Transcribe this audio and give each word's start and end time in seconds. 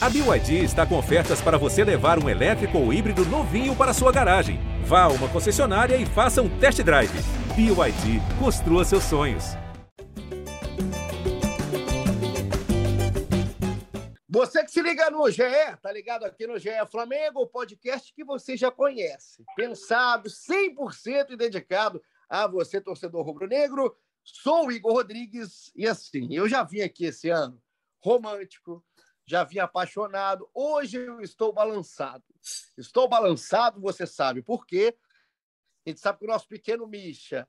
A 0.00 0.08
BYD 0.08 0.62
está 0.62 0.86
com 0.86 0.96
ofertas 0.96 1.42
para 1.42 1.58
você 1.58 1.82
levar 1.82 2.22
um 2.22 2.28
elétrico 2.28 2.78
ou 2.78 2.92
híbrido 2.92 3.24
novinho 3.24 3.74
para 3.74 3.92
sua 3.92 4.12
garagem. 4.12 4.60
Vá 4.84 5.02
a 5.02 5.08
uma 5.08 5.28
concessionária 5.28 5.96
e 5.96 6.06
faça 6.06 6.40
um 6.40 6.60
test 6.60 6.80
drive. 6.84 7.10
BYD, 7.56 8.20
construa 8.38 8.84
seus 8.84 9.02
sonhos. 9.02 9.44
Você 14.28 14.64
que 14.64 14.70
se 14.70 14.80
liga 14.80 15.10
no 15.10 15.28
GE, 15.28 15.42
tá 15.82 15.90
ligado 15.90 16.24
aqui 16.24 16.46
no 16.46 16.60
GE 16.60 16.70
Flamengo, 16.88 17.40
o 17.40 17.48
podcast 17.48 18.14
que 18.14 18.22
você 18.22 18.56
já 18.56 18.70
conhece. 18.70 19.44
Pensado 19.56 20.28
100% 20.28 21.30
e 21.30 21.36
dedicado 21.36 22.00
a 22.30 22.46
você, 22.46 22.80
torcedor 22.80 23.26
rubro-negro. 23.26 23.96
Sou 24.22 24.68
o 24.68 24.70
Igor 24.70 24.92
Rodrigues 24.92 25.72
e 25.74 25.88
assim, 25.88 26.28
eu 26.30 26.48
já 26.48 26.62
vim 26.62 26.82
aqui 26.82 27.06
esse 27.06 27.28
ano 27.30 27.60
romântico, 28.00 28.84
já 29.28 29.44
vim 29.44 29.58
apaixonado. 29.58 30.48
Hoje 30.54 30.96
eu 30.96 31.20
estou 31.20 31.52
balançado. 31.52 32.24
Estou 32.78 33.06
balançado, 33.06 33.78
você 33.78 34.06
sabe 34.06 34.42
por 34.42 34.66
quê? 34.66 34.96
A 35.86 35.90
gente 35.90 36.00
sabe 36.00 36.20
que 36.20 36.24
o 36.24 36.28
nosso 36.28 36.48
pequeno 36.48 36.86
Misha 36.86 37.46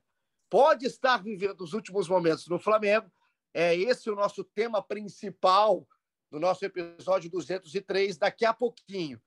pode 0.50 0.84
estar 0.84 1.22
vivendo 1.22 1.62
os 1.62 1.72
últimos 1.72 2.06
momentos 2.06 2.46
no 2.48 2.58
Flamengo. 2.58 3.10
É 3.54 3.74
esse 3.74 4.10
o 4.10 4.14
nosso 4.14 4.44
tema 4.44 4.82
principal 4.82 5.88
do 6.30 6.38
nosso 6.38 6.64
episódio 6.66 7.30
203, 7.30 8.18
daqui 8.18 8.44
a 8.44 8.52
pouquinho. 8.52 9.20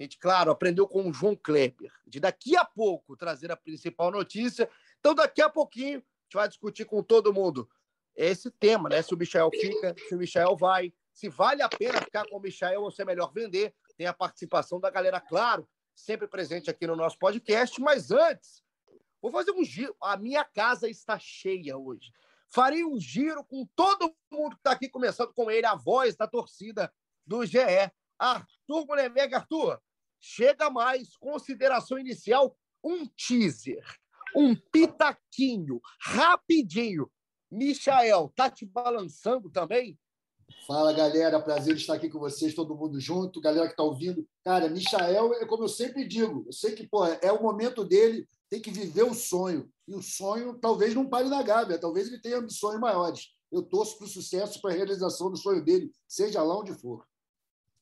A 0.00 0.02
gente, 0.02 0.18
claro, 0.18 0.50
aprendeu 0.50 0.88
com 0.88 1.08
o 1.08 1.12
João 1.12 1.36
Kleber, 1.36 1.92
de 2.04 2.18
daqui 2.18 2.56
a 2.56 2.64
pouco 2.64 3.16
trazer 3.16 3.52
a 3.52 3.56
principal 3.56 4.10
notícia. 4.10 4.68
Então, 4.98 5.14
daqui 5.14 5.40
a 5.40 5.48
pouquinho, 5.48 5.98
a 5.98 6.24
gente 6.24 6.34
vai 6.34 6.48
discutir 6.48 6.84
com 6.86 7.04
todo 7.04 7.32
mundo 7.32 7.70
esse 8.16 8.50
tema, 8.50 8.88
né? 8.88 9.00
Se 9.00 9.14
o 9.14 9.16
Michel 9.16 9.48
fica, 9.50 9.94
se 10.08 10.14
o 10.14 10.18
Michel 10.18 10.56
vai, 10.56 10.92
se 11.12 11.28
vale 11.28 11.62
a 11.62 11.68
pena 11.68 12.00
ficar 12.00 12.26
com 12.28 12.36
o 12.36 12.40
Michel 12.40 12.82
ou 12.82 12.90
se 12.90 13.02
é 13.02 13.04
melhor 13.04 13.32
vender. 13.32 13.74
Tem 13.96 14.06
a 14.06 14.14
participação 14.14 14.80
da 14.80 14.90
galera, 14.90 15.20
claro, 15.20 15.68
sempre 15.94 16.26
presente 16.26 16.70
aqui 16.70 16.86
no 16.86 16.96
nosso 16.96 17.18
podcast. 17.18 17.80
Mas 17.80 18.10
antes, 18.10 18.62
vou 19.20 19.30
fazer 19.30 19.52
um 19.52 19.64
giro. 19.64 19.94
A 20.00 20.16
minha 20.16 20.44
casa 20.44 20.88
está 20.88 21.18
cheia 21.18 21.76
hoje. 21.76 22.10
Farei 22.48 22.84
um 22.84 22.98
giro 22.98 23.44
com 23.44 23.66
todo 23.74 24.14
mundo 24.30 24.56
que 24.56 24.60
está 24.60 24.72
aqui, 24.72 24.88
começando 24.88 25.32
com 25.32 25.50
ele, 25.50 25.66
a 25.66 25.74
voz 25.74 26.16
da 26.16 26.26
torcida 26.26 26.92
do 27.26 27.44
GE. 27.46 27.58
Arthur 28.18 28.86
Mulhermeg. 28.86 29.34
Arthur, 29.34 29.80
chega 30.20 30.70
mais. 30.70 31.16
Consideração 31.16 31.98
inicial, 31.98 32.56
um 32.82 33.06
teaser, 33.06 33.84
um 34.36 34.54
pitaquinho, 34.54 35.80
rapidinho. 36.00 37.10
Michael, 37.50 38.32
tá 38.34 38.50
te 38.50 38.64
balançando 38.64 39.50
também? 39.50 39.98
Fala, 40.66 40.92
galera. 40.92 41.40
Prazer 41.40 41.76
estar 41.76 41.94
aqui 41.94 42.08
com 42.08 42.18
vocês, 42.18 42.54
todo 42.54 42.74
mundo 42.74 43.00
junto. 43.00 43.40
Galera 43.40 43.66
que 43.66 43.72
está 43.72 43.82
ouvindo. 43.82 44.26
Cara, 44.44 44.68
Michael, 44.68 45.34
é 45.34 45.46
como 45.46 45.64
eu 45.64 45.68
sempre 45.68 46.06
digo, 46.06 46.44
eu 46.46 46.52
sei 46.52 46.74
que 46.74 46.88
é 47.20 47.32
o 47.32 47.42
momento 47.42 47.84
dele, 47.84 48.28
tem 48.48 48.60
que 48.60 48.70
viver 48.70 49.02
o 49.02 49.14
sonho. 49.14 49.70
E 49.86 49.94
o 49.94 50.02
sonho 50.02 50.58
talvez 50.58 50.94
não 50.94 51.08
pare 51.08 51.28
na 51.28 51.42
Gávea, 51.42 51.78
talvez 51.78 52.08
ele 52.08 52.20
tenha 52.20 52.38
ambições 52.38 52.78
maiores. 52.78 53.34
Eu 53.50 53.62
torço 53.62 53.98
para 53.98 54.06
o 54.06 54.10
sucesso, 54.10 54.60
para 54.60 54.72
a 54.72 54.76
realização 54.76 55.30
do 55.30 55.36
sonho 55.36 55.64
dele, 55.64 55.92
seja 56.06 56.42
lá 56.42 56.58
onde 56.58 56.72
for. 56.74 57.06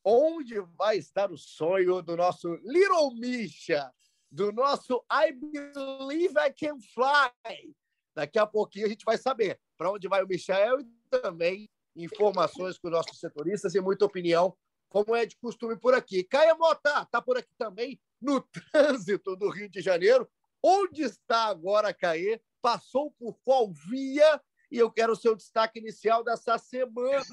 Onde 0.04 0.60
vai 0.78 0.96
estar 0.98 1.30
o 1.30 1.36
sonho 1.36 2.02
do 2.02 2.16
nosso 2.16 2.54
Little 2.64 3.14
Misha, 3.14 3.92
do 4.30 4.50
nosso 4.50 5.04
I 5.12 5.32
Believe 5.32 6.34
I 6.38 6.52
Can 6.52 6.78
Fly? 6.94 7.74
Daqui 8.14 8.38
a 8.38 8.46
pouquinho 8.46 8.86
a 8.86 8.88
gente 8.88 9.04
vai 9.04 9.18
saber 9.18 9.60
para 9.76 9.92
onde 9.92 10.08
vai 10.08 10.22
o 10.22 10.28
Michael 10.28 10.80
e 10.80 10.86
também 11.10 11.70
informações 11.96 12.78
com 12.78 12.88
os 12.88 12.92
nossos 12.92 13.18
setoristas 13.18 13.74
e 13.74 13.80
muita 13.80 14.04
opinião, 14.04 14.56
como 14.88 15.14
é 15.14 15.24
de 15.24 15.36
costume 15.36 15.76
por 15.76 15.94
aqui. 15.94 16.24
Caia 16.24 16.54
Mota 16.54 17.02
está 17.02 17.22
por 17.22 17.36
aqui 17.36 17.54
também, 17.56 18.00
no 18.20 18.40
trânsito 18.72 19.36
do 19.36 19.48
Rio 19.48 19.68
de 19.68 19.80
Janeiro. 19.80 20.28
Onde 20.62 21.02
está 21.02 21.46
agora, 21.46 21.94
Caê? 21.94 22.40
Passou 22.60 23.10
por 23.12 23.38
qual 23.42 23.72
via? 23.72 24.40
E 24.70 24.78
eu 24.78 24.90
quero 24.90 25.12
o 25.12 25.16
seu 25.16 25.34
destaque 25.34 25.78
inicial 25.78 26.22
dessa 26.22 26.58
semana 26.58 27.24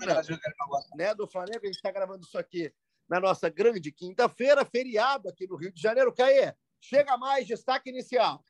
né, 0.95 1.13
do 1.13 1.27
Flamengo. 1.27 1.59
A 1.63 1.67
gente 1.67 1.75
está 1.75 1.91
gravando 1.91 2.25
isso 2.25 2.37
aqui 2.37 2.73
na 3.07 3.19
nossa 3.19 3.49
grande 3.49 3.91
quinta-feira, 3.91 4.65
feriado 4.65 5.29
aqui 5.29 5.47
no 5.47 5.55
Rio 5.55 5.71
de 5.71 5.81
Janeiro. 5.81 6.13
Caê, 6.13 6.53
chega 6.81 7.17
mais, 7.17 7.45
destaque 7.45 7.89
inicial. 7.89 8.43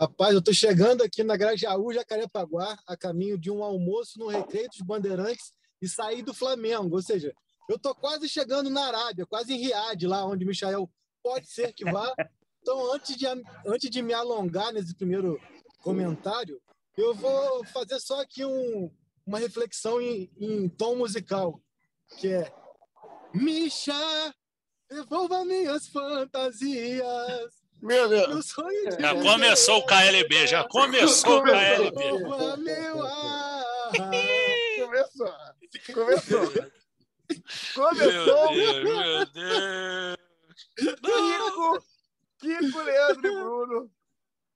Rapaz, 0.00 0.32
eu 0.32 0.38
estou 0.38 0.54
chegando 0.54 1.02
aqui 1.02 1.24
na 1.24 1.36
Grajaú, 1.36 1.92
Jacarepaguá, 1.92 2.78
a 2.86 2.96
caminho 2.96 3.36
de 3.36 3.50
um 3.50 3.64
almoço 3.64 4.16
no 4.16 4.28
Recreio 4.28 4.68
dos 4.68 4.80
Bandeirantes 4.80 5.52
e 5.82 5.88
sair 5.88 6.22
do 6.22 6.32
Flamengo. 6.32 6.94
Ou 6.94 7.02
seja, 7.02 7.34
eu 7.68 7.74
estou 7.74 7.92
quase 7.96 8.28
chegando 8.28 8.70
na 8.70 8.86
Arábia, 8.86 9.26
quase 9.26 9.52
em 9.52 9.56
Riad, 9.56 10.06
lá 10.06 10.24
onde 10.24 10.44
o 10.44 10.46
Michael 10.46 10.88
pode 11.20 11.48
ser 11.50 11.72
que 11.72 11.84
vá. 11.84 12.14
Então, 12.62 12.92
antes 12.92 13.16
de, 13.16 13.26
antes 13.66 13.90
de 13.90 14.00
me 14.00 14.14
alongar 14.14 14.72
nesse 14.72 14.94
primeiro 14.94 15.40
comentário, 15.80 16.62
eu 16.96 17.12
vou 17.12 17.64
fazer 17.64 17.98
só 17.98 18.20
aqui 18.20 18.44
um, 18.44 18.88
uma 19.26 19.40
reflexão 19.40 20.00
em, 20.00 20.30
em 20.38 20.68
tom 20.68 20.94
musical, 20.94 21.60
que 22.20 22.28
é 22.28 22.52
Misha, 23.34 24.32
devolva 24.88 25.44
minhas 25.44 25.88
fantasias 25.88 27.57
meu 27.80 28.08
Deus. 28.08 28.54
Já 28.98 29.14
começou 29.14 29.78
o 29.78 29.86
KLB, 29.86 30.46
já 30.46 30.64
começou 30.64 31.38
o 31.38 31.42
KLB. 31.42 32.04
Começou. 34.78 35.34
Começou. 35.94 36.52
Começou. 37.74 38.52
Meu 38.52 38.84
Deus, 38.84 38.84
meu 38.84 39.26
Deus. 39.26 40.18
Kiko, 40.76 41.84
Kiko, 42.38 42.82
Leandro 42.82 43.26
e 43.26 43.30
Bruno, 43.30 43.90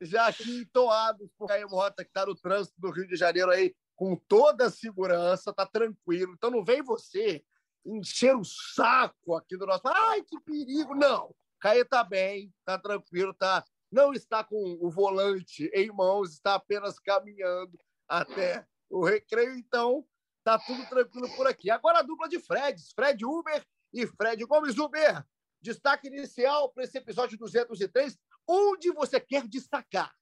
já 0.01 0.27
aqui 0.27 0.61
entoados 0.61 1.29
por 1.39 1.49
Caio 1.49 1.69
Mota, 1.69 2.03
que 2.05 2.11
está 2.11 2.27
no 2.27 2.35
trânsito 2.35 2.81
do 2.81 2.91
Rio 2.91 3.07
de 3.07 3.17
Janeiro 3.17 3.51
aí, 3.51 3.75
com 3.95 4.17
toda 4.17 4.67
a 4.67 4.71
segurança, 4.71 5.53
tá 5.53 5.67
tranquilo. 5.67 6.33
Então 6.35 6.51
não 6.51 6.65
vem 6.65 6.83
você 6.83 7.45
encher 7.85 8.37
o 8.37 8.45
saco 8.45 9.35
aqui 9.35 9.57
do 9.57 9.67
nosso. 9.67 9.83
Ai, 9.87 10.23
que 10.23 10.41
perigo! 10.41 10.95
Não. 10.95 11.35
Caê 11.63 11.83
está 11.83 12.03
bem, 12.03 12.53
está 12.59 12.77
tranquilo, 12.77 13.33
tá, 13.33 13.65
não 13.91 14.13
está 14.13 14.43
com 14.43 14.77
o 14.81 14.91
volante 14.91 15.71
em 15.73 15.93
mãos, 15.93 16.33
está 16.33 16.57
apenas 16.57 16.99
caminhando 16.99 17.79
até 18.09 18.67
o 18.91 19.05
recreio, 19.05 19.57
então 19.57 20.05
está 20.39 20.59
tudo 20.59 20.85
tranquilo 20.89 21.29
por 21.37 21.47
aqui. 21.47 21.71
Agora 21.71 22.01
a 22.01 22.03
dupla 22.03 22.29
de 22.29 22.41
Freds, 22.41 22.91
Fred 22.93 23.25
Uber 23.25 23.65
e 23.95 24.05
Fred 24.09 24.45
Gomes 24.45 24.77
Uber. 24.77 25.25
Destaque 25.61 26.09
inicial 26.09 26.69
para 26.71 26.83
esse 26.83 26.99
episódio 26.99 27.39
203. 27.39 28.19
Onde 28.45 28.91
você 28.91 29.21
quer 29.21 29.47
destacar? 29.47 30.13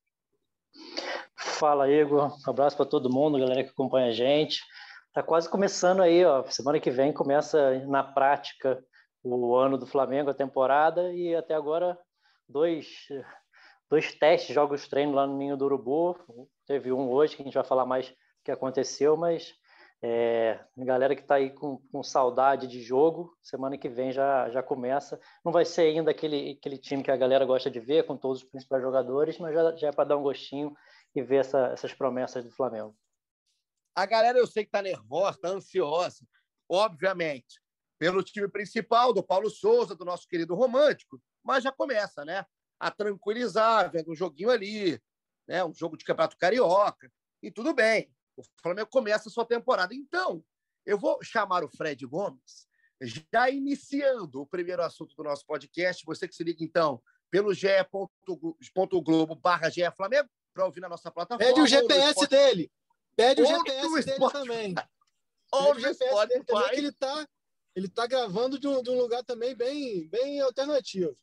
Fala, 1.35 1.91
Igor. 1.91 2.37
Um 2.47 2.51
abraço 2.51 2.77
para 2.77 2.85
todo 2.85 3.11
mundo, 3.11 3.39
galera 3.39 3.65
que 3.65 3.71
acompanha 3.71 4.09
a 4.09 4.13
gente. 4.13 4.61
Tá 5.15 5.23
quase 5.23 5.49
começando 5.49 6.03
aí, 6.03 6.23
ó. 6.23 6.45
Semana 6.45 6.79
que 6.79 6.91
vem 6.91 7.15
começa 7.15 7.79
na 7.87 8.05
prática 8.05 8.85
o 9.23 9.57
ano 9.57 9.77
do 9.77 9.87
Flamengo, 9.87 10.31
a 10.31 10.35
temporada, 10.35 11.13
e 11.13 11.35
até 11.35 11.55
agora 11.55 11.99
dois, 12.49 13.09
dois 13.89 14.15
testes, 14.15 14.55
jogos 14.55 14.89
treino 14.89 15.13
lá 15.13 15.27
no 15.27 15.37
Ninho 15.37 15.57
do 15.57 15.65
Urubu. 15.67 16.17
Teve 16.67 16.93
um 16.93 17.11
hoje, 17.11 17.37
que 17.37 17.43
a 17.43 17.45
gente 17.45 17.55
vai 17.55 17.65
falar 17.65 17.85
mais 17.85 18.09
o 18.09 18.15
que 18.45 18.51
aconteceu, 18.51 19.17
mas 19.17 19.55
é, 20.03 20.59
galera 20.79 21.15
que 21.15 21.21
está 21.21 21.35
aí 21.35 21.51
com, 21.51 21.79
com, 21.93 22.03
saudade 22.03 22.67
de 22.67 22.81
jogo, 22.81 23.37
semana 23.43 23.77
que 23.77 23.89
vem 23.89 24.13
já, 24.13 24.49
já 24.49 24.63
começa. 24.63 25.21
Não 25.45 25.53
vai 25.53 25.65
ser 25.65 25.83
ainda 25.83 26.11
aquele, 26.11 26.57
aquele 26.59 26.79
time 26.79 27.03
que 27.03 27.11
a 27.11 27.17
galera 27.17 27.45
gosta 27.45 27.71
de 27.71 27.81
ver, 27.81 28.07
com 28.07 28.17
todos 28.17 28.43
os 28.43 28.49
principais 28.49 28.83
jogadores, 28.83 29.39
mas 29.39 29.55
já, 29.55 29.77
já 29.77 29.89
é 29.89 29.93
para 29.93 30.09
dar 30.09 30.17
um 30.17 30.23
gostinho 30.23 30.75
e 31.15 31.23
ver 31.23 31.37
essa, 31.37 31.67
essas 31.67 31.93
promessas 31.93 32.45
do 32.45 32.51
Flamengo. 32.51 32.97
A 33.95 34.07
galera 34.07 34.39
eu 34.39 34.47
sei 34.47 34.65
que 34.65 34.69
está 34.69 34.81
nervosa, 34.81 35.37
está 35.37 35.49
ansiosa, 35.49 36.25
obviamente 36.69 37.61
pelo 38.01 38.23
time 38.23 38.49
principal, 38.49 39.13
do 39.13 39.23
Paulo 39.23 39.51
Souza, 39.51 39.95
do 39.95 40.07
nosso 40.07 40.27
querido 40.27 40.55
romântico, 40.55 41.21
mas 41.45 41.63
já 41.63 41.71
começa, 41.71 42.25
né? 42.25 42.47
A 42.81 42.91
tranquilizar, 42.91 43.93
vendo 43.93 44.11
um 44.11 44.17
joguinho 44.17 44.49
ali, 44.49 44.99
né? 45.47 45.63
um 45.63 45.75
jogo 45.75 45.99
de 45.99 46.05
campeonato 46.07 46.39
carioca, 46.39 47.13
e 47.43 47.51
tudo 47.51 47.75
bem. 47.75 48.11
O 48.39 48.43
Flamengo 48.63 48.89
começa 48.89 49.29
a 49.29 49.33
sua 49.33 49.45
temporada. 49.45 49.95
Então, 49.95 50.43
eu 50.87 50.97
vou 50.97 51.23
chamar 51.23 51.63
o 51.63 51.69
Fred 51.69 52.07
Gomes, 52.07 52.67
já 53.03 53.51
iniciando 53.51 54.41
o 54.41 54.47
primeiro 54.47 54.83
assunto 54.83 55.15
do 55.15 55.23
nosso 55.23 55.45
podcast. 55.45 56.03
Você 56.07 56.27
que 56.27 56.35
se 56.35 56.43
liga, 56.43 56.65
então, 56.65 57.03
pelo 57.31 57.53
ge.globo 57.53 59.35
barra 59.35 59.69
Flamengo, 59.95 60.31
para 60.55 60.65
ouvir 60.65 60.81
na 60.81 60.89
nossa 60.89 61.11
plataforma. 61.11 61.53
Pede 61.53 61.61
o 61.61 61.67
GPS 61.67 62.27
dele. 62.27 62.73
Pede 63.15 63.43
o 63.43 63.47
GPS 63.47 64.07
dele 64.07 64.31
também. 64.33 64.75
Ou 65.53 65.75
no 65.75 65.95
Spotify. 65.95 66.71
que 66.71 66.77
ele 66.77 66.89
está 66.89 67.29
ele 67.75 67.87
está 67.87 68.07
gravando 68.07 68.59
de 68.59 68.67
um, 68.67 68.83
de 68.83 68.91
um, 68.91 68.99
lugar 68.99 69.23
também 69.25 69.55
bem, 69.55 70.09
bem 70.09 70.41
alternativo. 70.41 71.15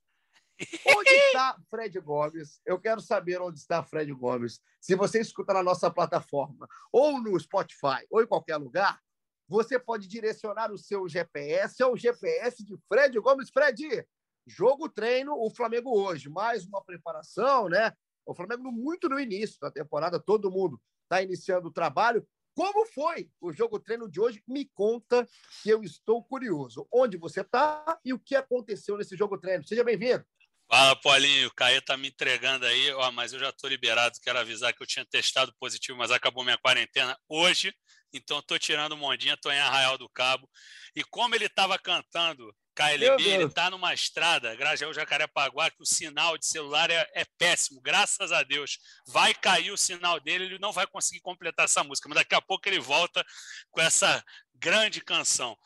Onde 0.97 1.09
está 1.09 1.57
Fred 1.69 1.99
Gomes? 1.99 2.59
Eu 2.65 2.79
quero 2.79 2.99
saber 2.99 3.39
onde 3.39 3.59
está 3.59 3.83
Fred 3.83 4.11
Gomes. 4.11 4.59
Se 4.81 4.95
você 4.95 5.21
escuta 5.21 5.53
na 5.53 5.61
nossa 5.61 5.91
plataforma, 5.91 6.67
ou 6.91 7.21
no 7.21 7.39
Spotify, 7.39 8.07
ou 8.09 8.23
em 8.23 8.27
qualquer 8.27 8.57
lugar, 8.57 8.99
você 9.47 9.77
pode 9.77 10.07
direcionar 10.07 10.71
o 10.71 10.77
seu 10.77 11.07
GPS 11.07 11.81
ao 11.83 11.95
GPS 11.95 12.63
de 12.65 12.75
Fred 12.88 13.19
Gomes. 13.19 13.51
Fred, 13.51 14.03
jogo 14.47 14.89
treino, 14.89 15.35
o 15.35 15.49
Flamengo 15.49 15.95
hoje, 15.95 16.27
mais 16.27 16.65
uma 16.65 16.83
preparação, 16.83 17.69
né? 17.69 17.94
O 18.25 18.33
Flamengo 18.33 18.71
muito 18.71 19.07
no 19.07 19.19
início 19.19 19.59
da 19.61 19.71
temporada, 19.71 20.19
todo 20.19 20.51
mundo 20.51 20.81
está 21.03 21.21
iniciando 21.21 21.69
o 21.69 21.73
trabalho. 21.73 22.27
Como 22.57 22.88
foi 22.88 23.30
o 23.39 23.54
jogo 23.54 23.80
treino 23.80 24.09
de 24.09 24.19
hoje? 24.19 24.42
Me 24.48 24.65
conta 24.74 25.30
que 25.62 25.69
eu 25.69 25.83
estou 25.83 26.24
curioso. 26.24 26.88
Onde 26.92 27.15
você 27.15 27.42
está 27.42 28.00
e 28.04 28.12
o 28.12 28.19
que 28.19 28.36
aconteceu 28.36 28.98
nesse 28.98 29.15
jogo 29.15 29.38
treino? 29.38 29.63
Seja 29.63 29.83
bem-vindo. 29.83 30.25
Fala, 30.68 30.95
Paulinho. 30.95 31.50
O 31.50 31.54
Caio 31.54 31.80
tá 31.83 31.95
me 31.95 32.07
entregando 32.07 32.65
aí, 32.65 32.92
ó, 32.94 33.12
mas 33.12 33.31
eu 33.31 33.38
já 33.38 33.50
estou 33.50 33.69
liberado. 33.69 34.18
Quero 34.24 34.39
avisar 34.39 34.74
que 34.74 34.81
eu 34.81 34.88
tinha 34.88 35.06
testado 35.06 35.54
positivo, 35.59 36.00
mas 36.00 36.09
acabou 36.09 36.44
minha 36.44 36.57
quarentena 36.57 37.15
hoje. 37.30 37.71
Então, 38.12 38.39
estou 38.39 38.57
tirando 38.57 38.94
o 38.94 38.98
Mondinha, 38.98 39.36
estou 39.36 39.51
em 39.51 39.59
Arraial 39.59 39.95
do 39.95 40.09
Cabo. 40.09 40.50
E 40.95 41.04
como 41.04 41.36
ele 41.36 41.45
estava 41.45 41.77
cantando 41.77 42.51
KLB, 42.77 43.24
ele 43.24 43.45
está 43.45 43.71
numa 43.71 43.91
estrada, 43.91 44.56
Grajaú 44.56 44.94
Jacarepaguá, 44.94 45.71
que 45.71 45.81
o 45.81 45.85
sinal 45.85 46.38
de 46.38 46.45
celular 46.45 46.91
é, 46.91 47.09
é, 47.15 47.25
péssimo, 47.35 47.81
graças 47.81 48.31
a 48.31 48.44
Deus. 48.44 48.77
Vai 49.07 49.33
cair 49.33 49.71
o 49.71 49.77
sinal 49.77 50.19
dele, 50.19 50.45
ele 50.45 50.59
não 50.59 50.71
vai 50.71 50.85
conseguir 50.85 51.21
completar 51.21 51.65
essa 51.65 51.83
música, 51.83 52.07
mas 52.07 52.19
daqui 52.19 52.35
a 52.35 52.41
pouco 52.41 52.69
ele 52.69 52.79
volta 52.79 53.25
com 53.71 53.81
essa 53.81 54.24
grande 54.53 55.01
canção. 55.01 55.57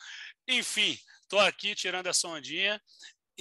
Enfim, 0.47 0.97
estou 1.23 1.41
aqui 1.41 1.75
tirando 1.75 2.07
essa 2.07 2.29
ondinha 2.29 2.81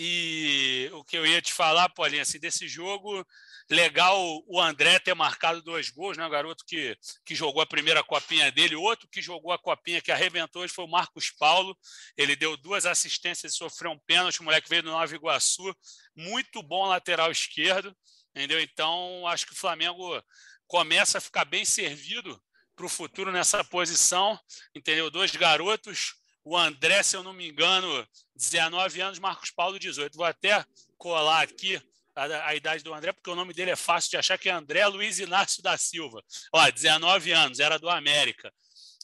e 0.02 0.88
o 0.94 1.04
que 1.04 1.14
eu 1.14 1.26
ia 1.26 1.42
te 1.42 1.52
falar, 1.52 1.90
Paulinho, 1.90 2.22
assim, 2.22 2.38
desse 2.38 2.66
jogo, 2.66 3.22
legal 3.68 4.18
o 4.46 4.58
André 4.58 4.98
ter 4.98 5.12
marcado 5.14 5.60
dois 5.60 5.90
gols, 5.90 6.16
né? 6.16 6.24
O 6.24 6.30
garoto 6.30 6.64
que, 6.66 6.96
que 7.22 7.34
jogou 7.34 7.60
a 7.60 7.66
primeira 7.66 8.02
copinha 8.02 8.50
dele, 8.50 8.74
outro 8.74 9.06
que 9.10 9.20
jogou 9.20 9.52
a 9.52 9.58
copinha 9.58 10.00
que 10.00 10.10
arrebentou 10.10 10.62
hoje 10.62 10.72
foi 10.72 10.86
o 10.86 10.90
Marcos 10.90 11.30
Paulo. 11.30 11.76
Ele 12.16 12.34
deu 12.34 12.56
duas 12.56 12.86
assistências 12.86 13.52
e 13.52 13.56
sofreu 13.58 13.90
um 13.90 13.98
pênalti. 14.06 14.40
O 14.40 14.44
moleque 14.44 14.70
veio 14.70 14.84
do 14.84 14.90
Nova 14.90 15.14
Iguaçu, 15.14 15.70
muito 16.16 16.62
bom 16.62 16.86
lateral 16.86 17.30
esquerdo, 17.30 17.94
entendeu? 18.34 18.58
Então, 18.58 19.26
acho 19.26 19.44
que 19.44 19.52
o 19.52 19.58
Flamengo 19.58 20.18
começa 20.66 21.18
a 21.18 21.20
ficar 21.20 21.44
bem 21.44 21.66
servido 21.66 22.42
para 22.74 22.86
o 22.86 22.88
futuro 22.88 23.30
nessa 23.30 23.62
posição, 23.62 24.40
entendeu? 24.74 25.10
Dois 25.10 25.36
garotos 25.36 26.14
o 26.50 26.56
André, 26.56 27.00
se 27.04 27.16
eu 27.16 27.22
não 27.22 27.32
me 27.32 27.48
engano, 27.48 28.04
19 28.34 29.00
anos, 29.00 29.20
Marcos 29.20 29.52
Paulo, 29.52 29.78
18. 29.78 30.16
Vou 30.16 30.26
até 30.26 30.64
colar 30.98 31.42
aqui 31.42 31.80
a, 32.12 32.48
a, 32.48 32.56
idade 32.56 32.82
do 32.82 32.92
André, 32.92 33.12
porque 33.12 33.30
o 33.30 33.36
nome 33.36 33.54
dele 33.54 33.70
é 33.70 33.76
fácil 33.76 34.10
de 34.10 34.16
achar, 34.16 34.36
que 34.36 34.48
é 34.48 34.52
André 34.52 34.84
Luiz 34.88 35.20
Inácio 35.20 35.62
da 35.62 35.78
Silva. 35.78 36.20
Ó, 36.52 36.68
19 36.68 37.30
anos, 37.30 37.60
era 37.60 37.78
do 37.78 37.88
América. 37.88 38.52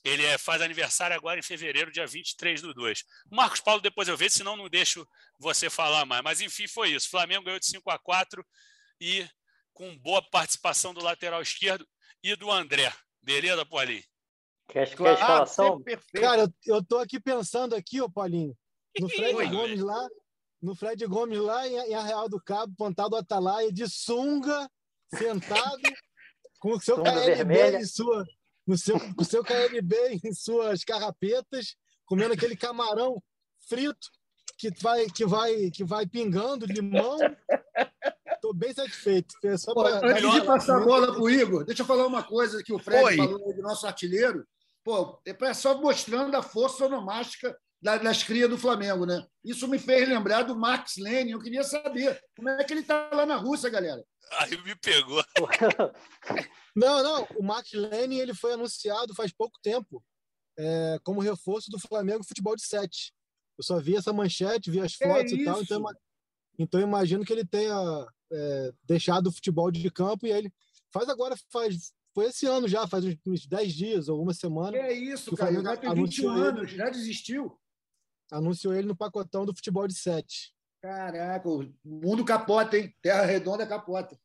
Ele 0.03 0.25
é, 0.25 0.37
faz 0.37 0.61
aniversário 0.61 1.15
agora 1.15 1.39
em 1.39 1.43
fevereiro, 1.43 1.93
dia 1.93 2.05
23 2.05 2.63
do 2.63 2.75
2. 2.75 3.05
O 3.31 3.37
Marcos 3.37 3.61
Paulo, 3.61 3.81
depois 3.81 4.09
eu 4.09 4.17
vejo, 4.17 4.35
senão 4.35 4.57
não 4.57 4.69
deixo 4.69 5.07
você 5.39 5.71
falar 5.71 6.05
mais. 6.05 6.25
Mas 6.25 6.41
enfim, 6.41 6.67
foi 6.67 6.91
isso. 6.95 7.09
Flamengo 7.09 7.45
ganhou 7.45 7.61
de 7.61 7.67
5 7.67 7.89
a 7.89 7.97
4 7.97 8.45
e 9.01 9.25
com 9.73 9.97
boa 9.99 10.21
participação 10.21 10.93
do 10.93 11.01
lateral 11.01 11.41
esquerdo 11.41 11.87
e 12.25 12.35
do 12.35 12.51
André. 12.51 12.93
Beleza, 13.23 13.65
Paulinho? 13.65 14.03
Quer, 14.69 14.95
claro, 14.95 15.17
quer 15.17 15.23
a 15.23 15.23
escalação? 15.23 15.83
Cara, 16.15 16.43
eu, 16.43 16.75
eu 16.75 16.85
tô 16.85 16.99
aqui 16.99 17.21
pensando 17.21 17.75
aqui, 17.75 18.01
ô 18.01 18.11
Paulinho, 18.11 18.57
no 19.01 19.09
Fred 19.09 19.35
Oi, 19.35 19.49
Gomes 19.49 19.81
lá, 19.81 20.09
no 20.61 20.75
Fred 20.75 21.07
Gomes 21.07 21.39
lá 21.39 21.67
em, 21.67 21.75
em 21.75 21.95
Arreal 21.95 22.29
do 22.29 22.41
Cabo, 22.41 22.75
pontado 22.77 23.17
Atalaia, 23.17 23.73
de 23.73 23.89
sunga, 23.89 24.69
sentado, 25.15 25.81
com 26.59 26.73
o 26.73 26.81
seu 26.81 27.03
KLB 27.03 27.79
em 27.79 27.85
sua, 27.85 28.25
no 28.67 28.77
seu, 28.77 28.99
com 28.99 29.23
o 29.23 29.25
seu 29.25 29.45
KLB 29.45 30.21
em 30.25 30.33
suas 30.33 30.83
carrapetas, 30.83 31.77
comendo 32.05 32.35
aquele 32.35 32.57
camarão 32.57 33.23
frito 33.69 34.09
que 34.59 34.71
vai, 34.81 35.07
que 35.07 35.25
vai, 35.25 35.71
que 35.71 35.85
vai 35.85 36.07
pingando 36.07 36.67
limão. 36.67 37.19
Estou 38.33 38.55
bem 38.55 38.73
satisfeito. 38.73 39.35
É 39.45 39.55
Pô, 39.67 39.83
pra... 39.83 40.11
Antes 40.11 40.33
de 40.33 40.43
passar 40.45 40.81
a 40.81 40.85
bola 40.85 41.13
para 41.13 41.23
o 41.23 41.31
Igor, 41.31 41.65
deixa 41.65 41.83
eu 41.83 41.87
falar 41.87 42.07
uma 42.07 42.23
coisa 42.23 42.63
que 42.63 42.73
o 42.73 42.79
Fred 42.79 43.05
Oi. 43.05 43.17
falou 43.17 43.55
do 43.55 43.63
nosso 43.63 43.87
artilheiro. 43.87 44.47
Pô, 44.87 45.21
é 45.27 45.53
só 45.53 45.77
mostrando 45.81 46.33
a 46.37 46.41
força 46.41 46.87
onomástica 46.87 47.59
das 47.83 48.23
crias 48.23 48.49
do 48.49 48.57
Flamengo, 48.57 49.05
né? 49.05 49.27
Isso 49.45 49.67
me 49.67 49.81
fez 49.81 50.09
lembrar 50.09 50.45
do 50.45 50.57
Max 50.57 50.93
Lenin. 50.97 51.33
Eu 51.33 51.41
queria 51.41 51.65
saber 51.65 52.23
como 52.37 52.51
é 52.51 52.63
que 52.63 52.73
ele 52.73 52.83
está 52.83 53.11
lá 53.13 53.27
na 53.27 53.35
Rússia, 53.35 53.69
galera. 53.69 54.01
Aí 54.39 54.57
me 54.63 54.77
pegou. 54.77 55.25
não, 56.77 57.03
não. 57.03 57.27
O 57.37 57.43
Max 57.43 57.73
Lenin 57.73 58.19
ele 58.19 58.33
foi 58.33 58.53
anunciado 58.53 59.13
faz 59.13 59.33
pouco 59.33 59.59
tempo 59.61 60.01
é, 60.57 61.01
como 61.03 61.21
reforço 61.21 61.69
do 61.69 61.81
Flamengo 61.81 62.23
Futebol 62.23 62.55
de 62.55 62.65
Sete. 62.65 63.13
Eu 63.59 63.65
só 63.65 63.81
vi 63.81 63.97
essa 63.97 64.13
manchete, 64.13 64.71
vi 64.71 64.81
as 64.81 64.95
fotos 64.95 65.33
é 65.33 65.35
e 65.35 65.45
tal, 65.45 65.61
então, 65.61 65.85
então 66.57 66.81
imagino 66.81 67.25
que 67.25 67.33
ele 67.33 67.45
tenha 67.45 68.07
é, 68.33 68.73
deixado 68.85 69.27
o 69.27 69.33
futebol 69.33 69.69
de 69.69 69.91
campo 69.91 70.29
e 70.29 70.31
ele 70.31 70.55
faz 70.93 71.09
agora, 71.09 71.35
faz 71.51 71.93
foi 72.17 72.29
esse 72.29 72.47
ano 72.47 72.67
já, 72.67 72.87
faz 72.87 73.05
uns 73.05 73.47
10 73.47 73.75
dias 73.75 74.09
ou 74.09 74.23
uma 74.23 74.33
semana. 74.33 74.71
Que 74.71 74.79
é 74.79 74.93
isso, 74.95 75.37
cara. 75.37 75.53
Já 75.63 75.77
tem 75.77 75.95
21 75.95 76.31
anos, 76.31 76.63
ele, 76.63 76.79
já 76.79 76.89
desistiu. 76.89 77.61
Anunciou 78.33 78.73
ele 78.73 78.87
no 78.87 78.97
pacotão 78.97 79.45
do 79.45 79.55
futebol 79.55 79.87
de 79.87 79.93
7. 79.93 80.51
Caraca, 80.81 81.47
o 81.47 81.71
mundo 81.85 82.25
capota, 82.25 82.79
hein? 82.79 82.95
Terra 83.03 83.27
redonda 83.27 83.67
capota. 83.67 84.19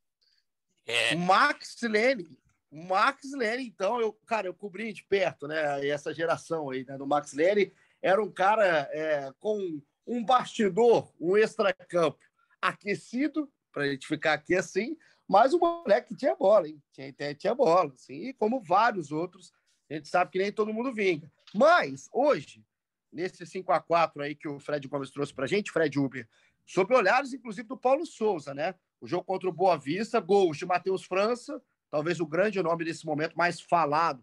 É. 0.85 1.15
Max 1.15 1.75
Lene. 1.81 2.29
Max 2.71 3.33
Lene, 3.33 3.67
então, 3.67 3.99
eu, 3.99 4.13
cara, 4.25 4.47
eu 4.47 4.53
cobri 4.53 4.93
de 4.93 5.03
perto, 5.03 5.45
né? 5.45 5.85
Essa 5.85 6.13
geração 6.13 6.69
aí, 6.69 6.85
né? 6.85 6.97
Do 6.97 7.05
Max 7.05 7.33
Lene. 7.33 7.73
Era 8.01 8.23
um 8.23 8.31
cara 8.31 8.89
é, 8.93 9.33
com 9.37 9.81
um 10.07 10.23
bastidor, 10.23 11.11
um 11.19 11.35
extracampo 11.35 12.17
aquecido, 12.61 13.51
para 13.69 13.83
a 13.83 13.87
gente 13.87 14.07
ficar 14.07 14.31
aqui 14.31 14.55
assim, 14.55 14.95
mas 15.31 15.53
o 15.53 15.59
moleque 15.59 16.13
tinha 16.13 16.35
bola, 16.35 16.67
hein? 16.67 16.83
Tinha, 16.91 17.33
tinha 17.33 17.55
bola, 17.55 17.93
assim, 17.93 18.33
como 18.33 18.59
vários 18.59 19.13
outros. 19.13 19.53
A 19.89 19.93
gente 19.93 20.09
sabe 20.09 20.29
que 20.29 20.37
nem 20.37 20.51
todo 20.51 20.73
mundo 20.73 20.93
vinga. 20.93 21.31
Mas, 21.55 22.09
hoje, 22.11 22.61
nesse 23.09 23.45
5 23.45 23.71
a 23.71 23.79
4 23.79 24.23
aí 24.23 24.35
que 24.35 24.49
o 24.49 24.59
Fred 24.59 24.85
Gomes 24.89 25.09
trouxe 25.09 25.33
para 25.33 25.45
a 25.45 25.47
gente, 25.47 25.71
Fred 25.71 25.97
Uber, 25.97 26.27
sob 26.65 26.93
olhares, 26.93 27.31
inclusive, 27.31 27.65
do 27.65 27.77
Paulo 27.77 28.05
Souza, 28.05 28.53
né? 28.53 28.75
O 28.99 29.07
jogo 29.07 29.23
contra 29.23 29.47
o 29.47 29.53
Boa 29.53 29.77
Vista, 29.77 30.19
gols 30.19 30.57
de 30.57 30.65
Matheus 30.65 31.05
França, 31.05 31.61
talvez 31.89 32.19
o 32.19 32.25
grande 32.25 32.61
nome 32.61 32.83
desse 32.83 33.05
momento, 33.05 33.37
mais 33.37 33.61
falado, 33.61 34.21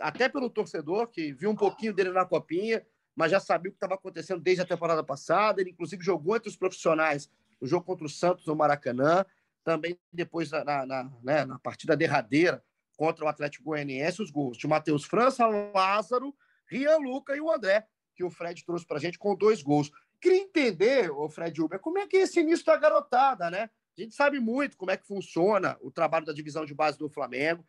até 0.00 0.26
pelo 0.26 0.48
torcedor, 0.48 1.08
que 1.08 1.34
viu 1.34 1.50
um 1.50 1.56
pouquinho 1.56 1.92
dele 1.92 2.12
na 2.12 2.24
copinha, 2.24 2.82
mas 3.14 3.30
já 3.30 3.40
sabia 3.40 3.68
o 3.68 3.72
que 3.72 3.76
estava 3.76 3.94
acontecendo 3.94 4.40
desde 4.40 4.62
a 4.62 4.66
temporada 4.66 5.04
passada. 5.04 5.60
Ele, 5.60 5.72
inclusive, 5.72 6.02
jogou 6.02 6.34
entre 6.34 6.48
os 6.48 6.56
profissionais 6.56 7.30
no 7.60 7.66
jogo 7.66 7.84
contra 7.84 8.06
o 8.06 8.08
Santos 8.08 8.46
no 8.46 8.56
Maracanã 8.56 9.22
também 9.66 9.98
depois 10.12 10.48
na, 10.52 10.86
na, 10.86 11.10
né, 11.24 11.44
na 11.44 11.58
partida 11.58 11.96
derradeira 11.96 12.62
contra 12.96 13.24
o 13.24 13.28
Atlético 13.28 13.64
Goianiense, 13.64 14.22
os 14.22 14.30
gols 14.30 14.56
de 14.56 14.68
Matheus 14.68 15.04
França, 15.04 15.44
Lázaro, 15.44 16.32
Rian 16.70 16.98
Luca 16.98 17.36
e 17.36 17.40
o 17.40 17.50
André, 17.50 17.84
que 18.14 18.22
o 18.22 18.30
Fred 18.30 18.64
trouxe 18.64 18.86
para 18.86 18.98
a 18.98 19.00
gente 19.00 19.18
com 19.18 19.34
dois 19.34 19.64
gols. 19.64 19.90
Queria 20.20 20.38
entender, 20.38 21.10
o 21.10 21.28
Fred 21.28 21.60
Uber, 21.60 21.80
como 21.80 21.98
é 21.98 22.06
que 22.06 22.16
é 22.16 22.20
esse 22.20 22.38
início 22.38 22.64
da 22.64 22.76
garotada, 22.76 23.50
né? 23.50 23.68
A 23.98 24.00
gente 24.00 24.14
sabe 24.14 24.38
muito 24.38 24.76
como 24.76 24.92
é 24.92 24.96
que 24.96 25.06
funciona 25.06 25.76
o 25.80 25.90
trabalho 25.90 26.24
da 26.24 26.32
divisão 26.32 26.64
de 26.64 26.72
base 26.72 26.96
do 26.96 27.10
Flamengo. 27.10 27.66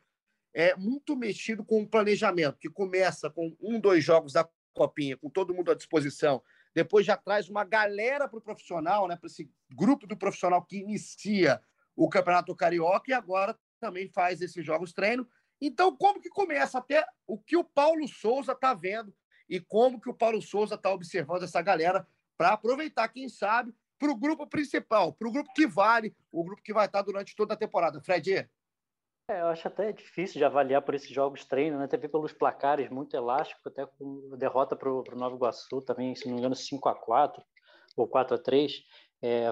É 0.54 0.76
muito 0.76 1.16
mexido 1.16 1.66
com 1.66 1.82
o 1.82 1.88
planejamento, 1.88 2.60
que 2.60 2.70
começa 2.70 3.28
com 3.28 3.58
um, 3.60 3.80
dois 3.80 4.04
jogos 4.04 4.34
da 4.34 4.48
Copinha, 4.72 5.18
com 5.18 5.32
todo 5.32 5.54
mundo 5.54 5.72
à 5.72 5.74
disposição. 5.74 6.44
Depois 6.76 7.08
já 7.08 7.18
traz 7.18 7.50
uma 7.50 7.64
galera 7.64 8.28
para 8.28 8.38
o 8.38 8.42
profissional, 8.42 9.08
né? 9.08 9.16
Para 9.16 9.28
esse 9.28 9.50
grupo 9.72 10.06
do 10.06 10.16
profissional 10.16 10.64
que 10.64 10.78
inicia 10.78 11.60
o 11.98 12.08
Campeonato 12.08 12.56
Carioca 12.56 13.10
e 13.10 13.14
agora 13.14 13.58
também 13.80 14.08
faz 14.08 14.40
esses 14.42 14.64
jogos 14.64 14.94
treino. 14.94 15.28
Então, 15.60 15.98
como 15.98 16.22
que 16.22 16.30
começa 16.30 16.78
até 16.78 17.04
o 17.26 17.40
que 17.40 17.58
o 17.58 17.64
Paulo 17.64 18.08
Souza 18.08 18.52
está 18.52 18.76
vendo 18.76 19.14
e 19.50 19.60
como 19.60 20.00
que 20.00 20.10
o 20.10 20.14
Paulo 20.14 20.42
Souza 20.42 20.76
está 20.76 20.92
observando 20.92 21.44
essa 21.44 21.62
galera 21.62 22.08
para 22.38 22.54
aproveitar, 22.54 23.08
quem 23.08 23.28
sabe, 23.28 23.74
para 23.98 24.12
o 24.12 24.16
grupo 24.16 24.46
principal, 24.46 25.12
para 25.12 25.28
o 25.28 25.32
grupo 25.32 25.52
que 25.54 25.66
vale, 25.66 26.16
o 26.32 26.44
grupo 26.44 26.62
que 26.62 26.74
vai 26.74 26.86
estar 26.86 27.02
durante 27.02 27.36
toda 27.36 27.56
a 27.56 27.58
temporada. 27.58 28.00
Fred? 28.00 28.48
É, 29.30 29.42
eu 29.42 29.48
acho 29.48 29.68
até 29.68 29.92
difícil 29.92 30.38
de 30.38 30.46
avaliar 30.46 30.84
por 30.84 30.94
esses 30.94 31.10
jogos 31.10 31.44
treino, 31.44 31.80
né? 31.80 31.86
Até 31.86 31.98
pelos 31.98 32.32
placares 32.32 32.90
muito 32.90 33.16
elásticos, 33.16 33.66
até 33.66 33.86
com 33.86 34.38
derrota 34.38 34.76
para 34.76 34.90
o 34.90 35.04
Nova 35.16 35.36
Iguaçu 35.36 35.82
também, 35.82 36.16
se 36.16 36.28
não 36.28 36.34
me 36.34 36.40
engano, 36.40 36.56
5 36.56 36.88
a 36.88 36.96
4 36.96 37.44
ou 37.98 38.08
4 38.08 38.36
a 38.36 38.38
3 38.38 38.84
é, 39.22 39.52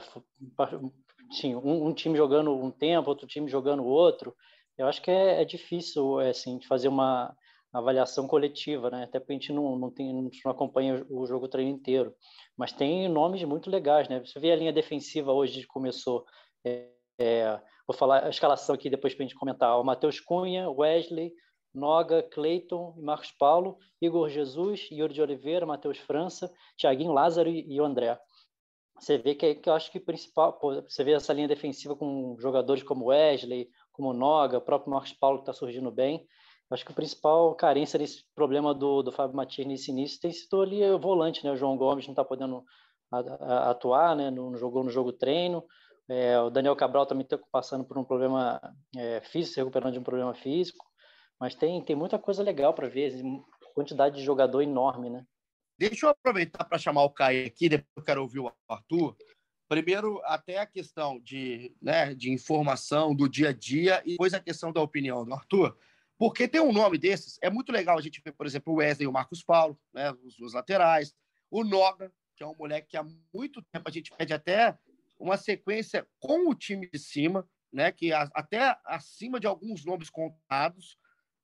sim, 1.32 1.56
um, 1.56 1.88
um, 1.88 1.94
time 1.94 2.18
jogando 2.18 2.56
um 2.56 2.72
tempo, 2.72 3.10
outro 3.10 3.28
time 3.28 3.50
jogando 3.50 3.84
outro. 3.86 4.36
Eu 4.78 4.88
acho 4.88 5.02
que 5.02 5.12
é, 5.12 5.42
é 5.42 5.46
difícil 5.46 6.20
é, 6.20 6.30
assim, 6.30 6.58
de 6.58 6.68
fazer 6.68 6.88
uma 6.88 7.36
avaliação 7.74 8.28
coletiva, 8.28 8.90
né? 8.90 9.04
Até 9.04 9.20
porque 9.20 9.34
a 9.34 9.36
gente 9.36 9.54
não, 9.54 9.78
não, 9.78 9.92
tem, 9.92 10.14
não 10.14 10.52
acompanha 10.52 11.06
o 11.10 11.26
jogo 11.26 11.46
o 11.46 11.50
treino 11.50 11.72
inteiro. 11.72 12.14
Mas 12.58 12.72
tem 12.72 13.10
nomes 13.10 13.44
muito 13.44 13.70
legais, 13.70 14.08
né? 14.08 14.20
Você 14.20 14.40
vê 14.40 14.52
a 14.52 14.56
linha 14.56 14.74
defensiva 14.74 15.34
hoje 15.34 15.62
que 15.62 15.68
começou. 15.68 16.26
É, 16.66 16.90
é, 17.20 17.62
vou 17.88 17.96
falar 17.96 18.26
a 18.26 18.30
escalação 18.30 18.76
aqui 18.76 18.90
depois 18.90 19.14
para 19.14 19.24
a 19.24 19.28
gente 19.28 19.38
comentar. 19.38 19.80
O 19.80 19.84
Matheus 19.84 20.20
Cunha, 20.20 20.70
Wesley, 20.70 21.34
Noga, 21.74 22.24
Cleiton 22.24 22.96
e 22.98 23.02
Marcos 23.02 23.32
Paulo, 23.32 23.78
Igor 24.02 24.30
Jesus, 24.30 24.90
Yuri 24.90 25.14
de 25.14 25.22
Oliveira, 25.22 25.66
Matheus 25.66 25.98
França, 25.98 26.50
Thiaguinho 26.78 27.12
Lázaro 27.12 27.50
e 27.50 27.80
o 27.80 27.86
André. 27.86 28.18
Você 29.00 29.18
vê 29.18 29.36
que, 29.36 29.56
que 29.56 29.70
eu 29.70 29.74
acho 29.74 29.92
que 29.92 30.00
principal, 30.00 30.58
você 30.88 31.04
vê 31.04 31.12
essa 31.14 31.34
linha 31.34 31.48
defensiva 31.48 31.96
com 31.96 32.36
jogadores 32.40 32.82
como 32.82 33.08
Wesley, 33.08 33.70
como 33.92 34.14
Noga, 34.14 34.58
o 34.58 34.62
próprio 34.62 34.92
Marcos 34.92 35.14
Paulo 35.14 35.40
que 35.40 35.44
está 35.44 35.54
surgindo 35.54 35.92
bem. 35.92 36.26
Eu 36.70 36.74
acho 36.74 36.86
que 36.86 36.92
o 36.92 36.96
principal 36.96 37.54
carência 37.56 38.00
desse 38.00 38.24
problema 38.34 38.74
do, 38.74 39.04
do 39.04 39.12
Fábio 39.12 39.36
Matias 39.36 39.68
nesse 39.68 39.92
início 39.92 40.20
tem 40.20 40.32
sido 40.32 40.62
ali 40.62 40.84
o 40.84 40.98
volante, 40.98 41.44
né? 41.44 41.52
O 41.52 41.56
João 41.56 41.78
Gomes 41.78 42.08
não 42.08 42.14
está 42.14 42.24
podendo 42.24 42.64
atuar, 43.12 44.16
né? 44.16 44.32
Não 44.32 44.56
jogou 44.58 44.84
no 44.84 44.90
jogo 44.90 45.14
treino. 45.14 45.64
É, 46.10 46.40
o 46.40 46.50
Daniel 46.50 46.76
Cabral 46.76 47.06
também 47.06 47.24
está 47.24 47.38
passando 47.52 47.84
por 47.84 47.98
um 47.98 48.04
problema 48.04 48.60
é, 48.96 49.22
físico, 49.22 49.54
se 49.54 49.60
recuperando 49.60 49.94
de 49.94 50.00
um 50.00 50.04
problema 50.04 50.34
físico. 50.34 50.86
Mas 51.40 51.54
tem, 51.54 51.84
tem 51.84 51.96
muita 51.96 52.18
coisa 52.18 52.42
legal 52.42 52.74
para 52.74 52.88
ver, 52.88 53.14
quantidade 53.74 54.16
de 54.16 54.24
jogador 54.24 54.62
enorme, 54.62 55.10
né? 55.10 55.26
Deixa 55.78 56.06
eu 56.06 56.10
aproveitar 56.10 56.64
para 56.64 56.78
chamar 56.78 57.04
o 57.04 57.10
Caio 57.10 57.46
aqui, 57.46 57.68
depois 57.68 57.92
eu 57.98 58.04
quero 58.04 58.22
ouvir 58.22 58.40
o 58.40 58.52
Arthur. 58.68 59.18
Primeiro, 59.68 60.22
até 60.24 60.60
a 60.60 60.66
questão 60.66 61.20
de, 61.20 61.76
né, 61.82 62.14
de 62.14 62.32
informação 62.32 63.14
do 63.14 63.28
dia 63.28 63.50
a 63.50 63.54
dia 63.54 64.02
e 64.06 64.12
depois 64.12 64.34
a 64.34 64.40
questão 64.40 64.72
da 64.72 64.82
opinião 64.82 65.26
do 65.26 65.34
Arthur. 65.34 65.78
Porque 66.18 66.48
tem 66.48 66.62
um 66.62 66.72
nome 66.72 66.98
desses, 66.98 67.38
é 67.42 67.50
muito 67.50 67.74
legal 67.74 67.98
a 67.98 68.02
gente 68.02 68.22
ver, 68.24 68.32
por 68.32 68.46
exemplo, 68.46 68.72
o 68.72 68.78
Wesley 68.78 69.04
e 69.04 69.08
o 69.08 69.12
Marcos 69.12 69.44
Paulo, 69.44 69.78
né, 69.94 70.14
os, 70.24 70.40
os 70.40 70.54
laterais, 70.54 71.14
o 71.52 71.64
Noga, 71.64 72.10
que 72.38 72.44
é 72.44 72.48
um 72.48 72.56
moleque 72.56 72.90
que 72.90 72.98
há 72.98 73.06
muito 73.34 73.62
tempo 73.64 73.90
a 73.90 73.92
gente 73.92 74.12
pede 74.16 74.34
até 74.34 74.78
uma 75.20 75.36
sequência 75.36 76.08
com 76.20 76.50
o 76.50 76.56
time 76.56 76.90
de 76.90 77.00
cima, 77.00 77.46
né, 77.72 77.92
que 77.92 78.14
até 78.14 78.78
acima 78.86 79.42
de 79.42 79.48
alguns 79.48 79.84
nomes 79.84 80.10
contados, 80.10 80.98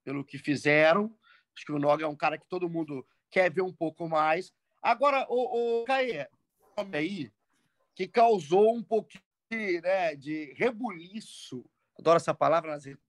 pelo 0.05 0.23
que 0.23 0.37
fizeram. 0.37 1.13
Acho 1.53 1.65
que 1.65 1.71
o 1.73 1.79
Noga 1.79 2.05
é 2.05 2.07
um 2.07 2.15
cara 2.15 2.37
que 2.37 2.47
todo 2.47 2.69
mundo 2.69 3.05
quer 3.31 3.51
ver 3.51 3.61
um 3.61 3.73
pouco 3.73 4.07
mais. 4.07 4.53
Agora, 4.81 5.25
o, 5.29 5.81
o 5.81 5.85
Caê, 5.85 6.27
aí, 6.93 7.31
que 7.95 8.07
causou 8.07 8.75
um 8.75 8.83
pouquinho 8.83 9.21
né, 9.81 10.15
de 10.15 10.53
rebuliço, 10.57 11.65
adoro 11.97 12.17
essa 12.17 12.33
palavra 12.33 12.71
nas 12.71 12.85
redes 12.85 13.01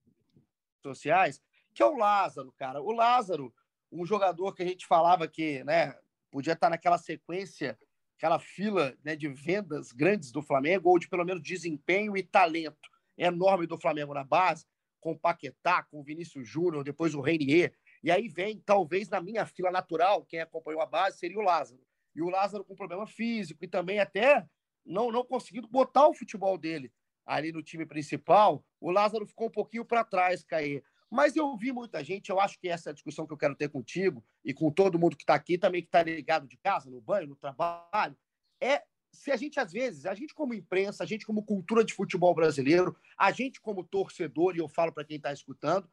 sociais, 0.81 1.41
que 1.73 1.83
é 1.83 1.85
o 1.85 1.95
Lázaro, 1.95 2.51
cara. 2.53 2.81
O 2.81 2.91
Lázaro, 2.91 3.53
um 3.91 4.05
jogador 4.05 4.53
que 4.53 4.63
a 4.63 4.65
gente 4.65 4.87
falava 4.87 5.27
que 5.27 5.63
né, 5.63 5.95
podia 6.31 6.53
estar 6.53 6.69
naquela 6.69 6.97
sequência, 6.97 7.77
aquela 8.17 8.39
fila 8.39 8.95
né, 9.03 9.15
de 9.15 9.27
vendas 9.27 9.91
grandes 9.91 10.31
do 10.31 10.41
Flamengo, 10.41 10.89
ou 10.89 10.99
de 10.99 11.07
pelo 11.07 11.25
menos 11.25 11.43
desempenho 11.43 12.15
e 12.15 12.23
talento 12.23 12.89
enorme 13.17 13.67
do 13.67 13.77
Flamengo 13.77 14.13
na 14.13 14.23
base 14.23 14.65
com 15.03 15.17
Paquetá, 15.17 15.83
com 15.83 15.99
o 15.99 16.03
Vinícius 16.03 16.47
Júnior, 16.47 16.81
depois 16.81 17.13
o 17.13 17.19
Reinier. 17.19 17.73
E 18.03 18.11
aí 18.11 18.27
vem, 18.27 18.59
talvez, 18.59 19.09
na 19.09 19.21
minha 19.21 19.45
fila 19.45 19.71
natural, 19.71 20.25
quem 20.25 20.41
acompanhou 20.41 20.81
a 20.81 20.85
base 20.85 21.17
seria 21.17 21.39
o 21.39 21.43
Lázaro. 21.43 21.81
E 22.13 22.21
o 22.21 22.29
Lázaro 22.29 22.65
com 22.65 22.75
problema 22.75 23.07
físico 23.07 23.63
e 23.63 23.67
também 23.67 23.99
até 23.99 24.45
não, 24.85 25.11
não 25.11 25.23
conseguindo 25.23 25.67
botar 25.67 26.07
o 26.07 26.13
futebol 26.13 26.57
dele 26.57 26.91
ali 27.25 27.51
no 27.51 27.63
time 27.63 27.85
principal. 27.85 28.63
O 28.79 28.91
Lázaro 28.91 29.25
ficou 29.25 29.47
um 29.47 29.51
pouquinho 29.51 29.85
para 29.85 30.03
trás, 30.03 30.43
Caê. 30.43 30.83
Mas 31.09 31.35
eu 31.35 31.55
vi 31.55 31.71
muita 31.71 32.03
gente, 32.03 32.29
eu 32.29 32.39
acho 32.39 32.59
que 32.59 32.67
essa 32.67 32.89
é 32.89 32.91
a 32.91 32.93
discussão 32.93 33.25
que 33.25 33.33
eu 33.33 33.37
quero 33.37 33.55
ter 33.55 33.69
contigo 33.69 34.23
e 34.43 34.53
com 34.53 34.71
todo 34.71 34.99
mundo 34.99 35.15
que 35.15 35.23
está 35.23 35.35
aqui, 35.35 35.57
também 35.57 35.81
que 35.81 35.87
está 35.87 36.01
ligado 36.03 36.47
de 36.47 36.57
casa, 36.57 36.89
no 36.89 36.99
banho, 36.99 37.27
no 37.27 37.35
trabalho, 37.35 38.17
é 38.59 38.83
se 39.11 39.31
a 39.31 39.35
gente, 39.37 39.59
às 39.59 39.71
vezes, 39.71 40.07
a 40.07 40.15
gente 40.15 40.33
como 40.33 40.55
imprensa, 40.55 41.03
a 41.03 41.05
gente 41.05 41.23
como 41.23 41.45
cultura 41.45 41.85
de 41.85 41.93
futebol 41.93 42.33
brasileiro, 42.33 42.97
a 43.15 43.31
gente 43.31 43.61
como 43.61 43.83
torcedor, 43.83 44.55
e 44.55 44.59
eu 44.59 44.67
falo 44.67 44.91
para 44.91 45.05
quem 45.05 45.17
está 45.17 45.31
escutando, 45.31 45.87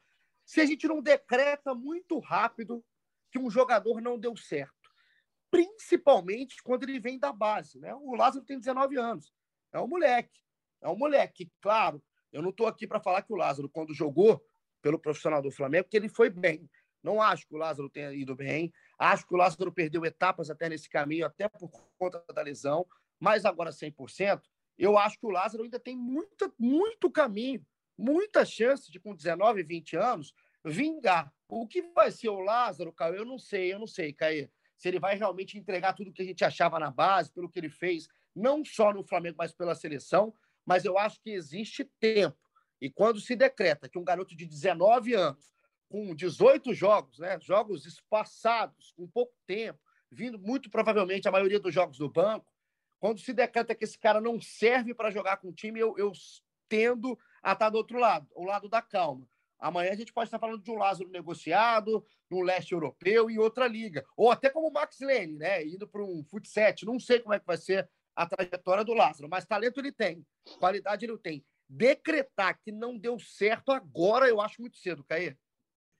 se 0.50 0.60
a 0.60 0.66
gente 0.66 0.88
não 0.88 1.00
decreta 1.00 1.74
muito 1.74 2.18
rápido 2.18 2.84
que 3.30 3.38
um 3.38 3.50
jogador 3.50 4.00
não 4.00 4.18
deu 4.18 4.36
certo, 4.36 4.90
principalmente 5.50 6.62
quando 6.62 6.82
ele 6.84 6.98
vem 6.98 7.18
da 7.18 7.32
base. 7.32 7.78
Né? 7.78 7.94
O 7.94 8.14
Lázaro 8.14 8.44
tem 8.44 8.58
19 8.58 8.98
anos, 8.98 9.32
é 9.72 9.78
um 9.78 9.86
moleque, 9.86 10.40
é 10.82 10.88
um 10.88 10.96
moleque, 10.96 11.50
claro. 11.60 12.02
Eu 12.32 12.42
não 12.42 12.50
estou 12.50 12.66
aqui 12.66 12.86
para 12.86 13.00
falar 13.00 13.22
que 13.22 13.32
o 13.32 13.36
Lázaro, 13.36 13.68
quando 13.68 13.94
jogou 13.94 14.44
pelo 14.82 14.98
profissional 14.98 15.42
do 15.42 15.50
Flamengo, 15.50 15.88
que 15.88 15.96
ele 15.96 16.08
foi 16.08 16.30
bem. 16.30 16.68
Não 17.02 17.20
acho 17.20 17.46
que 17.46 17.54
o 17.54 17.58
Lázaro 17.58 17.90
tenha 17.90 18.12
ido 18.12 18.34
bem. 18.34 18.72
Acho 18.98 19.26
que 19.26 19.34
o 19.34 19.36
Lázaro 19.36 19.72
perdeu 19.72 20.04
etapas 20.04 20.50
até 20.50 20.68
nesse 20.68 20.88
caminho, 20.88 21.26
até 21.26 21.48
por 21.48 21.70
conta 21.98 22.24
da 22.32 22.42
lesão 22.42 22.86
mas 23.20 23.44
agora 23.44 23.70
100%, 23.70 24.40
eu 24.78 24.96
acho 24.96 25.18
que 25.18 25.26
o 25.26 25.30
Lázaro 25.30 25.62
ainda 25.62 25.78
tem 25.78 25.94
muita, 25.94 26.50
muito 26.58 27.10
caminho, 27.10 27.64
muita 28.00 28.44
chance 28.44 28.90
de, 28.90 28.98
com 28.98 29.14
19, 29.14 29.62
20 29.62 29.96
anos, 29.96 30.34
vingar. 30.64 31.32
O 31.48 31.66
que 31.66 31.82
vai 31.82 32.10
ser 32.10 32.28
o 32.30 32.40
Lázaro, 32.40 32.92
Caio, 32.92 33.16
eu 33.16 33.24
não 33.24 33.38
sei, 33.38 33.72
eu 33.72 33.78
não 33.78 33.86
sei, 33.86 34.12
Caio. 34.12 34.50
Se 34.76 34.88
ele 34.88 34.98
vai 34.98 35.16
realmente 35.16 35.58
entregar 35.58 35.92
tudo 35.92 36.12
que 36.12 36.22
a 36.22 36.24
gente 36.24 36.44
achava 36.44 36.78
na 36.78 36.90
base, 36.90 37.32
pelo 37.32 37.50
que 37.50 37.58
ele 37.58 37.68
fez, 37.68 38.08
não 38.34 38.64
só 38.64 38.92
no 38.92 39.04
Flamengo, 39.04 39.36
mas 39.38 39.52
pela 39.52 39.74
seleção. 39.74 40.34
Mas 40.64 40.84
eu 40.84 40.96
acho 40.96 41.20
que 41.20 41.30
existe 41.30 41.84
tempo. 41.98 42.38
E 42.80 42.88
quando 42.88 43.20
se 43.20 43.36
decreta 43.36 43.88
que 43.88 43.98
um 43.98 44.04
garoto 44.04 44.34
de 44.34 44.46
19 44.46 45.14
anos, 45.14 45.52
com 45.88 46.14
18 46.14 46.72
jogos, 46.72 47.18
né, 47.18 47.38
jogos 47.40 47.84
espaçados, 47.84 48.92
com 48.92 49.06
pouco 49.06 49.34
tempo, 49.46 49.78
vindo 50.10 50.38
muito 50.38 50.70
provavelmente 50.70 51.28
a 51.28 51.32
maioria 51.32 51.60
dos 51.60 51.74
jogos 51.74 51.98
do 51.98 52.08
banco, 52.08 52.50
quando 52.98 53.20
se 53.20 53.32
decreta 53.32 53.74
que 53.74 53.84
esse 53.84 53.98
cara 53.98 54.20
não 54.20 54.40
serve 54.40 54.94
para 54.94 55.10
jogar 55.10 55.38
com 55.38 55.48
o 55.48 55.52
time, 55.52 55.80
eu, 55.80 55.98
eu 55.98 56.12
tendo 56.68 57.18
a 57.42 57.52
estar 57.52 57.70
do 57.70 57.78
outro 57.78 57.98
lado, 57.98 58.26
o 58.34 58.44
lado 58.44 58.68
da 58.68 58.82
calma. 58.82 59.26
Amanhã 59.58 59.92
a 59.92 59.96
gente 59.96 60.12
pode 60.12 60.28
estar 60.28 60.38
falando 60.38 60.62
de 60.62 60.70
um 60.70 60.76
Lázaro 60.76 61.10
negociado, 61.10 62.04
no 62.30 62.40
leste 62.40 62.72
europeu, 62.72 63.30
em 63.30 63.38
outra 63.38 63.66
liga. 63.66 64.04
Ou 64.16 64.30
até 64.30 64.48
como 64.48 64.68
o 64.68 64.72
Max 64.72 65.00
Lane, 65.00 65.36
né? 65.36 65.66
Indo 65.66 65.86
para 65.86 66.02
um 66.02 66.24
futset. 66.24 66.86
Não 66.86 66.98
sei 66.98 67.20
como 67.20 67.34
é 67.34 67.38
que 67.38 67.46
vai 67.46 67.58
ser 67.58 67.88
a 68.16 68.26
trajetória 68.26 68.84
do 68.84 68.94
Lázaro, 68.94 69.28
mas 69.28 69.46
talento 69.46 69.78
ele 69.78 69.92
tem, 69.92 70.26
qualidade 70.58 71.04
ele 71.04 71.16
tem. 71.18 71.44
Decretar 71.68 72.58
que 72.60 72.72
não 72.72 72.98
deu 72.98 73.18
certo 73.18 73.70
agora, 73.70 74.28
eu 74.28 74.40
acho 74.40 74.60
muito 74.60 74.76
cedo, 74.78 75.04
Caê. 75.04 75.36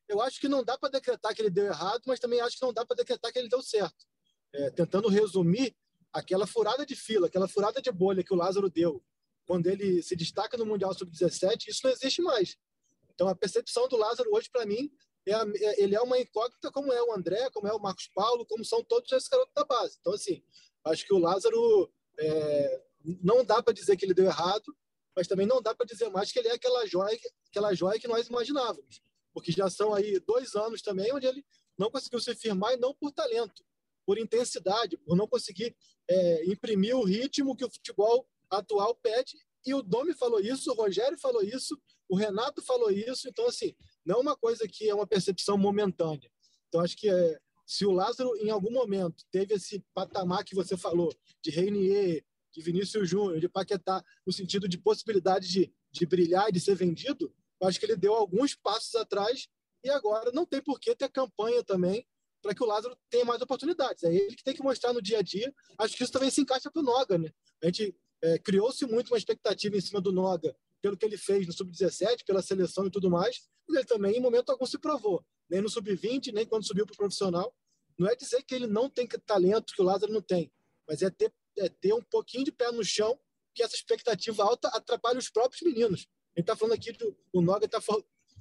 Eu 0.09 0.21
acho 0.21 0.41
que 0.41 0.49
não 0.49 0.65
dá 0.65 0.77
para 0.77 0.91
decretar 0.91 1.35
que 1.35 1.41
ele 1.41 1.51
deu 1.51 1.67
errado, 1.67 2.03
mas 2.07 2.19
também 2.19 2.41
acho 2.41 2.59
que 2.59 2.65
não 2.65 2.73
dá 2.73 2.85
para 2.85 2.97
decretar 2.97 3.33
que 3.33 3.39
ele 3.39 3.49
deu 3.49 3.63
certo. 3.63 4.05
É, 4.53 4.71
tentando 4.71 5.09
resumir, 5.09 5.75
aquela 6.13 6.47
furada 6.47 6.85
de 6.85 6.97
fila, 6.97 7.29
aquela 7.29 7.47
furada 7.47 7.81
de 7.81 7.93
bolha 7.93 8.25
que 8.25 8.35
o 8.35 8.37
Lázaro 8.37 8.69
deu 8.69 9.03
quando 9.51 9.67
ele 9.67 10.01
se 10.01 10.15
destaca 10.15 10.57
no 10.57 10.65
Mundial 10.65 10.95
Sub-17, 10.95 11.67
isso 11.67 11.81
não 11.83 11.91
existe 11.91 12.23
mais. 12.23 12.57
Então, 13.13 13.27
a 13.27 13.35
percepção 13.35 13.89
do 13.89 13.97
Lázaro 13.97 14.31
hoje, 14.33 14.49
para 14.49 14.65
mim, 14.65 14.89
é, 15.27 15.33
é, 15.33 15.83
ele 15.83 15.97
é 15.97 16.01
uma 16.01 16.21
incógnita, 16.21 16.71
como 16.71 16.93
é 16.93 17.03
o 17.03 17.13
André, 17.13 17.51
como 17.51 17.67
é 17.67 17.73
o 17.73 17.81
Marcos 17.81 18.09
Paulo, 18.15 18.47
como 18.47 18.65
são 18.65 18.85
todos 18.85 19.11
esses 19.11 19.29
garotos 19.29 19.53
da 19.53 19.65
base. 19.65 19.97
Então, 19.99 20.13
assim, 20.13 20.41
acho 20.85 21.05
que 21.05 21.13
o 21.13 21.19
Lázaro 21.19 21.93
é, 22.17 22.83
não 23.25 23.45
dá 23.45 23.61
para 23.61 23.75
dizer 23.75 23.97
que 23.97 24.05
ele 24.05 24.15
deu 24.15 24.27
errado, 24.27 24.73
mas 25.17 25.27
também 25.27 25.49
não 25.49 25.61
dá 25.61 25.75
para 25.75 25.85
dizer 25.85 26.09
mais 26.11 26.31
que 26.31 26.39
ele 26.39 26.47
é 26.47 26.53
aquela 26.53 26.87
joia, 26.87 27.19
aquela 27.49 27.75
joia 27.75 27.99
que 27.99 28.07
nós 28.07 28.29
imaginávamos. 28.29 29.03
Porque 29.35 29.51
já 29.51 29.69
são 29.69 29.93
aí 29.93 30.21
dois 30.21 30.55
anos 30.55 30.81
também 30.81 31.13
onde 31.13 31.27
ele 31.27 31.45
não 31.77 31.91
conseguiu 31.91 32.21
se 32.21 32.37
firmar 32.37 32.75
e 32.75 32.77
não 32.77 32.95
por 32.95 33.11
talento 33.11 33.65
por 34.07 34.19
intensidade, 34.19 34.97
por 34.97 35.17
não 35.17 35.29
conseguir 35.29 35.77
é, 36.09 36.45
imprimir 36.47 36.97
o 36.97 37.05
ritmo 37.05 37.55
que 37.55 37.65
o 37.65 37.71
futebol 37.71 38.27
atual 38.51 38.95
pede. 38.95 39.39
E 39.65 39.75
o 39.75 39.83
Domi 39.83 40.15
falou 40.15 40.41
isso, 40.41 40.71
o 40.71 40.75
Rogério 40.75 41.19
falou 41.19 41.43
isso, 41.43 41.79
o 42.09 42.17
Renato 42.17 42.63
falou 42.63 42.91
isso. 42.91 43.29
Então, 43.29 43.47
assim, 43.47 43.75
não 44.05 44.17
é 44.17 44.19
uma 44.21 44.37
coisa 44.37 44.67
que 44.67 44.89
é 44.89 44.95
uma 44.95 45.07
percepção 45.07 45.59
momentânea. 45.59 46.31
Então, 46.69 46.81
acho 46.81 46.97
que 46.97 47.11
é, 47.11 47.39
se 47.67 47.85
o 47.85 47.91
Lázaro, 47.91 48.35
em 48.37 48.51
algum 48.51 48.71
momento, 48.71 49.25
teve 49.31 49.55
esse 49.55 49.85
patamar 49.93 50.45
que 50.45 50.55
você 50.55 50.77
falou, 50.77 51.15
de 51.43 51.51
Reinier, 51.51 52.25
de 52.53 52.63
Vinícius 52.63 53.09
Júnior, 53.09 53.39
de 53.39 53.49
Paquetá, 53.49 54.03
no 54.27 54.33
sentido 54.33 54.69
de 54.69 54.79
possibilidade 54.79 55.49
de, 55.49 55.73
de 55.93 56.07
brilhar 56.07 56.49
e 56.49 56.53
de 56.53 56.61
ser 56.61 56.75
vendido, 56.75 57.33
acho 57.63 57.79
que 57.79 57.87
ele 57.87 57.97
deu 57.97 58.15
alguns 58.15 58.55
passos 58.55 58.95
atrás 58.95 59.47
e 59.85 59.91
agora 59.91 60.31
não 60.33 60.47
tem 60.47 60.63
por 60.63 60.81
que 60.81 60.95
ter 60.95 61.09
campanha 61.11 61.63
também 61.63 62.07
para 62.43 62.55
que 62.55 62.63
o 62.63 62.67
Lázaro 62.67 62.97
tenha 63.11 63.25
mais 63.25 63.41
oportunidades. 63.43 64.03
É 64.03 64.15
ele 64.15 64.35
que 64.35 64.43
tem 64.43 64.55
que 64.55 64.63
mostrar 64.63 64.93
no 64.93 65.03
dia 65.03 65.19
a 65.19 65.23
dia. 65.23 65.53
Acho 65.79 65.97
que 65.97 66.03
isso 66.03 66.13
também 66.13 66.31
se 66.31 66.41
encaixa 66.41 66.71
para 66.71 66.81
o 66.81 66.85
Noga. 66.85 67.19
Né? 67.19 67.31
A 67.63 67.67
gente 67.67 67.95
é, 68.23 68.39
criou-se 68.39 68.85
muito 68.87 69.09
uma 69.09 69.19
expectativa 69.19 69.77
em 69.77 69.81
cima 69.81 70.01
do 70.01 70.13
Noga 70.13 70.55
pelo 70.81 70.97
que 70.97 71.05
ele 71.05 71.17
fez 71.17 71.47
no 71.47 71.53
Sub-17, 71.53 72.25
pela 72.25 72.41
seleção 72.43 72.87
e 72.87 72.91
tudo 72.91 73.11
mais, 73.11 73.43
mas 73.69 73.77
ele 73.77 73.87
também, 73.87 74.17
em 74.17 74.21
momento 74.21 74.51
algum, 74.51 74.65
se 74.65 74.79
provou. 74.79 75.25
Nem 75.49 75.61
no 75.61 75.69
Sub-20, 75.69 76.33
nem 76.33 76.47
quando 76.47 76.67
subiu 76.67 76.87
para 76.87 76.95
o 76.95 76.97
profissional. 76.97 77.55
Não 77.99 78.09
é 78.09 78.17
dizer 78.17 78.43
que 78.43 78.55
ele 78.55 78.67
não 78.67 78.89
tem 78.89 79.07
talento 79.07 79.75
que 79.75 79.83
o 79.83 79.85
Lázaro 79.85 80.13
não 80.13 80.23
tem, 80.23 80.51
mas 80.89 81.03
é 81.03 81.11
ter, 81.11 81.33
é 81.59 81.69
ter 81.69 81.93
um 81.93 82.03
pouquinho 82.03 82.45
de 82.45 82.53
pé 82.53 82.73
no 82.73 82.83
chão 82.83 83.19
que 83.55 83.63
essa 83.63 83.75
expectativa 83.75 84.43
alta 84.43 84.69
atrapalha 84.69 85.19
os 85.19 85.29
próprios 85.29 85.61
meninos. 85.63 86.07
A 86.35 86.41
gente 86.41 86.45
está 86.45 86.57
falando 86.57 86.75
aqui 86.75 86.93
do 86.93 87.15
o 87.33 87.43
Noga 87.43 87.67
está 87.67 87.79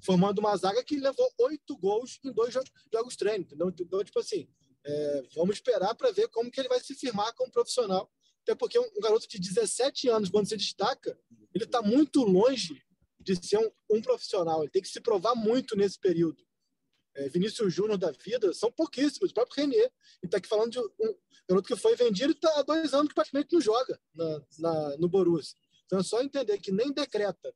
formando 0.01 0.39
uma 0.39 0.55
zaga 0.55 0.83
que 0.83 0.97
levou 0.97 1.29
oito 1.39 1.75
gols 1.77 2.19
em 2.23 2.31
dois 2.31 2.53
jogos, 2.53 2.71
jogos 2.93 3.15
treino. 3.15 3.43
Entendeu? 3.43 3.69
Então, 3.69 4.03
tipo 4.03 4.19
assim, 4.19 4.47
é, 4.85 5.23
vamos 5.35 5.57
esperar 5.57 5.93
para 5.95 6.11
ver 6.11 6.27
como 6.29 6.49
que 6.49 6.59
ele 6.59 6.69
vai 6.69 6.79
se 6.79 6.95
firmar 6.95 7.33
como 7.35 7.51
profissional. 7.51 8.09
Até 8.43 8.55
porque 8.55 8.79
um, 8.79 8.89
garoto 9.01 9.27
de 9.27 9.39
17 9.39 10.09
anos, 10.09 10.29
quando 10.29 10.47
se 10.47 10.57
destaca, 10.57 11.17
ele 11.53 11.65
está 11.65 11.81
muito 11.81 12.23
longe 12.23 12.81
de 13.19 13.35
ser 13.35 13.57
um, 13.57 13.97
um, 13.97 14.01
profissional. 14.01 14.61
Ele 14.61 14.71
tem 14.71 14.81
que 14.81 14.87
se 14.87 15.01
provar 15.01 15.35
muito 15.35 15.75
nesse 15.75 15.99
período. 15.99 16.43
é, 17.15 17.29
Vinícius 17.29 17.73
Júnior 17.73 17.97
da 17.97 18.11
vida, 18.11 18.53
são 18.53 18.71
pouquíssimos. 18.71 19.31
O 19.31 19.33
próprio. 19.33 19.71
E 19.71 19.91
está 20.23 20.37
aqui 20.37 20.47
falando 20.47 20.71
de 20.71 20.79
um 20.79 21.15
garoto 21.47 21.67
que 21.67 21.75
foi 21.75 21.95
vendido 21.95 22.31
e 22.31 22.35
está 22.35 22.59
há 22.59 22.63
dois 22.63 22.93
anos 22.93 23.09
que 23.09 23.15
praticamente 23.15 23.53
não 23.53 23.61
joga 23.61 23.99
na, 24.13 24.41
na, 24.59 24.97
no 24.97 25.09
Borussia. 25.09 25.57
Então 25.85 25.99
é 25.99 26.03
só 26.03 26.21
entender 26.21 26.57
que 26.59 26.71
nem 26.71 26.91
decreta 26.91 27.53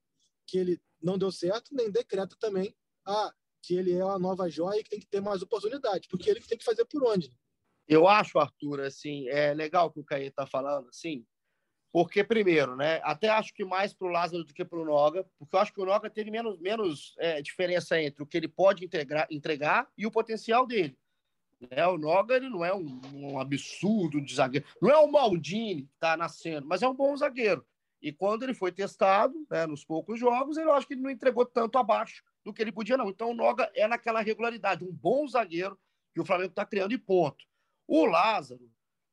que 0.47 0.57
ele 0.57 0.81
não 1.01 1.17
deu 1.17 1.31
certo, 1.31 1.73
nem 1.73 1.91
decreta 1.91 2.35
também 2.39 2.75
ah, 3.05 3.33
que 3.61 3.75
ele 3.75 3.93
é 3.93 4.01
a 4.01 4.19
nova 4.19 4.49
joia 4.49 4.79
e 4.79 4.83
que 4.83 4.89
tem 4.89 4.99
que 4.99 5.07
ter 5.07 5.21
mais 5.21 5.41
oportunidade, 5.41 6.07
porque 6.09 6.29
ele 6.29 6.41
tem 6.41 6.57
que 6.57 6.63
fazer 6.63 6.85
por 6.85 7.03
onde. 7.03 7.31
Eu 7.87 8.07
acho, 8.07 8.39
Arthur, 8.39 8.81
assim, 8.81 9.27
é 9.29 9.53
legal 9.53 9.91
que 9.91 9.99
o 9.99 10.03
Caí 10.03 10.27
está 10.27 10.45
falando, 10.45 10.87
assim, 10.89 11.25
porque, 11.93 12.23
primeiro, 12.23 12.75
né, 12.75 12.99
até 13.03 13.29
acho 13.29 13.53
que 13.53 13.63
mais 13.63 13.93
para 13.93 14.07
o 14.07 14.11
Lázaro 14.11 14.43
do 14.43 14.53
que 14.53 14.65
para 14.65 14.79
o 14.79 14.85
Noga, 14.85 15.23
porque 15.37 15.55
eu 15.55 15.59
acho 15.59 15.71
que 15.71 15.79
o 15.79 15.85
Noga 15.85 16.09
teve 16.09 16.31
menos, 16.31 16.59
menos 16.59 17.13
é, 17.19 17.39
diferença 17.39 18.01
entre 18.01 18.23
o 18.23 18.25
que 18.25 18.35
ele 18.35 18.47
pode 18.47 18.83
integrar, 18.83 19.27
entregar 19.29 19.87
e 19.95 20.07
o 20.07 20.11
potencial 20.11 20.65
dele. 20.65 20.97
Né? 21.69 21.85
O 21.85 21.95
Noga 21.95 22.35
ele 22.35 22.49
não 22.49 22.65
é 22.65 22.73
um, 22.73 22.99
um 23.13 23.39
absurdo 23.39 24.19
de 24.19 24.33
zagueiro, 24.33 24.65
não 24.81 24.89
é 24.89 24.97
o 24.97 25.11
Maldini 25.11 25.83
que 25.83 25.93
está 25.93 26.17
nascendo, 26.17 26.65
mas 26.65 26.81
é 26.81 26.87
um 26.87 26.95
bom 26.95 27.15
zagueiro. 27.15 27.63
E 28.01 28.11
quando 28.11 28.41
ele 28.41 28.55
foi 28.55 28.71
testado, 28.71 29.33
né, 29.49 29.67
nos 29.67 29.85
poucos 29.85 30.19
jogos, 30.19 30.57
eu 30.57 30.73
acho 30.73 30.87
que 30.87 30.95
ele 30.95 31.01
não 31.01 31.11
entregou 31.11 31.45
tanto 31.45 31.77
abaixo 31.77 32.23
do 32.43 32.51
que 32.51 32.61
ele 32.61 32.71
podia, 32.71 32.97
não. 32.97 33.09
Então 33.09 33.29
o 33.29 33.35
Noga 33.35 33.71
é 33.75 33.87
naquela 33.87 34.21
regularidade, 34.21 34.83
um 34.83 34.91
bom 34.91 35.27
zagueiro 35.27 35.79
que 36.11 36.19
o 36.19 36.25
Flamengo 36.25 36.49
está 36.49 36.65
criando 36.65 36.91
e 36.91 36.97
ponto. 36.97 37.45
O 37.87 38.05
Lázaro, 38.05 38.69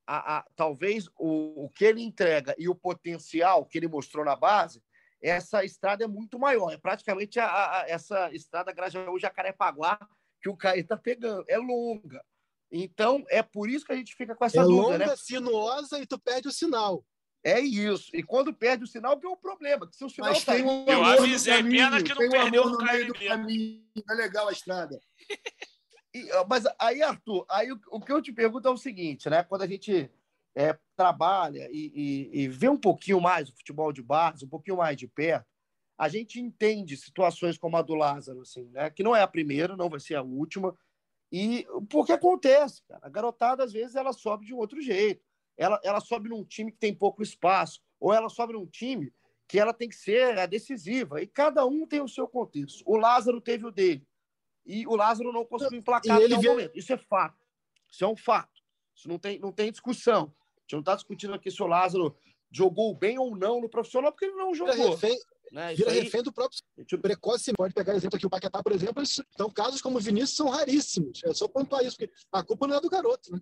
a, 0.07 0.39
a, 0.39 0.45
talvez 0.57 1.07
o, 1.19 1.65
o 1.65 1.71
que 1.71 1.85
ele 1.85 2.03
entrega 2.03 2.55
e 2.59 2.69
o 2.69 2.75
potencial 2.75 3.65
que 3.65 3.79
ele 3.79 3.89
mostrou 3.89 4.25
na 4.25 4.35
base, 4.35 4.83
essa 5.23 5.65
estrada 5.65 6.05
é 6.05 6.09
muito 6.09 6.39
maior. 6.39 6.73
É 6.73 6.79
praticamente 6.79 7.39
a, 7.39 7.47
a, 7.47 7.85
essa 7.89 8.33
estrada 8.33 8.73
Grajaú-Jacarepaguá 8.73 9.99
que 10.43 10.49
o 10.49 10.57
Caí 10.57 10.81
está 10.81 10.97
pegando. 10.97 11.45
É 11.49 11.59
longa. 11.59 12.25
Então, 12.73 13.25
é 13.29 13.43
por 13.43 13.69
isso 13.69 13.85
que 13.85 13.93
a 13.93 13.97
gente 13.97 14.15
fica 14.15 14.35
com 14.35 14.45
essa 14.45 14.61
é 14.61 14.63
dúvida, 14.63 14.83
longa, 14.83 14.99
né? 14.99 15.17
sinuosa 15.17 15.99
e 15.99 16.07
tu 16.07 16.19
perde 16.19 16.49
o 16.49 16.53
sinal. 16.53 17.05
É 17.43 17.59
isso. 17.59 18.15
E 18.15 18.23
quando 18.23 18.53
perde 18.53 18.85
o 18.85 18.87
sinal, 18.87 19.19
que 19.19 19.27
é 19.27 19.29
o 19.29 19.37
problema. 19.37 19.89
Que 19.89 19.97
se 19.97 20.05
o 20.05 20.11
sinal 20.11 20.31
Mas 20.31 20.45
tá 20.45 20.55
tem 20.55 20.65
um 20.65 20.85
Eu 20.87 21.05
avisei, 21.05 21.63
no 21.63 21.71
pena 21.71 21.91
caminho, 21.91 22.05
que 22.05 22.11
não 22.11 22.19
tem 22.19 22.29
um 22.29 22.31
perdeu 22.31 22.63
amor 22.63 22.73
no 22.73 22.79
no 22.79 22.93
meio 22.93 23.07
do 23.07 23.15
Caio 23.15 23.29
caminho. 23.29 23.85
É 24.11 24.15
legal 24.15 24.49
a 24.49 24.53
estrada. 24.53 25.01
E, 26.15 26.29
mas 26.49 26.65
aí, 26.79 27.03
Arthur, 27.03 27.47
aí 27.49 27.71
o, 27.71 27.81
o, 27.91 28.01
que 28.01 28.13
eu 28.13 28.21
te 28.21 28.33
pergunto 28.33 28.67
é 28.67 28.71
o 28.71 28.77
seguinte, 28.77 29.31
né? 29.31 29.45
Quando 29.45 29.63
a 29.63 29.67
gente 29.67 30.11
é, 30.55 30.77
trabalha 30.97 31.69
e, 31.71 31.93
e, 31.95 32.43
e, 32.43 32.49
vê 32.49 32.69
um 32.69 32.77
pouquinho 32.77 33.21
mais 33.21 33.49
o 33.49 33.57
futebol 33.57 33.93
de 33.93 34.03
base, 34.03 34.45
um 34.45 34.49
pouquinho 34.49 34.79
mais 34.79 34.97
de 34.97 35.07
perto, 35.07 35.47
a 35.97 36.09
gente 36.09 36.41
entende 36.41 36.97
situações 36.97 37.57
como 37.59 37.77
a 37.77 37.83
do 37.83 37.95
Lázaro, 37.95 38.41
assim, 38.41 38.69
né? 38.71 38.91
Que 38.91 39.03
não 39.03 39.15
é 39.15 39.23
a 39.23 39.29
primeira, 39.29 39.77
não 39.77 39.89
vai 39.89 40.01
ser 40.01 40.17
a 40.17 40.23
última. 40.23 40.77
E 41.31 41.67
porque 41.89 42.13
acontece, 42.13 42.83
cara. 42.89 43.01
A 43.03 43.09
garotada, 43.09 43.63
às 43.63 43.73
vezes, 43.73 43.95
ela 43.95 44.13
sobe 44.13 44.47
de 44.47 44.55
um 44.55 44.59
outro 44.59 44.81
jeito. 44.81 45.23
Ela, 45.57 45.81
ela 45.85 46.01
sobe 46.01 46.29
num 46.29 46.45
time 46.45 46.73
que 46.73 46.79
tem 46.79 46.95
pouco 46.95 47.23
espaço, 47.23 47.81
ou 48.01 48.13
ela 48.13 48.29
sobe 48.29 48.55
num 48.55 48.67
time 48.67 49.13
que 49.47 49.59
ela 49.59 49.75
tem 49.75 49.89
que 49.89 49.97
ser 49.97 50.39
é, 50.39 50.47
decisiva. 50.47 51.23
E 51.23 51.27
cada 51.27 51.67
um 51.67 51.87
tem 51.87 52.01
o 52.01 52.09
seu 52.09 52.27
contexto. 52.27 52.83
O 52.87 52.97
Lázaro 52.97 53.41
teve 53.41 53.67
o 53.67 53.71
dele 53.71 54.07
e 54.65 54.87
o 54.87 54.95
Lázaro 54.97 55.33
não 55.33 55.45
conseguiu 55.45 55.79
emplacar 55.79 56.17
até 56.17 56.37
o 56.37 56.43
momento. 56.43 56.77
Isso 56.77 56.93
é 56.93 56.97
fato. 56.97 57.45
Isso 57.91 58.05
é 58.05 58.09
um 58.09 58.17
fato. 58.17 58.61
Isso 58.95 59.09
não 59.09 59.19
tem, 59.19 59.39
não 59.39 59.53
tem 59.53 59.71
discussão. 59.71 60.25
A 60.25 60.61
gente 60.63 60.73
não 60.73 60.81
está 60.81 60.95
discutindo 60.95 61.35
aqui 61.35 61.51
se 61.51 61.63
o 61.63 61.67
Lázaro 61.67 62.17
jogou 62.51 62.95
bem 62.95 63.19
ou 63.19 63.37
não 63.37 63.61
no 63.61 63.69
profissional, 63.69 64.13
porque 64.13 64.27
ele 64.27 64.37
não 64.37 64.55
jogou. 64.55 64.75
Vira 64.75 64.91
refém, 64.91 65.19
né? 65.53 65.75
vira 65.75 65.91
aí... 65.91 66.01
refém 66.01 66.23
do 66.23 66.33
próprio 66.33 66.61
precoce. 67.01 67.53
Pode 67.53 67.75
pegar 67.75 67.95
exemplo 67.95 68.17
aqui, 68.17 68.27
o 68.27 68.31
Paquetá, 68.31 68.63
por 68.63 68.73
exemplo. 68.73 69.03
Então, 69.35 69.51
casos 69.51 69.81
como 69.81 69.99
o 69.99 70.01
Vinícius 70.01 70.37
são 70.37 70.49
raríssimos. 70.49 71.23
É 71.25 71.33
só 71.33 71.49
pontuar 71.49 71.85
isso, 71.85 71.97
porque 71.97 72.13
a 72.33 72.43
culpa 72.43 72.67
não 72.67 72.77
é 72.77 72.81
do 72.81 72.91
garoto. 72.91 73.33
Né? 73.33 73.41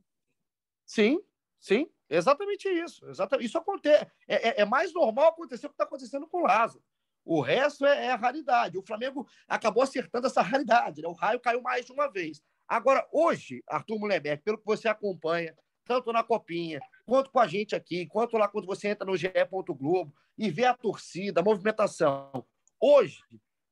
Sim, 0.86 1.20
sim. 1.58 1.90
Exatamente 2.08 2.68
isso. 2.68 3.06
Exatamente. 3.06 3.46
Isso 3.46 3.58
acontece. 3.58 4.06
É, 4.26 4.48
é, 4.48 4.60
é 4.62 4.64
mais 4.64 4.92
normal 4.92 5.28
acontecer 5.28 5.66
o 5.66 5.70
que 5.70 5.74
está 5.74 5.84
acontecendo 5.84 6.26
com 6.26 6.38
o 6.38 6.46
Lázaro. 6.46 6.82
O 7.28 7.42
resto 7.42 7.84
é, 7.84 8.06
é, 8.06 8.10
a 8.10 8.16
raridade. 8.16 8.78
O 8.78 8.82
Flamengo 8.82 9.28
acabou 9.46 9.82
acertando 9.82 10.26
essa 10.26 10.40
raridade. 10.40 11.02
Né? 11.02 11.08
O 11.08 11.12
raio 11.12 11.38
caiu 11.38 11.60
mais 11.60 11.84
de 11.84 11.92
uma 11.92 12.10
vez. 12.10 12.42
Agora, 12.66 13.06
hoje, 13.12 13.62
Arthur 13.68 13.98
Mullenberg, 13.98 14.42
pelo 14.42 14.56
que 14.56 14.64
você 14.64 14.88
acompanha, 14.88 15.54
tanto 15.84 16.10
na 16.10 16.24
Copinha, 16.24 16.80
quanto 17.04 17.30
com 17.30 17.38
a 17.38 17.46
gente 17.46 17.76
aqui, 17.76 18.06
quanto 18.06 18.38
lá 18.38 18.48
quando 18.48 18.64
você 18.64 18.88
entra 18.88 19.04
no 19.04 19.14
GE. 19.14 19.28
Globo 19.78 20.10
e 20.38 20.48
vê 20.50 20.64
a 20.64 20.72
torcida, 20.72 21.42
a 21.42 21.44
movimentação. 21.44 22.46
Hoje, 22.80 23.22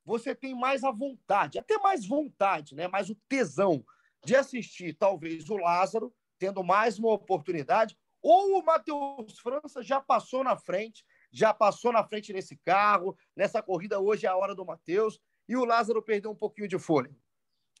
você 0.05 0.35
tem 0.35 0.53
mais 0.53 0.83
a 0.83 0.91
vontade, 0.91 1.57
até 1.57 1.79
mais 1.79 2.05
vontade, 2.05 2.75
né? 2.75 2.87
mais 2.87 3.09
o 3.09 3.15
tesão 3.27 3.83
de 4.23 4.35
assistir, 4.35 4.93
talvez, 4.93 5.49
o 5.49 5.57
Lázaro 5.57 6.13
tendo 6.37 6.63
mais 6.63 6.99
uma 6.99 7.11
oportunidade, 7.11 7.97
ou 8.21 8.59
o 8.59 8.63
Matheus 8.63 9.39
França 9.39 9.81
já 9.81 9.99
passou 9.99 10.43
na 10.43 10.55
frente 10.55 11.03
já 11.31 11.53
passou 11.53 11.91
na 11.91 12.03
frente 12.03 12.33
nesse 12.33 12.57
carro. 12.57 13.17
Nessa 13.35 13.61
corrida 13.61 13.99
hoje 13.99 14.25
é 14.25 14.29
a 14.29 14.35
hora 14.35 14.55
do 14.55 14.65
Matheus. 14.65 15.19
E 15.47 15.55
o 15.55 15.65
Lázaro 15.65 16.01
perdeu 16.01 16.31
um 16.31 16.35
pouquinho 16.35 16.67
de 16.67 16.77
fôlego. 16.77 17.15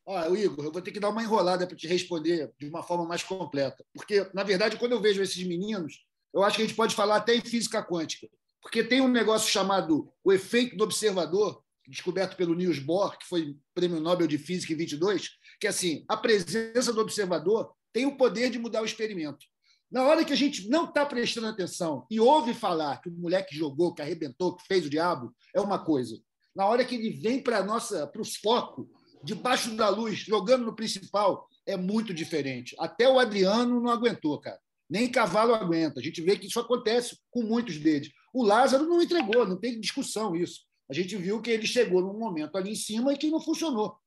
Olha, 0.05 0.39
Igor, 0.39 0.63
eu 0.63 0.71
vou 0.71 0.81
ter 0.81 0.91
que 0.91 1.01
dar 1.01 1.09
uma 1.09 1.21
enrolada 1.21 1.67
para 1.67 1.75
te 1.75 1.85
responder 1.85 2.53
de 2.57 2.69
uma 2.69 2.81
forma 2.81 3.05
mais 3.05 3.23
completa. 3.23 3.85
Porque, 3.93 4.25
na 4.33 4.43
verdade, 4.43 4.77
quando 4.77 4.93
eu 4.93 5.01
vejo 5.01 5.21
esses 5.21 5.45
meninos, 5.45 6.05
eu 6.33 6.43
acho 6.43 6.55
que 6.55 6.61
a 6.61 6.65
gente 6.65 6.77
pode 6.77 6.95
falar 6.95 7.17
até 7.17 7.35
em 7.35 7.41
física 7.41 7.83
quântica. 7.83 8.29
Porque 8.61 8.83
tem 8.83 9.01
um 9.01 9.09
negócio 9.09 9.49
chamado 9.49 10.09
o 10.23 10.31
efeito 10.31 10.77
do 10.77 10.83
observador, 10.85 11.61
descoberto 11.87 12.37
pelo 12.37 12.55
Niels 12.55 12.79
Bohr, 12.79 13.17
que 13.17 13.25
foi 13.25 13.57
prêmio 13.73 13.99
Nobel 13.99 14.27
de 14.27 14.37
Física 14.37 14.71
em 14.73 14.77
22, 14.77 15.29
que 15.59 15.67
assim, 15.67 16.05
a 16.07 16.15
presença 16.15 16.93
do 16.93 17.01
observador 17.01 17.73
tem 17.91 18.05
o 18.05 18.15
poder 18.15 18.49
de 18.49 18.59
mudar 18.59 18.81
o 18.81 18.85
experimento. 18.85 19.45
Na 19.89 20.03
hora 20.03 20.25
que 20.25 20.33
a 20.33 20.37
gente 20.37 20.67
não 20.69 20.85
está 20.85 21.05
prestando 21.05 21.47
atenção 21.47 22.05
e 22.11 22.19
ouve 22.19 22.53
falar 22.53 23.01
que 23.01 23.09
o 23.09 23.13
moleque 23.13 23.55
jogou, 23.55 23.93
que 23.93 24.01
arrebentou, 24.01 24.55
que 24.55 24.65
fez 24.67 24.85
o 24.85 24.89
diabo, 24.89 25.33
é 25.55 25.61
uma 25.61 25.79
coisa. 25.79 26.19
Na 26.53 26.65
hora 26.65 26.83
que 26.83 26.95
ele 26.95 27.11
vem 27.11 27.41
para 27.41 27.63
nossa 27.63 28.05
para 28.07 28.21
os 28.21 28.35
focos, 28.35 28.85
debaixo 29.23 29.75
da 29.75 29.87
luz, 29.89 30.19
jogando 30.19 30.65
no 30.65 30.75
principal, 30.75 31.47
é 31.65 31.77
muito 31.77 32.13
diferente. 32.13 32.75
Até 32.79 33.07
o 33.07 33.19
Adriano 33.19 33.79
não 33.79 33.89
aguentou, 33.89 34.39
cara. 34.39 34.59
Nem 34.89 35.09
cavalo 35.09 35.53
aguenta. 35.53 35.99
A 35.99 36.03
gente 36.03 36.21
vê 36.21 36.37
que 36.37 36.47
isso 36.47 36.59
acontece 36.59 37.17
com 37.29 37.43
muitos 37.43 37.77
deles. 37.77 38.09
O 38.33 38.43
Lázaro 38.43 38.85
não 38.85 39.01
entregou, 39.01 39.45
não 39.45 39.57
tem 39.57 39.79
discussão 39.79 40.35
isso. 40.35 40.61
A 40.89 40.93
gente 40.93 41.15
viu 41.17 41.41
que 41.41 41.51
ele 41.51 41.67
chegou 41.67 42.01
num 42.01 42.17
momento 42.17 42.55
ali 42.57 42.71
em 42.71 42.75
cima 42.75 43.13
e 43.13 43.17
que 43.17 43.29
não 43.29 43.41
funcionou. 43.41 43.97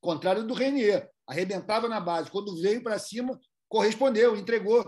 Contrário 0.00 0.46
do 0.46 0.54
Renier. 0.54 1.10
Arrebentava 1.26 1.88
na 1.88 2.00
base. 2.00 2.30
Quando 2.30 2.60
veio 2.60 2.82
para 2.82 2.98
cima, 2.98 3.38
correspondeu, 3.68 4.36
entregou. 4.36 4.84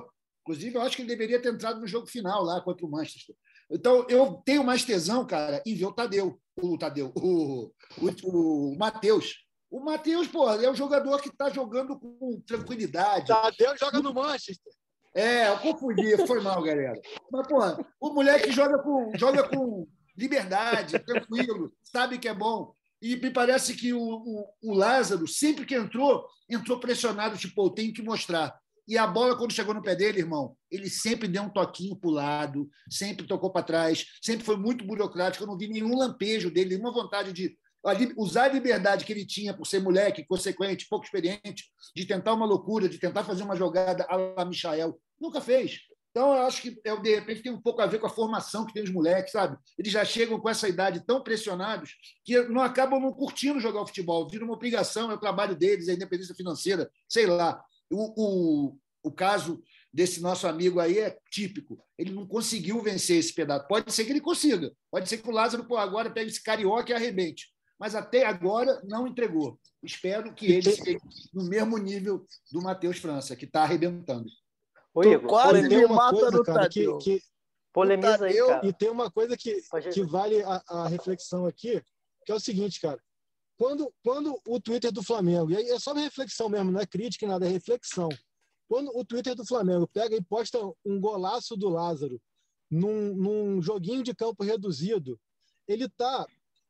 Inclusive, 0.49 0.77
eu 0.77 0.81
acho 0.81 0.97
que 0.97 1.03
ele 1.03 1.11
deveria 1.11 1.43
ter 1.43 1.53
entrado 1.53 1.79
no 1.79 1.87
jogo 1.87 2.07
final 2.07 2.43
lá 2.43 2.59
contra 2.63 2.87
o 2.87 2.91
Manchester. 2.91 3.37
Então, 3.71 4.07
eu 4.09 4.41
tenho 4.47 4.65
mais 4.65 4.83
tesão, 4.83 5.27
cara, 5.27 5.63
em 5.67 5.75
ver 5.75 5.85
o 5.85 5.93
Tadeu, 5.93 6.41
o 6.57 6.79
Tadeu, 6.79 7.13
o, 7.15 7.71
o, 8.01 8.73
o 8.73 8.79
Matheus. 8.79 9.45
O 9.71 9.79
Matheus, 9.81 10.27
pô, 10.27 10.49
é 10.51 10.71
um 10.71 10.75
jogador 10.75 11.21
que 11.21 11.29
está 11.29 11.51
jogando 11.51 12.01
com 12.01 12.41
tranquilidade. 12.47 13.27
Tadeu 13.27 13.77
joga 13.77 14.01
no 14.01 14.15
Manchester. 14.15 14.73
É, 15.15 15.49
eu 15.51 15.59
confundi, 15.59 16.17
foi 16.27 16.41
mal, 16.41 16.63
galera. 16.63 16.99
Mas, 17.31 17.47
pô, 17.47 17.59
o 18.01 18.15
moleque 18.15 18.51
joga 18.51 18.79
com, 18.79 19.13
joga 19.17 19.47
com 19.47 19.87
liberdade, 20.17 20.99
tranquilo, 21.01 21.71
sabe 21.85 22.19
que 22.19 22.27
é 22.27 22.33
bom. 22.33 22.73
E 23.03 23.17
me 23.17 23.31
parece 23.31 23.75
que 23.75 23.93
o, 23.93 24.01
o, 24.01 24.49
o 24.63 24.73
Lázaro, 24.73 25.29
sempre 25.29 25.67
que 25.67 25.75
entrou, 25.75 26.27
entrou 26.49 26.81
pressionado, 26.81 27.37
tipo, 27.37 27.67
eu 27.67 27.71
tenho 27.71 27.93
que 27.93 28.01
mostrar. 28.01 28.59
E 28.89 28.97
a 28.97 29.07
bola, 29.07 29.37
quando 29.37 29.53
chegou 29.53 29.75
no 29.75 29.83
pé 29.83 29.95
dele, 29.95 30.21
irmão, 30.21 30.57
ele 30.71 30.89
sempre 30.89 31.29
deu 31.29 31.43
um 31.43 31.51
toquinho 31.51 31.95
para 31.95 32.09
o 32.09 32.13
lado, 32.13 32.71
sempre 32.89 33.27
tocou 33.27 33.51
para 33.51 33.63
trás, 33.63 34.07
sempre 34.23 34.47
foi 34.47 34.57
muito 34.57 34.83
burocrático. 34.83 35.45
Eu 35.45 35.49
não 35.49 35.59
vi 35.59 35.69
nenhum 35.69 35.95
lampejo 35.95 36.51
dele, 36.51 36.71
nenhuma 36.71 36.91
vontade 36.91 37.31
de 37.31 37.55
usar 38.17 38.45
a 38.45 38.49
liberdade 38.49 39.05
que 39.05 39.13
ele 39.13 39.27
tinha 39.27 39.53
por 39.53 39.67
ser 39.67 39.81
moleque, 39.81 40.25
consequente, 40.25 40.89
pouco 40.89 41.05
experiente, 41.05 41.71
de 41.95 42.07
tentar 42.07 42.33
uma 42.33 42.47
loucura, 42.47 42.89
de 42.89 42.99
tentar 42.99 43.25
fazer 43.25 43.43
uma 43.43 43.55
jogada 43.55 44.07
a 44.09 44.17
la 44.17 44.45
Michael. 44.47 44.99
Nunca 45.21 45.41
fez. 45.41 45.81
Então, 46.11 46.35
eu 46.35 46.47
acho 46.47 46.63
que, 46.63 46.71
de 46.71 47.15
repente, 47.15 47.43
tem 47.43 47.53
um 47.53 47.61
pouco 47.61 47.83
a 47.83 47.87
ver 47.87 47.99
com 47.99 48.07
a 48.07 48.11
formação 48.11 48.65
que 48.65 48.73
tem 48.73 48.83
os 48.83 48.91
moleques, 48.91 49.33
sabe? 49.33 49.59
Eles 49.79 49.93
já 49.93 50.05
chegam 50.05 50.41
com 50.41 50.49
essa 50.49 50.67
idade 50.67 51.05
tão 51.07 51.23
pressionados 51.23 51.93
que 52.25 52.41
não 52.49 52.63
acabam 52.63 52.99
não 52.99 53.13
curtindo 53.13 53.61
jogar 53.61 53.83
o 53.83 53.87
futebol. 53.87 54.27
Vira 54.29 54.45
uma 54.45 54.55
obrigação, 54.55 55.11
é 55.11 55.15
o 55.15 55.21
trabalho 55.21 55.55
deles, 55.55 55.89
é 55.89 55.93
a 55.93 55.95
independência 55.95 56.35
financeira, 56.35 56.91
sei 57.07 57.27
lá. 57.27 57.63
O, 57.91 58.69
o, 58.71 58.79
o 59.03 59.13
caso 59.13 59.63
desse 59.93 60.21
nosso 60.21 60.47
amigo 60.47 60.81
aí 60.81 60.99
é 60.99 61.19
típico. 61.31 61.83
Ele 61.97 62.13
não 62.13 62.27
conseguiu 62.27 62.83
vencer 62.83 63.19
esse 63.19 63.33
pedaço. 63.33 63.67
Pode 63.67 63.93
ser 63.93 64.05
que 64.05 64.11
ele 64.11 64.21
consiga. 64.21 64.73
Pode 64.91 65.09
ser 65.09 65.19
que 65.19 65.29
o 65.29 65.33
Lázaro 65.33 65.65
pô, 65.65 65.77
agora 65.77 66.11
pegue 66.11 66.31
esse 66.31 66.43
carioca 66.43 66.93
e 66.93 66.95
arrebente. 66.95 67.49
Mas 67.79 67.95
até 67.95 68.27
agora 68.27 68.83
não 68.85 69.07
entregou. 69.07 69.59
Espero 69.83 70.35
que 70.35 70.47
ele 70.47 70.69
esteja 70.69 70.99
no 71.33 71.45
mesmo 71.45 71.79
nível 71.79 72.27
do 72.51 72.61
Matheus 72.61 72.99
França, 72.99 73.37
que 73.37 73.45
está 73.45 73.63
arrebentando. 73.63 74.29
Ô, 74.93 75.05
Igor, 75.05 75.29
quase 75.29 75.69
me 75.69 75.87
mata 75.87 76.19
coisa, 76.19 76.31
no 76.31 76.43
cara, 76.43 76.63
Tadeu. 76.63 76.99
que, 76.99 77.19
que, 77.19 77.23
polemiza 77.73 78.27
aí, 78.27 78.37
cara. 78.37 78.67
E 78.67 78.73
tem 78.73 78.91
uma 78.91 79.11
coisa 79.11 79.37
que, 79.37 79.63
que 79.93 80.03
vale 80.03 80.43
a, 80.43 80.63
a 80.69 80.89
reflexão 80.89 81.47
aqui, 81.47 81.81
que 82.27 82.33
é 82.33 82.35
o 82.35 82.41
seguinte, 82.41 82.81
cara. 82.81 83.01
Quando, 83.59 83.93
quando 84.05 84.41
o 84.47 84.61
Twitter 84.61 84.93
do 84.93 85.03
Flamengo, 85.03 85.51
e 85.51 85.57
aí 85.57 85.69
é 85.71 85.79
só 85.81 85.93
uma 85.93 86.01
reflexão 86.01 86.49
mesmo, 86.49 86.71
não 86.71 86.81
é 86.81 86.87
crítica 86.87 87.27
nada, 87.27 87.45
é 87.45 87.51
reflexão. 87.51 88.09
Quando 88.69 88.97
o 88.97 89.05
Twitter 89.05 89.35
do 89.35 89.45
Flamengo 89.45 89.89
pega 89.89 90.15
e 90.15 90.23
posta 90.23 90.59
um 90.85 91.01
golaço 91.01 91.57
do 91.57 91.69
Lázaro 91.69 92.21
num, 92.71 93.15
num 93.17 93.61
joguinho 93.61 94.05
de 94.05 94.15
campo 94.15 94.45
reduzido, 94.45 95.19
ele 95.67 95.87
está, 95.87 96.25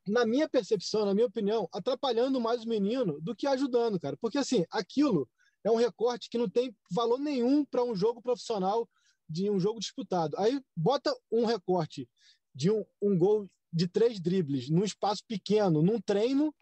na 0.07 0.24
minha 0.24 0.48
percepção, 0.48 1.05
na 1.05 1.12
minha 1.12 1.27
opinião, 1.27 1.68
atrapalhando 1.72 2.40
mais 2.40 2.64
o 2.64 2.68
menino 2.68 3.20
do 3.20 3.37
que 3.37 3.46
ajudando, 3.46 4.01
cara. 4.01 4.16
Porque, 4.16 4.38
assim, 4.38 4.64
aquilo 4.70 5.29
é 5.62 5.70
um 5.70 5.77
recorte 5.77 6.31
que 6.31 6.38
não 6.38 6.48
tem 6.48 6.74
valor 6.90 7.18
nenhum 7.18 7.66
para 7.66 7.85
um 7.85 7.94
jogo 7.94 8.22
profissional 8.22 8.88
de 9.29 9.51
um 9.51 9.61
jogo 9.61 9.79
disputado. 9.79 10.37
Aí 10.38 10.59
bota 10.74 11.14
um 11.31 11.44
recorte 11.44 12.09
de 12.55 12.70
um, 12.70 12.83
um 13.03 13.18
gol 13.18 13.46
de 13.70 13.87
três 13.87 14.18
dribles 14.18 14.70
num 14.70 14.85
espaço 14.85 15.22
pequeno, 15.29 15.83
num 15.83 16.01
treino, 16.01 16.55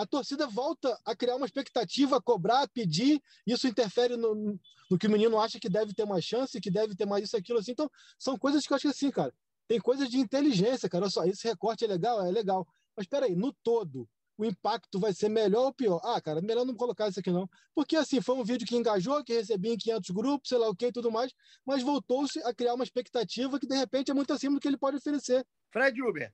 a 0.00 0.06
torcida 0.06 0.46
volta 0.46 0.98
a 1.04 1.14
criar 1.14 1.36
uma 1.36 1.44
expectativa, 1.44 2.16
a 2.16 2.22
cobrar, 2.22 2.62
a 2.62 2.68
pedir. 2.68 3.22
Isso 3.46 3.68
interfere 3.68 4.16
no, 4.16 4.58
no 4.90 4.98
que 4.98 5.06
o 5.06 5.10
menino 5.10 5.38
acha 5.38 5.60
que 5.60 5.68
deve 5.68 5.92
ter 5.92 6.06
mais 6.06 6.24
chance, 6.24 6.58
que 6.58 6.70
deve 6.70 6.96
ter 6.96 7.04
mais 7.04 7.24
isso, 7.24 7.36
aquilo, 7.36 7.58
assim. 7.58 7.72
Então, 7.72 7.90
são 8.18 8.38
coisas 8.38 8.66
que 8.66 8.72
eu 8.72 8.76
acho 8.76 8.84
que 8.84 8.88
assim, 8.88 9.10
cara, 9.10 9.32
tem 9.68 9.78
coisas 9.78 10.08
de 10.08 10.18
inteligência, 10.18 10.88
cara. 10.88 11.04
Olha 11.04 11.10
só, 11.10 11.24
esse 11.24 11.46
recorte 11.46 11.84
é 11.84 11.88
legal, 11.88 12.24
é 12.24 12.30
legal. 12.30 12.66
Mas 12.96 13.04
espera 13.04 13.26
aí, 13.26 13.36
no 13.36 13.52
todo, 13.62 14.08
o 14.38 14.44
impacto 14.46 14.98
vai 14.98 15.12
ser 15.12 15.28
melhor 15.28 15.66
ou 15.66 15.74
pior? 15.74 16.00
Ah, 16.02 16.18
cara, 16.18 16.40
melhor 16.40 16.64
não 16.64 16.74
colocar 16.74 17.08
isso 17.08 17.20
aqui 17.20 17.30
não. 17.30 17.46
Porque, 17.74 17.94
assim, 17.94 18.22
foi 18.22 18.36
um 18.36 18.44
vídeo 18.44 18.66
que 18.66 18.76
engajou, 18.76 19.22
que 19.22 19.34
recebia 19.34 19.74
em 19.74 19.76
500 19.76 20.10
grupos, 20.10 20.48
sei 20.48 20.56
lá 20.56 20.66
o 20.70 20.74
que 20.74 20.86
e 20.86 20.92
tudo 20.92 21.10
mais, 21.10 21.30
mas 21.62 21.82
voltou-se 21.82 22.42
a 22.44 22.54
criar 22.54 22.72
uma 22.72 22.84
expectativa 22.84 23.60
que, 23.60 23.66
de 23.66 23.76
repente, 23.76 24.10
é 24.10 24.14
muito 24.14 24.32
acima 24.32 24.54
do 24.54 24.60
que 24.60 24.66
ele 24.66 24.78
pode 24.78 24.96
oferecer. 24.96 25.46
Fred 25.70 26.02
Uber. 26.02 26.32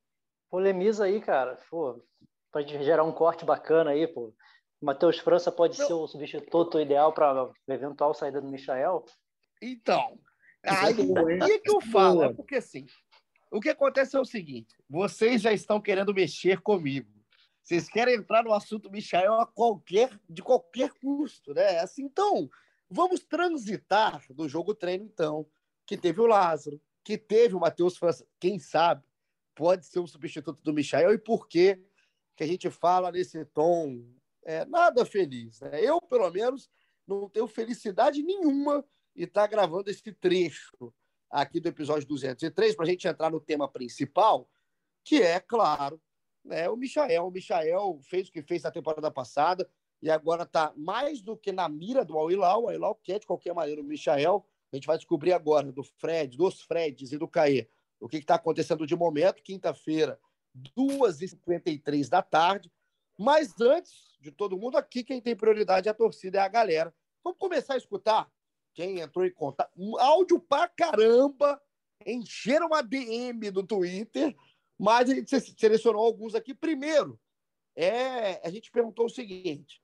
Polemiza 0.49 1.07
aí, 1.07 1.21
cara. 1.21 1.59
Pô, 1.69 2.01
pode 2.57 2.83
gerar 2.83 3.05
um 3.05 3.13
corte 3.13 3.45
bacana 3.45 3.91
aí, 3.91 4.07
pô. 4.07 4.35
Matheus 4.81 5.19
França 5.19 5.53
pode 5.53 5.79
não. 5.79 5.87
ser 5.87 5.93
o 5.93 6.07
substituto 6.07 6.81
ideal 6.81 7.13
para 7.13 7.51
eventual 7.69 8.15
saída 8.15 8.41
do 8.41 8.49
Michael? 8.49 9.05
Então, 9.61 10.19
aí 10.65 10.95
é 11.53 11.59
que 11.59 11.71
eu 11.71 11.83
falo, 11.83 12.23
é 12.23 12.33
porque 12.33 12.57
assim, 12.57 12.87
o 13.51 13.61
que 13.61 13.69
acontece 13.69 14.17
é 14.17 14.21
o 14.21 14.25
seguinte: 14.25 14.75
vocês 14.89 15.43
já 15.43 15.53
estão 15.53 15.79
querendo 15.79 16.15
mexer 16.15 16.63
comigo. 16.63 17.11
Vocês 17.63 17.91
querem 17.91 18.15
entrar 18.15 18.43
no 18.43 18.55
assunto 18.55 18.91
Michael 18.91 19.35
a 19.35 19.47
qualquer, 19.47 20.19
de 20.27 20.41
qualquer 20.41 20.91
custo, 20.93 21.53
né? 21.53 21.81
Assim, 21.81 22.05
então, 22.05 22.49
vamos 22.89 23.21
transitar 23.21 24.23
do 24.31 24.49
jogo 24.49 24.75
treino, 24.75 25.05
então, 25.05 25.47
que 25.85 25.97
teve 25.97 26.23
o 26.23 26.27
Lázaro, 26.27 26.81
que 27.05 27.19
teve 27.19 27.55
o 27.55 27.61
Matheus 27.61 27.99
França, 27.99 28.27
quem 28.41 28.59
sabe, 28.59 29.03
pode 29.55 29.85
ser 29.85 29.99
um 29.99 30.07
substituto 30.07 30.63
do 30.63 30.73
Michael, 30.73 31.13
e 31.13 31.19
por 31.19 31.49
que 31.49 31.85
que 32.37 32.45
a 32.45 32.47
gente 32.47 32.71
fala 32.71 33.11
nesse 33.11 33.45
tom 33.47 34.05
é, 34.45 34.65
nada 34.67 35.05
feliz. 35.05 35.61
Né? 35.61 35.83
Eu, 35.83 36.01
pelo 36.01 36.31
menos, 36.31 36.71
não 37.07 37.29
tenho 37.29 37.47
felicidade 37.47 38.23
nenhuma 38.23 38.85
em 39.15 39.25
estar 39.25 39.43
tá 39.43 39.47
gravando 39.47 39.91
esse 39.91 40.13
trecho 40.13 40.93
aqui 41.31 41.59
do 41.59 41.69
episódio 41.69 42.07
203 42.07 42.77
para 42.77 42.85
a 42.85 42.89
gente 42.89 43.09
entrar 43.09 43.31
no 43.31 43.41
tema 43.41 43.69
principal, 43.69 44.49
que 45.05 45.23
é, 45.23 45.41
claro, 45.41 46.01
né, 46.45 46.69
o 46.69 46.77
Michael. 46.77 47.27
O 47.27 47.31
Michael 47.31 48.01
fez 48.03 48.29
o 48.29 48.33
que 48.33 48.43
fez 48.43 48.63
na 48.63 48.71
temporada 48.71 49.11
passada 49.11 49.69
e 50.03 50.11
agora 50.11 50.43
está 50.43 50.73
mais 50.77 51.23
do 51.23 51.37
que 51.37 51.51
na 51.51 51.69
mira 51.69 52.05
do 52.05 52.17
Al-Hilal. 52.19 52.65
O 52.65 52.95
quer, 52.97 53.19
de 53.19 53.27
qualquer 53.27 53.55
maneira, 53.55 53.81
o 53.81 53.85
Michael. 53.85 54.47
A 54.73 54.77
gente 54.77 54.87
vai 54.87 54.97
descobrir 54.97 55.33
agora 55.33 55.73
do 55.73 55.83
Fred, 55.83 56.37
dos 56.37 56.61
Freds 56.63 57.13
e 57.13 57.19
do 57.19 57.27
Caê 57.27 57.69
o 58.01 58.09
que 58.09 58.19
está 58.19 58.35
acontecendo 58.35 58.87
de 58.87 58.95
momento. 58.95 59.43
Quinta-feira, 59.43 60.19
2h53 60.77 62.09
da 62.09 62.23
tarde. 62.23 62.71
Mas 63.19 63.59
antes 63.61 64.17
de 64.21 64.31
todo 64.31 64.57
mundo, 64.57 64.77
aqui 64.77 65.03
quem 65.03 65.21
tem 65.21 65.37
prioridade 65.37 65.89
é 65.89 65.91
a 65.91 65.95
torcida, 65.95 66.39
é 66.39 66.41
a 66.41 66.49
galera. 66.49 66.95
Vamos 67.23 67.39
começar 67.39 67.75
a 67.75 67.79
escutar 67.79 68.31
quem 68.75 69.01
entrou 69.01 69.25
em 69.25 69.33
contato. 69.33 69.71
Um 69.77 69.99
áudio 69.99 70.39
pra 70.39 70.69
caramba, 70.69 71.61
encheram 72.05 72.67
uma 72.67 72.83
DM 72.83 73.51
do 73.51 73.63
Twitter, 73.63 74.37
mas 74.79 75.09
a 75.09 75.15
gente 75.15 75.41
selecionou 75.59 76.05
alguns 76.05 76.35
aqui. 76.35 76.55
Primeiro, 76.55 77.19
é, 77.75 78.47
a 78.47 78.51
gente 78.51 78.71
perguntou 78.71 79.07
o 79.07 79.11
seguinte: 79.11 79.83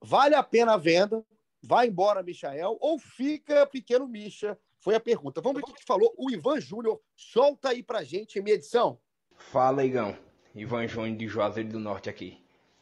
vale 0.00 0.34
a 0.34 0.42
pena 0.42 0.74
a 0.74 0.78
venda? 0.78 1.24
Vai 1.62 1.86
embora, 1.86 2.22
Michael, 2.22 2.76
ou 2.80 2.98
fica 2.98 3.66
pequeno 3.66 4.08
Misha? 4.08 4.58
Foi 4.80 4.96
a 4.96 5.00
pergunta. 5.00 5.40
Vamos 5.40 5.62
ver 5.62 5.70
o 5.70 5.74
que 5.74 5.84
falou 5.84 6.12
o 6.18 6.28
Ivan 6.28 6.60
Júnior. 6.60 7.00
Solta 7.14 7.68
aí 7.68 7.84
pra 7.84 8.02
gente 8.02 8.40
minha 8.40 8.56
edição. 8.56 8.98
Fala, 9.36 9.84
Igão. 9.84 10.16
Ivan 10.54 10.86
Júnior 10.86 11.16
de 11.16 11.26
Juazeiro 11.26 11.70
do 11.70 11.78
Norte 11.78 12.10
aqui. 12.10 12.38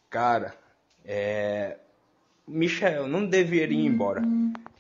Cara, 0.09 0.55
é... 1.05 1.79
Michel 2.47 3.07
não 3.07 3.25
deveria 3.27 3.79
ir 3.79 3.87
embora. 3.87 4.23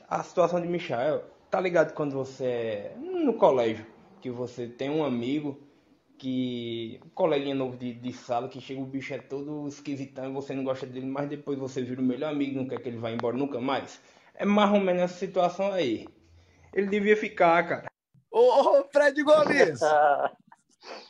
A 0.08 0.22
situação 0.22 0.60
de 0.60 0.66
Michel, 0.66 1.24
tá 1.50 1.60
ligado 1.60 1.94
quando 1.94 2.12
você 2.12 2.44
é 2.44 2.96
no 2.98 3.34
colégio, 3.34 3.86
que 4.20 4.30
você 4.30 4.66
tem 4.66 4.90
um 4.90 5.04
amigo 5.04 5.60
que. 6.18 7.00
Um 7.04 7.08
coleguinha 7.10 7.54
novo 7.54 7.76
de, 7.76 7.94
de 7.94 8.12
sala 8.12 8.48
que 8.48 8.60
chega, 8.60 8.80
o 8.80 8.86
bicho 8.86 9.14
é 9.14 9.18
todo 9.18 9.68
esquisitão 9.68 10.28
e 10.28 10.32
você 10.32 10.54
não 10.54 10.64
gosta 10.64 10.84
dele, 10.84 11.06
mas 11.06 11.28
depois 11.28 11.58
você 11.58 11.82
vira 11.82 12.00
o 12.00 12.04
melhor 12.04 12.32
amigo, 12.32 12.56
não 12.56 12.66
quer 12.66 12.80
que 12.80 12.88
ele 12.88 12.98
vá 12.98 13.10
embora 13.10 13.36
nunca 13.36 13.60
mais. 13.60 14.00
É 14.34 14.44
mais 14.44 14.72
ou 14.72 14.80
menos 14.80 15.02
essa 15.02 15.18
situação 15.18 15.72
aí. 15.72 16.08
Ele 16.74 16.88
devia 16.88 17.16
ficar, 17.16 17.62
cara. 17.68 17.90
Ô, 18.30 18.84
Fred 18.90 19.22
Gomes! 19.22 19.80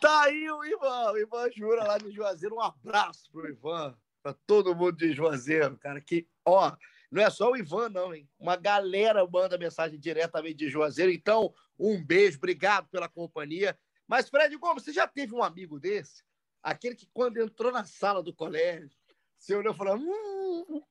Tá 0.00 0.22
aí 0.22 0.50
o 0.50 0.64
Ivan, 0.64 1.12
o 1.12 1.18
Ivan 1.18 1.50
Jura 1.52 1.84
lá 1.84 1.98
de 1.98 2.10
Juazeiro. 2.10 2.56
Um 2.56 2.60
abraço 2.60 3.30
pro 3.30 3.48
Ivan, 3.48 3.96
para 4.22 4.34
todo 4.46 4.74
mundo 4.74 4.96
de 4.96 5.12
Juazeiro, 5.12 5.76
cara. 5.78 6.00
Que, 6.00 6.26
ó, 6.44 6.76
não 7.10 7.22
é 7.22 7.30
só 7.30 7.50
o 7.50 7.56
Ivan, 7.56 7.88
não, 7.88 8.14
hein? 8.14 8.28
Uma 8.38 8.56
galera 8.56 9.26
manda 9.26 9.58
mensagem 9.58 9.98
diretamente 9.98 10.56
de 10.56 10.68
Juazeiro. 10.68 11.10
Então, 11.12 11.54
um 11.78 12.02
beijo, 12.02 12.38
obrigado 12.38 12.88
pela 12.88 13.08
companhia. 13.08 13.78
Mas, 14.06 14.28
Fred 14.28 14.56
Gomes, 14.56 14.82
você 14.82 14.92
já 14.92 15.06
teve 15.06 15.34
um 15.34 15.42
amigo 15.42 15.78
desse? 15.78 16.24
Aquele 16.62 16.94
que, 16.94 17.08
quando 17.12 17.40
entrou 17.40 17.72
na 17.72 17.84
sala 17.84 18.22
do 18.22 18.34
colégio, 18.34 18.90
você 19.38 19.54
olhou 19.54 19.72
e 19.72 19.76
falou: 19.76 19.96
hum, 19.96 20.82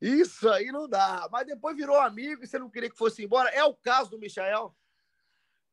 isso 0.00 0.48
aí 0.48 0.72
não 0.72 0.88
dá. 0.88 1.28
Mas 1.30 1.46
depois 1.46 1.76
virou 1.76 1.96
amigo 1.96 2.42
e 2.42 2.46
você 2.46 2.58
não 2.58 2.70
queria 2.70 2.88
que 2.88 2.96
fosse 2.96 3.24
embora. 3.24 3.50
É 3.50 3.62
o 3.64 3.74
caso 3.74 4.10
do 4.10 4.18
Michael? 4.18 4.74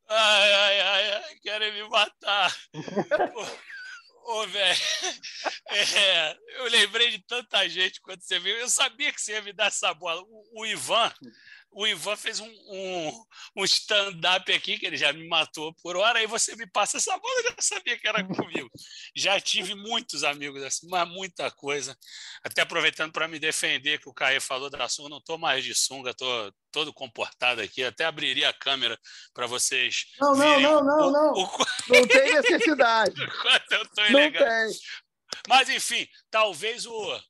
Ai, 0.08 0.54
ai, 0.54 1.12
ai, 1.14 1.36
querem 1.42 1.74
me 1.74 1.90
matar. 1.90 2.56
Ô, 4.28 4.48
velho, 4.48 4.80
é, 5.70 6.38
eu 6.58 6.66
lembrei 6.66 7.12
de 7.12 7.20
tanta 7.20 7.68
gente 7.70 8.02
quando 8.02 8.22
você 8.22 8.40
viu. 8.40 8.56
Eu 8.58 8.68
sabia 8.70 9.12
que 9.12 9.22
você 9.22 9.34
ia 9.34 9.42
me 9.42 9.54
dar 9.54 9.68
essa 9.68 9.94
bola. 9.94 10.22
O, 10.24 10.62
o 10.62 10.66
Ivan, 10.66 11.14
o 11.72 11.86
Ivan 11.86 12.16
fez 12.16 12.40
um, 12.40 12.48
um, 12.48 13.26
um 13.58 13.64
stand-up 13.66 14.52
aqui, 14.54 14.80
que 14.80 14.86
ele 14.86 14.96
já 14.96 15.12
me 15.12 15.28
matou 15.28 15.74
por 15.84 15.98
hora, 15.98 16.20
aí 16.20 16.28
você 16.28 16.56
me 16.56 16.66
passa 16.66 16.98
essa 16.98 17.18
bola, 17.18 17.40
eu 17.40 17.44
já 17.44 17.56
sabia 17.60 17.98
que 17.98 18.08
era 18.08 18.24
comigo. 18.24 18.70
Já 19.16 19.40
tive 19.42 19.76
muitos 19.76 20.24
amigos 20.24 20.64
assim, 20.64 20.88
mas 20.90 21.08
muita 21.08 21.52
coisa. 21.52 21.98
Até 22.44 22.62
aproveitando 22.62 23.12
para 23.12 23.28
me 23.28 23.40
defender, 23.40 24.00
que 24.00 24.08
o 24.08 24.14
Caê 24.14 24.40
falou 24.40 24.70
da 24.70 24.88
sunga, 24.88 25.10
não 25.10 25.18
estou 25.18 25.38
mais 25.38 25.64
de 25.64 25.76
sunga, 25.76 26.12
estou 26.12 26.54
todo 26.72 26.94
comportado 26.94 27.62
aqui, 27.62 27.84
até 27.84 28.06
abriria 28.06 28.50
a 28.50 28.54
câmera 28.54 28.98
para 29.34 29.46
vocês. 29.46 30.06
Não, 30.20 30.34
não, 30.34 30.60
não, 30.60 30.84
não, 30.84 31.12
não. 31.12 31.34
O... 31.34 31.66
Não 31.90 32.08
tem 32.08 32.36
necessidade. 32.36 33.16
não 33.72 33.86
tem. 33.86 34.34
Mas, 35.48 35.70
enfim, 35.70 36.08
talvez 36.32 36.86
o 36.86 37.22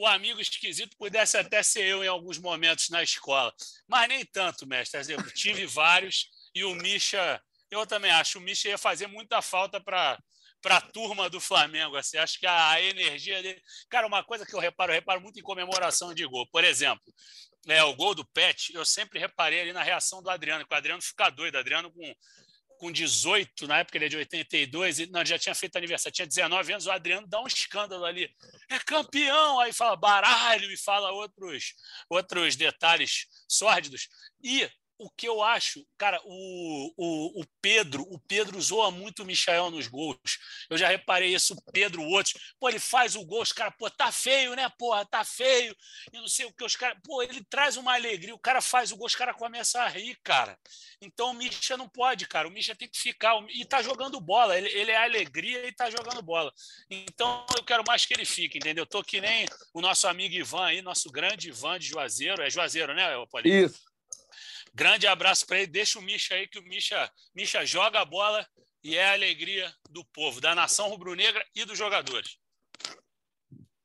o 0.00 0.06
amigo 0.06 0.40
esquisito 0.40 0.96
pudesse 0.96 1.36
até 1.36 1.62
ser 1.62 1.84
eu 1.84 2.02
em 2.02 2.08
alguns 2.08 2.38
momentos 2.38 2.88
na 2.88 3.02
escola. 3.02 3.52
Mas 3.86 4.08
nem 4.08 4.24
tanto, 4.24 4.66
mestre. 4.66 4.98
Exemplo, 4.98 5.30
tive 5.30 5.66
vários 5.66 6.30
e 6.54 6.64
o 6.64 6.74
Misha, 6.74 7.40
eu 7.70 7.86
também 7.86 8.10
acho, 8.10 8.38
o 8.38 8.40
Misha 8.40 8.70
ia 8.70 8.78
fazer 8.78 9.06
muita 9.06 9.42
falta 9.42 9.80
para 9.80 10.18
para 10.62 10.76
a 10.76 10.80
turma 10.80 11.30
do 11.30 11.40
Flamengo. 11.40 11.96
Assim, 11.96 12.18
acho 12.18 12.38
que 12.38 12.46
a, 12.46 12.80
energia 12.82 13.42
dele. 13.42 13.62
Cara, 13.88 14.06
uma 14.06 14.22
coisa 14.22 14.44
que 14.44 14.54
eu 14.54 14.58
reparo, 14.58 14.92
eu 14.92 14.96
reparo 14.96 15.20
muito 15.20 15.38
em 15.38 15.42
comemoração 15.42 16.12
de 16.12 16.26
gol. 16.26 16.46
Por 16.48 16.64
exemplo, 16.64 17.02
é, 17.66 17.82
o 17.82 17.94
gol 17.94 18.14
do 18.14 18.26
Pet, 18.26 18.74
eu 18.74 18.84
sempre 18.84 19.18
reparei 19.18 19.60
ali 19.62 19.72
na 19.72 19.82
reação 19.82 20.22
do 20.22 20.28
Adriano, 20.28 20.66
que 20.66 20.74
o 20.74 20.76
Adriano 20.76 21.00
fica 21.00 21.30
doido. 21.30 21.56
Adriano 21.56 21.90
com 21.90 22.14
com 22.80 22.90
18, 22.90 23.68
na 23.68 23.80
época 23.80 23.98
ele 23.98 24.06
é 24.06 24.08
de 24.08 24.16
82, 24.16 25.00
e, 25.00 25.06
não, 25.06 25.22
já 25.22 25.38
tinha 25.38 25.54
feito 25.54 25.76
aniversário, 25.76 26.14
tinha 26.14 26.26
19 26.26 26.72
anos, 26.72 26.86
o 26.86 26.90
Adriano 26.90 27.26
dá 27.26 27.38
um 27.40 27.46
escândalo 27.46 28.06
ali. 28.06 28.34
É 28.70 28.78
campeão! 28.78 29.60
Aí 29.60 29.70
fala 29.70 29.94
baralho 29.96 30.72
e 30.72 30.76
fala 30.78 31.12
outros, 31.12 31.74
outros 32.08 32.56
detalhes 32.56 33.26
sórdidos. 33.46 34.08
E 34.42 34.66
o 35.00 35.10
que 35.10 35.26
eu 35.26 35.42
acho, 35.42 35.82
cara, 35.96 36.20
o, 36.24 36.92
o, 36.94 37.40
o 37.40 37.44
Pedro, 37.62 38.02
o 38.02 38.18
Pedro 38.18 38.60
zoa 38.60 38.90
muito 38.90 39.22
o 39.22 39.26
Michael 39.26 39.70
nos 39.70 39.86
gols. 39.86 40.18
Eu 40.68 40.76
já 40.76 40.88
reparei 40.88 41.34
isso, 41.34 41.54
o 41.54 41.72
Pedro, 41.72 42.02
outros. 42.04 42.34
Pô, 42.60 42.68
ele 42.68 42.78
faz 42.78 43.16
o 43.16 43.24
gol, 43.24 43.40
os 43.40 43.50
caras, 43.50 43.74
pô, 43.78 43.88
tá 43.90 44.12
feio, 44.12 44.54
né, 44.54 44.68
porra, 44.78 45.06
tá 45.06 45.24
feio. 45.24 45.74
E 46.12 46.18
não 46.18 46.28
sei 46.28 46.44
o 46.44 46.52
que, 46.52 46.62
os 46.62 46.76
caras, 46.76 46.98
pô, 47.02 47.22
ele 47.22 47.42
traz 47.44 47.78
uma 47.78 47.94
alegria, 47.94 48.34
o 48.34 48.38
cara 48.38 48.60
faz 48.60 48.92
o 48.92 48.96
gol, 48.96 49.06
os 49.06 49.14
caras 49.14 49.36
começam 49.36 49.80
a 49.80 49.88
rir, 49.88 50.18
cara. 50.22 50.58
Então 51.00 51.30
o 51.30 51.34
Misha 51.34 51.78
não 51.78 51.88
pode, 51.88 52.28
cara, 52.28 52.46
o 52.46 52.50
Misha 52.50 52.76
tem 52.76 52.88
que 52.88 53.00
ficar, 53.00 53.34
e 53.48 53.64
tá 53.64 53.80
jogando 53.80 54.20
bola, 54.20 54.58
ele, 54.58 54.68
ele 54.68 54.90
é 54.90 54.98
alegria 54.98 55.66
e 55.66 55.72
tá 55.72 55.88
jogando 55.88 56.20
bola. 56.20 56.52
Então 56.90 57.46
eu 57.56 57.64
quero 57.64 57.82
mais 57.86 58.04
que 58.04 58.12
ele 58.12 58.26
fique, 58.26 58.58
entendeu? 58.58 58.84
Tô 58.84 59.02
que 59.02 59.18
nem 59.18 59.46
o 59.72 59.80
nosso 59.80 60.06
amigo 60.06 60.34
Ivan 60.34 60.66
aí, 60.66 60.82
nosso 60.82 61.10
grande 61.10 61.48
Ivan 61.48 61.78
de 61.78 61.88
Juazeiro, 61.88 62.42
é 62.42 62.50
Juazeiro, 62.50 62.94
né, 62.94 63.08
Paulinho? 63.30 63.64
Isso. 63.64 63.89
Grande 64.74 65.06
abraço 65.06 65.46
para 65.46 65.58
ele. 65.58 65.66
Deixa 65.66 65.98
o 65.98 66.02
Misha 66.02 66.34
aí, 66.34 66.46
que 66.46 66.58
o 66.58 66.62
Misha, 66.62 67.10
Misha 67.34 67.64
joga 67.64 68.00
a 68.00 68.04
bola 68.04 68.46
e 68.82 68.96
é 68.96 69.06
a 69.06 69.12
alegria 69.12 69.72
do 69.90 70.04
povo, 70.04 70.40
da 70.40 70.54
nação 70.54 70.88
rubro-negra 70.88 71.44
e 71.54 71.64
dos 71.64 71.76
jogadores. 71.76 72.38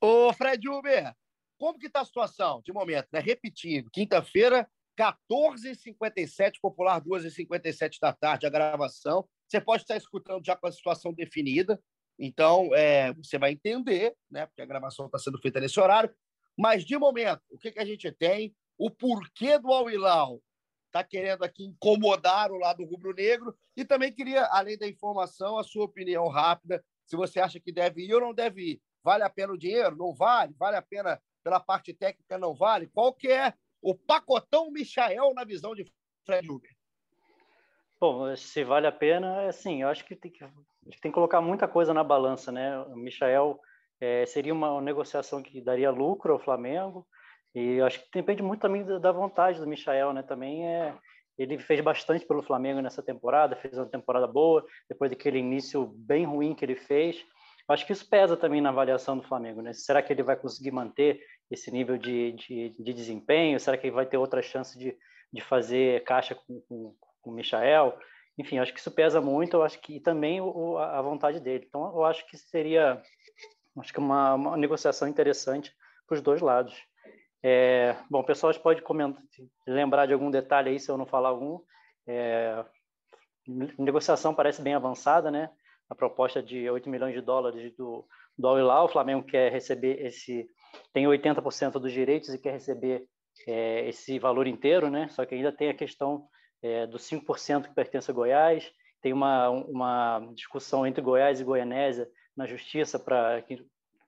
Ô, 0.00 0.32
Fred 0.32 0.68
Uber, 0.68 1.14
como 1.58 1.78
que 1.78 1.86
está 1.86 2.00
a 2.00 2.04
situação 2.04 2.62
de 2.64 2.72
momento? 2.72 3.08
Né? 3.12 3.20
Repetindo, 3.20 3.90
quinta-feira, 3.90 4.68
14h57, 4.98 6.54
popular 6.60 7.00
2h57 7.02 7.98
da 8.00 8.12
tarde, 8.12 8.46
a 8.46 8.50
gravação. 8.50 9.28
Você 9.46 9.60
pode 9.60 9.82
estar 9.82 9.96
escutando 9.96 10.44
já 10.44 10.56
com 10.56 10.66
a 10.66 10.72
situação 10.72 11.12
definida, 11.12 11.80
então 12.18 12.74
é, 12.74 13.12
você 13.12 13.38
vai 13.38 13.52
entender, 13.52 14.14
né? 14.30 14.46
Porque 14.46 14.62
a 14.62 14.66
gravação 14.66 15.06
está 15.06 15.18
sendo 15.18 15.38
feita 15.38 15.60
nesse 15.60 15.78
horário. 15.78 16.14
Mas, 16.58 16.84
de 16.84 16.96
momento, 16.96 17.42
o 17.50 17.58
que, 17.58 17.70
que 17.70 17.78
a 17.78 17.84
gente 17.84 18.10
tem? 18.12 18.54
O 18.78 18.90
porquê 18.90 19.58
do 19.58 19.70
Al-Hilal 19.70 20.40
está 20.96 21.04
querendo 21.04 21.44
aqui 21.44 21.64
incomodar 21.64 22.50
o 22.50 22.58
lado 22.58 22.84
rubro-negro. 22.84 23.54
E 23.76 23.84
também 23.84 24.12
queria, 24.12 24.46
além 24.46 24.78
da 24.78 24.88
informação, 24.88 25.58
a 25.58 25.64
sua 25.64 25.84
opinião 25.84 26.28
rápida, 26.28 26.82
se 27.04 27.16
você 27.16 27.38
acha 27.38 27.60
que 27.60 27.70
deve 27.70 28.06
ir 28.06 28.14
ou 28.14 28.20
não 28.20 28.34
deve 28.34 28.72
ir. 28.72 28.80
Vale 29.04 29.22
a 29.22 29.30
pena 29.30 29.52
o 29.52 29.58
dinheiro? 29.58 29.96
Não 29.96 30.14
vale? 30.14 30.54
Vale 30.58 30.76
a 30.76 30.82
pena 30.82 31.20
pela 31.44 31.60
parte 31.60 31.92
técnica? 31.92 32.38
Não 32.38 32.54
vale? 32.54 32.88
Qual 32.88 33.12
que 33.12 33.28
é 33.28 33.52
o 33.82 33.94
pacotão 33.94 34.70
Michael 34.70 35.34
na 35.34 35.44
visão 35.44 35.74
de 35.74 35.84
Fred 36.24 36.50
Uber? 36.50 36.70
Bom, 38.00 38.34
se 38.36 38.64
vale 38.64 38.86
a 38.86 38.92
pena, 38.92 39.42
é 39.42 39.48
assim, 39.48 39.82
eu 39.82 39.88
acho 39.88 40.04
que 40.04 40.16
tem 40.16 40.30
que, 40.30 40.44
tem 41.00 41.10
que 41.10 41.12
colocar 41.12 41.40
muita 41.40 41.66
coisa 41.68 41.94
na 41.94 42.04
balança, 42.04 42.52
né? 42.52 42.78
O 42.80 42.96
Michael 42.96 43.58
é, 44.00 44.26
seria 44.26 44.52
uma 44.52 44.80
negociação 44.80 45.42
que 45.42 45.62
daria 45.62 45.90
lucro 45.90 46.32
ao 46.32 46.38
Flamengo, 46.38 47.06
e 47.56 47.80
acho 47.80 48.00
que 48.00 48.10
depende 48.12 48.42
muito 48.42 48.60
também 48.60 48.84
da 49.00 49.10
vontade 49.10 49.58
do 49.58 49.66
Michael, 49.66 50.12
né? 50.12 50.22
Também 50.22 50.68
é, 50.68 50.94
ele 51.38 51.58
fez 51.58 51.80
bastante 51.80 52.26
pelo 52.26 52.42
Flamengo 52.42 52.82
nessa 52.82 53.02
temporada, 53.02 53.56
fez 53.56 53.78
uma 53.78 53.86
temporada 53.86 54.26
boa, 54.26 54.62
depois 54.86 55.10
daquele 55.10 55.38
início 55.38 55.86
bem 55.96 56.26
ruim 56.26 56.54
que 56.54 56.62
ele 56.62 56.76
fez. 56.76 57.24
Acho 57.66 57.86
que 57.86 57.94
isso 57.94 58.06
pesa 58.10 58.36
também 58.36 58.60
na 58.60 58.68
avaliação 58.68 59.16
do 59.16 59.22
Flamengo, 59.22 59.62
né? 59.62 59.72
Será 59.72 60.02
que 60.02 60.12
ele 60.12 60.22
vai 60.22 60.36
conseguir 60.36 60.70
manter 60.70 61.18
esse 61.50 61.70
nível 61.70 61.96
de, 61.96 62.32
de, 62.32 62.76
de 62.78 62.92
desempenho? 62.92 63.58
Será 63.58 63.78
que 63.78 63.86
ele 63.86 63.96
vai 63.96 64.04
ter 64.04 64.18
outra 64.18 64.42
chance 64.42 64.78
de, 64.78 64.94
de 65.32 65.40
fazer 65.40 66.04
caixa 66.04 66.34
com, 66.34 66.60
com, 66.68 66.94
com 67.22 67.30
o 67.30 67.32
Michael? 67.32 67.98
Enfim, 68.36 68.58
acho 68.58 68.74
que 68.74 68.80
isso 68.80 68.90
pesa 68.90 69.18
muito, 69.18 69.56
eu 69.56 69.62
acho 69.62 69.80
que 69.80 69.98
também 69.98 70.42
o, 70.42 70.76
a 70.76 71.00
vontade 71.00 71.40
dele. 71.40 71.64
Então, 71.66 71.86
eu 71.86 72.04
acho 72.04 72.26
que 72.26 72.36
seria 72.36 73.02
acho 73.78 73.92
que 73.94 73.98
uma, 73.98 74.34
uma 74.34 74.56
negociação 74.58 75.08
interessante 75.08 75.72
para 76.06 76.16
os 76.16 76.20
dois 76.20 76.42
lados. 76.42 76.76
É, 77.48 77.94
bom, 78.10 78.24
pessoal 78.24 78.52
pode 78.54 78.82
comentar, 78.82 79.22
lembrar 79.68 80.06
de 80.06 80.12
algum 80.12 80.32
detalhe 80.32 80.70
aí, 80.70 80.80
se 80.80 80.90
eu 80.90 80.98
não 80.98 81.06
falar 81.06 81.28
algum. 81.28 81.60
É, 82.04 82.64
negociação 83.78 84.34
parece 84.34 84.60
bem 84.60 84.74
avançada, 84.74 85.30
né? 85.30 85.48
A 85.88 85.94
proposta 85.94 86.42
de 86.42 86.68
8 86.68 86.90
milhões 86.90 87.14
de 87.14 87.20
dólares 87.20 87.72
do, 87.76 88.04
do 88.36 88.48
Al-Hilal, 88.48 88.86
o 88.86 88.88
Flamengo 88.88 89.24
quer 89.24 89.52
receber 89.52 90.04
esse, 90.04 90.50
tem 90.92 91.06
80% 91.06 91.78
dos 91.78 91.92
direitos 91.92 92.34
e 92.34 92.38
quer 92.38 92.50
receber 92.50 93.06
é, 93.46 93.88
esse 93.88 94.18
valor 94.18 94.48
inteiro, 94.48 94.90
né? 94.90 95.06
Só 95.10 95.24
que 95.24 95.36
ainda 95.36 95.52
tem 95.52 95.68
a 95.68 95.74
questão 95.74 96.26
é, 96.60 96.84
dos 96.84 97.08
5% 97.08 97.68
que 97.68 97.74
pertence 97.76 98.10
a 98.10 98.14
Goiás, 98.14 98.68
tem 99.00 99.12
uma, 99.12 99.50
uma 99.50 100.32
discussão 100.34 100.84
entre 100.84 101.00
Goiás 101.00 101.40
e 101.40 101.44
Goianésia 101.44 102.08
na 102.36 102.44
justiça 102.44 102.98
para 102.98 103.40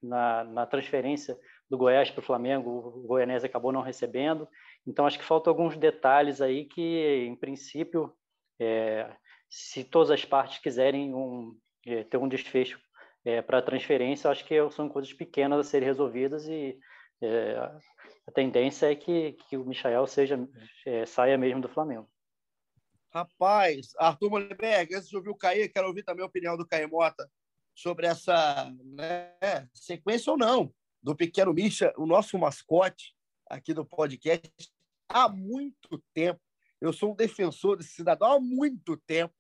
na, 0.03 0.43
na 0.43 0.67
transferência 0.67 1.39
do 1.69 1.77
Goiás 1.77 2.11
para 2.11 2.21
o 2.21 2.25
Flamengo, 2.25 2.71
o 2.71 3.07
Goianese 3.07 3.47
acabou 3.47 3.73
não 3.73 3.83
recebendo. 3.83 4.49
Então, 4.87 5.07
acho 5.07 5.19
que 5.19 5.25
faltam 5.25 5.51
alguns 5.51 5.77
detalhes 5.77 6.41
aí 6.41 6.65
que, 6.65 7.27
em 7.27 7.37
princípio, 7.37 8.13
é, 8.59 9.15
se 9.49 9.85
todas 9.85 10.11
as 10.11 10.25
partes 10.25 10.59
quiserem 10.59 11.15
um, 11.15 11.57
é, 11.87 12.05
ter 12.05 12.17
um 12.17 12.29
desfecho 12.29 12.81
é, 13.25 13.43
para 13.43 13.63
transferência, 13.63 14.31
acho 14.31 14.45
que 14.45 14.71
são 14.71 14.89
coisas 14.89 15.13
pequenas 15.13 15.61
a 15.61 15.65
serem 15.65 15.87
resolvidas 15.87 16.47
e 16.47 16.79
é, 17.21 17.57
a 18.27 18.33
tendência 18.33 18.91
é 18.91 18.95
que, 18.95 19.33
que 19.33 19.57
o 19.57 19.65
Michael 19.65 20.07
seja, 20.07 20.39
é, 20.87 21.05
saia 21.05 21.37
mesmo 21.37 21.61
do 21.61 21.69
Flamengo. 21.69 22.09
Rapaz, 23.11 23.93
Arthur 23.99 24.31
Molenberg, 24.31 24.95
antes 24.95 25.09
de 25.09 25.17
ouvir 25.17 25.31
o 25.31 25.37
Caê, 25.37 25.69
quero 25.69 25.89
ouvir 25.89 26.03
também 26.03 26.23
a 26.23 26.27
opinião 26.27 26.57
do 26.57 26.67
Caê 26.67 26.87
Mota 26.87 27.29
sobre 27.75 28.07
essa 28.07 28.71
né, 28.85 29.69
sequência 29.73 30.31
ou 30.31 30.39
não 30.39 30.73
do 31.03 31.15
Pequeno 31.15 31.53
Misha, 31.53 31.93
o 31.97 32.07
nosso 32.07 32.39
mascote 32.39 33.15
aqui 33.47 33.73
do 33.73 33.85
podcast, 33.85 34.51
há 35.09 35.29
muito 35.29 36.03
tempo. 36.13 36.41
Eu 36.81 36.93
sou 36.93 37.13
um 37.13 37.17
defensor 37.17 37.77
desse 37.77 37.91
cidadão 37.91 38.33
há 38.33 38.41
muito 38.41 38.97
tempo 38.97 39.35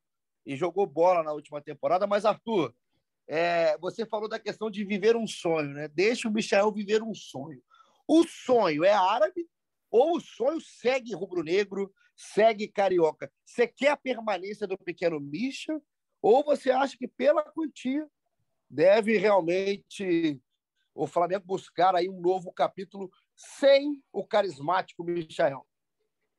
e 0.44 0.56
jogou 0.56 0.86
bola 0.86 1.22
na 1.22 1.32
última 1.32 1.60
temporada. 1.60 2.06
Mas, 2.06 2.24
Arthur, 2.24 2.74
é, 3.28 3.76
você 3.78 4.06
falou 4.06 4.28
da 4.28 4.38
questão 4.38 4.70
de 4.70 4.84
viver 4.84 5.14
um 5.14 5.26
sonho, 5.26 5.70
né? 5.70 5.88
Deixa 5.88 6.28
o 6.28 6.32
Michel 6.32 6.72
viver 6.72 7.02
um 7.02 7.14
sonho. 7.14 7.62
O 8.06 8.26
sonho 8.26 8.84
é 8.84 8.92
árabe 8.92 9.46
ou 9.90 10.16
o 10.16 10.20
sonho 10.20 10.60
segue 10.60 11.14
rubro-negro, 11.14 11.92
segue 12.16 12.66
carioca? 12.66 13.30
Você 13.44 13.66
quer 13.66 13.90
a 13.90 13.96
permanência 13.96 14.66
do 14.66 14.78
pequeno 14.78 15.20
Misha 15.20 15.80
ou 16.22 16.42
você 16.42 16.70
acha 16.70 16.96
que 16.96 17.06
pela 17.06 17.44
quantia 17.44 18.08
deve 18.68 19.16
realmente 19.18 20.40
o 20.98 21.06
Flamengo 21.06 21.44
buscar 21.46 21.94
aí 21.94 22.08
um 22.08 22.20
novo 22.20 22.52
capítulo 22.52 23.08
sem 23.36 24.02
o 24.12 24.26
carismático 24.26 25.04
Michael? 25.04 25.64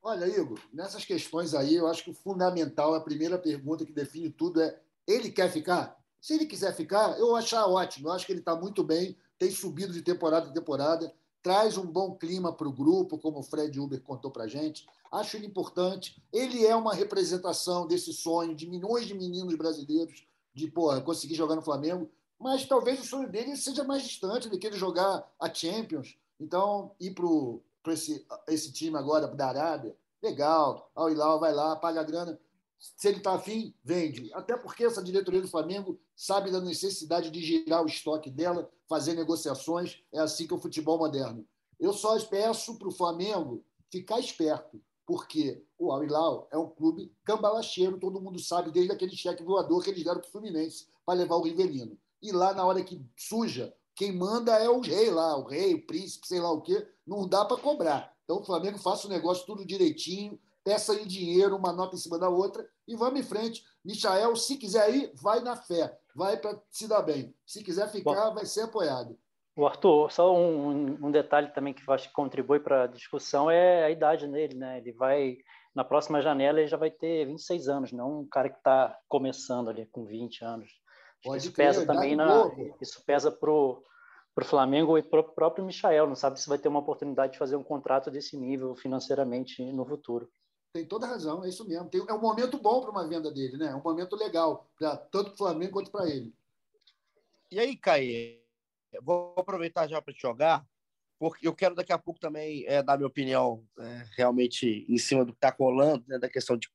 Olha, 0.01 0.25
Igor, 0.25 0.59
nessas 0.73 1.05
questões 1.05 1.53
aí, 1.53 1.75
eu 1.75 1.87
acho 1.87 2.03
que 2.03 2.11
o 2.11 2.13
fundamental, 2.13 2.93
a 2.93 3.01
primeira 3.01 3.37
pergunta 3.37 3.85
que 3.85 3.93
define 3.93 4.29
tudo 4.29 4.61
é: 4.61 4.79
ele 5.07 5.31
quer 5.31 5.49
ficar? 5.49 5.97
Se 6.21 6.33
ele 6.33 6.45
quiser 6.45 6.75
ficar, 6.75 7.17
eu 7.17 7.35
achar 7.35 7.65
ótimo. 7.65 8.09
Eu 8.09 8.11
acho 8.11 8.25
que 8.25 8.33
ele 8.33 8.39
está 8.39 8.55
muito 8.55 8.83
bem, 8.83 9.17
tem 9.37 9.49
subido 9.49 9.93
de 9.93 10.01
temporada 10.01 10.49
em 10.49 10.53
temporada, 10.53 11.13
traz 11.41 11.77
um 11.77 11.85
bom 11.85 12.15
clima 12.15 12.51
para 12.53 12.67
o 12.67 12.73
grupo, 12.73 13.17
como 13.17 13.39
o 13.39 13.43
Fred 13.43 13.79
Uber 13.79 14.01
contou 14.01 14.29
para 14.29 14.47
gente. 14.47 14.85
Acho 15.09 15.37
ele 15.37 15.47
importante. 15.47 16.21
Ele 16.33 16.65
é 16.65 16.75
uma 16.75 16.93
representação 16.93 17.87
desse 17.87 18.11
sonho 18.11 18.53
de 18.53 18.67
milhões 18.67 19.07
de 19.07 19.13
meninos 19.13 19.55
brasileiros 19.55 20.27
de 20.53 20.69
porra, 20.69 20.99
conseguir 20.99 21.35
jogar 21.35 21.55
no 21.55 21.61
Flamengo 21.61 22.09
mas 22.39 22.65
talvez 22.65 22.99
o 23.01 23.05
sonho 23.05 23.29
dele 23.29 23.55
seja 23.57 23.83
mais 23.83 24.03
distante 24.03 24.47
ele 24.47 24.77
jogar 24.77 25.29
a 25.37 25.53
Champions. 25.53 26.17
Então, 26.39 26.95
ir 26.99 27.13
para 27.83 27.93
esse, 27.93 28.25
esse 28.47 28.71
time 28.71 28.97
agora 28.97 29.27
da 29.27 29.47
Arábia, 29.47 29.95
legal. 30.23 30.89
Al 30.95 31.11
Hilal 31.11 31.39
vai 31.39 31.53
lá, 31.53 31.75
paga 31.75 31.99
a 31.99 32.03
grana. 32.03 32.39
Se 32.79 33.09
ele 33.09 33.17
está 33.17 33.33
afim, 33.33 33.73
vende. 33.83 34.31
Até 34.33 34.55
porque 34.55 34.85
essa 34.85 35.03
diretoria 35.03 35.41
do 35.41 35.49
Flamengo 35.49 35.99
sabe 36.15 36.49
da 36.49 36.61
necessidade 36.61 37.29
de 37.29 37.41
girar 37.41 37.83
o 37.83 37.87
estoque 37.87 38.31
dela, 38.31 38.69
fazer 38.87 39.15
negociações. 39.15 40.01
É 40.13 40.19
assim 40.19 40.47
que 40.47 40.53
é 40.53 40.55
o 40.55 40.61
futebol 40.61 40.97
moderno. 40.97 41.45
Eu 41.77 41.91
só 41.91 42.17
peço 42.25 42.77
para 42.77 42.87
o 42.87 42.93
Flamengo 42.93 43.61
ficar 43.89 44.19
esperto, 44.19 44.81
porque 45.05 45.61
o 45.77 45.91
Al 45.91 46.05
Hilal 46.05 46.47
é 46.51 46.57
um 46.57 46.69
clube 46.69 47.11
cambalacheiro, 47.25 47.97
todo 47.97 48.21
mundo 48.21 48.39
sabe, 48.39 48.71
desde 48.71 48.93
aquele 48.93 49.15
cheque 49.15 49.43
voador 49.43 49.83
que 49.83 49.89
eles 49.89 50.03
deram 50.05 50.21
para 50.21 50.29
o 50.29 50.31
Fluminense 50.31 50.87
para 51.05 51.19
levar 51.19 51.35
o 51.35 51.41
Rivelino 51.41 51.97
e 52.21 52.31
lá 52.31 52.53
na 52.53 52.65
hora 52.65 52.83
que 52.83 53.01
suja, 53.15 53.73
quem 53.95 54.11
manda 54.11 54.53
é 54.53 54.69
o 54.69 54.79
rei 54.79 55.09
lá, 55.09 55.37
o 55.37 55.45
rei, 55.45 55.73
o 55.73 55.85
príncipe, 55.85 56.27
sei 56.27 56.39
lá 56.39 56.51
o 56.51 56.61
quê, 56.61 56.87
não 57.05 57.27
dá 57.27 57.43
para 57.43 57.57
cobrar. 57.57 58.13
Então 58.23 58.37
o 58.37 58.45
Flamengo 58.45 58.77
faça 58.77 59.07
o 59.07 59.09
negócio 59.09 59.45
tudo 59.45 59.65
direitinho, 59.65 60.39
peça 60.63 60.93
aí 60.93 61.05
dinheiro, 61.05 61.55
uma 61.55 61.73
nota 61.73 61.95
em 61.95 61.99
cima 61.99 62.17
da 62.17 62.29
outra 62.29 62.67
e 62.87 62.95
vamos 62.95 63.19
em 63.19 63.23
frente. 63.23 63.63
Michael, 63.83 64.35
se 64.35 64.57
quiser 64.57 64.93
ir, 64.93 65.11
vai 65.15 65.41
na 65.41 65.55
fé, 65.55 65.97
vai 66.15 66.37
para 66.37 66.59
se 66.69 66.87
dar 66.87 67.01
bem. 67.01 67.33
Se 67.45 67.63
quiser 67.63 67.89
ficar, 67.89 68.29
Bom, 68.29 68.35
vai 68.35 68.45
ser 68.45 68.61
apoiado. 68.61 69.17
O 69.55 69.65
Arthur, 69.65 70.11
só 70.11 70.33
um, 70.33 70.97
um 71.05 71.11
detalhe 71.11 71.49
também 71.53 71.73
que 71.73 71.83
acho 71.91 72.07
que 72.07 72.13
contribui 72.13 72.59
para 72.59 72.83
a 72.83 72.87
discussão 72.87 73.51
é 73.51 73.83
a 73.83 73.91
idade 73.91 74.27
dele, 74.27 74.55
né? 74.55 74.77
Ele 74.77 74.93
vai 74.93 75.37
na 75.75 75.83
próxima 75.83 76.21
janela 76.21 76.59
ele 76.59 76.67
já 76.67 76.77
vai 76.77 76.89
ter 76.89 77.25
26 77.25 77.67
anos, 77.67 77.91
não 77.91 78.21
um 78.21 78.27
cara 78.27 78.49
que 78.49 78.57
está 78.57 78.97
começando 79.07 79.69
ali 79.69 79.85
com 79.85 80.05
20 80.05 80.43
anos. 80.43 80.69
Pode 81.23 81.43
isso 81.43 81.53
pesa 81.53 81.85
também 81.85 82.15
na, 82.15 82.49
isso 82.81 83.03
pesa 83.05 83.31
pro 83.31 83.83
pro 84.33 84.45
Flamengo 84.45 84.97
e 84.97 85.03
pro 85.03 85.23
próprio 85.23 85.65
Michael, 85.65 86.07
não 86.07 86.15
sabe 86.15 86.39
se 86.39 86.47
vai 86.47 86.57
ter 86.57 86.69
uma 86.69 86.79
oportunidade 86.79 87.33
de 87.33 87.37
fazer 87.37 87.57
um 87.57 87.63
contrato 87.63 88.09
desse 88.09 88.37
nível 88.37 88.73
financeiramente 88.73 89.61
no 89.73 89.85
futuro. 89.85 90.31
Tem 90.71 90.85
toda 90.85 91.07
razão, 91.07 91.43
é 91.43 91.49
isso 91.49 91.67
mesmo. 91.67 91.89
Tem, 91.89 91.99
é 92.07 92.13
um 92.13 92.21
momento 92.21 92.57
bom 92.57 92.79
para 92.79 92.91
uma 92.91 93.07
venda 93.07 93.31
dele, 93.31 93.57
né? 93.57 93.67
É 93.67 93.75
um 93.75 93.81
momento 93.81 94.15
legal, 94.15 94.69
pra, 94.77 94.95
tanto 94.95 95.31
para 95.31 95.33
o 95.33 95.37
Flamengo 95.37 95.73
quanto 95.73 95.91
para 95.91 96.07
ele. 96.07 96.33
E 97.51 97.59
aí, 97.59 97.75
Caê, 97.75 98.39
vou 99.01 99.33
aproveitar 99.35 99.87
já 99.87 100.01
para 100.01 100.13
te 100.13 100.21
jogar, 100.21 100.65
porque 101.17 101.47
eu 101.47 101.53
quero 101.53 101.75
daqui 101.75 101.91
a 101.91 101.97
pouco 101.97 102.19
também 102.19 102.63
é, 102.67 102.83
dar 102.83 102.95
minha 102.95 103.07
opinião 103.07 103.65
é, 103.79 104.05
realmente 104.15 104.85
em 104.87 104.97
cima 104.97 105.25
do 105.25 105.33
que 105.33 105.37
está 105.37 105.53
rolando, 105.59 106.05
né, 106.07 106.17
da 106.17 106.29
questão 106.29 106.55
de 106.55 106.69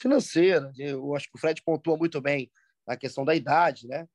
financeira. 0.00 0.72
Eu 0.78 1.14
acho 1.14 1.28
que 1.28 1.36
o 1.36 1.40
Fred 1.40 1.60
pontua 1.62 1.96
muito 1.96 2.20
bem 2.20 2.50
na 2.86 2.96
questão 2.96 3.24
da 3.24 3.34
idade, 3.34 3.86
né? 3.86 4.08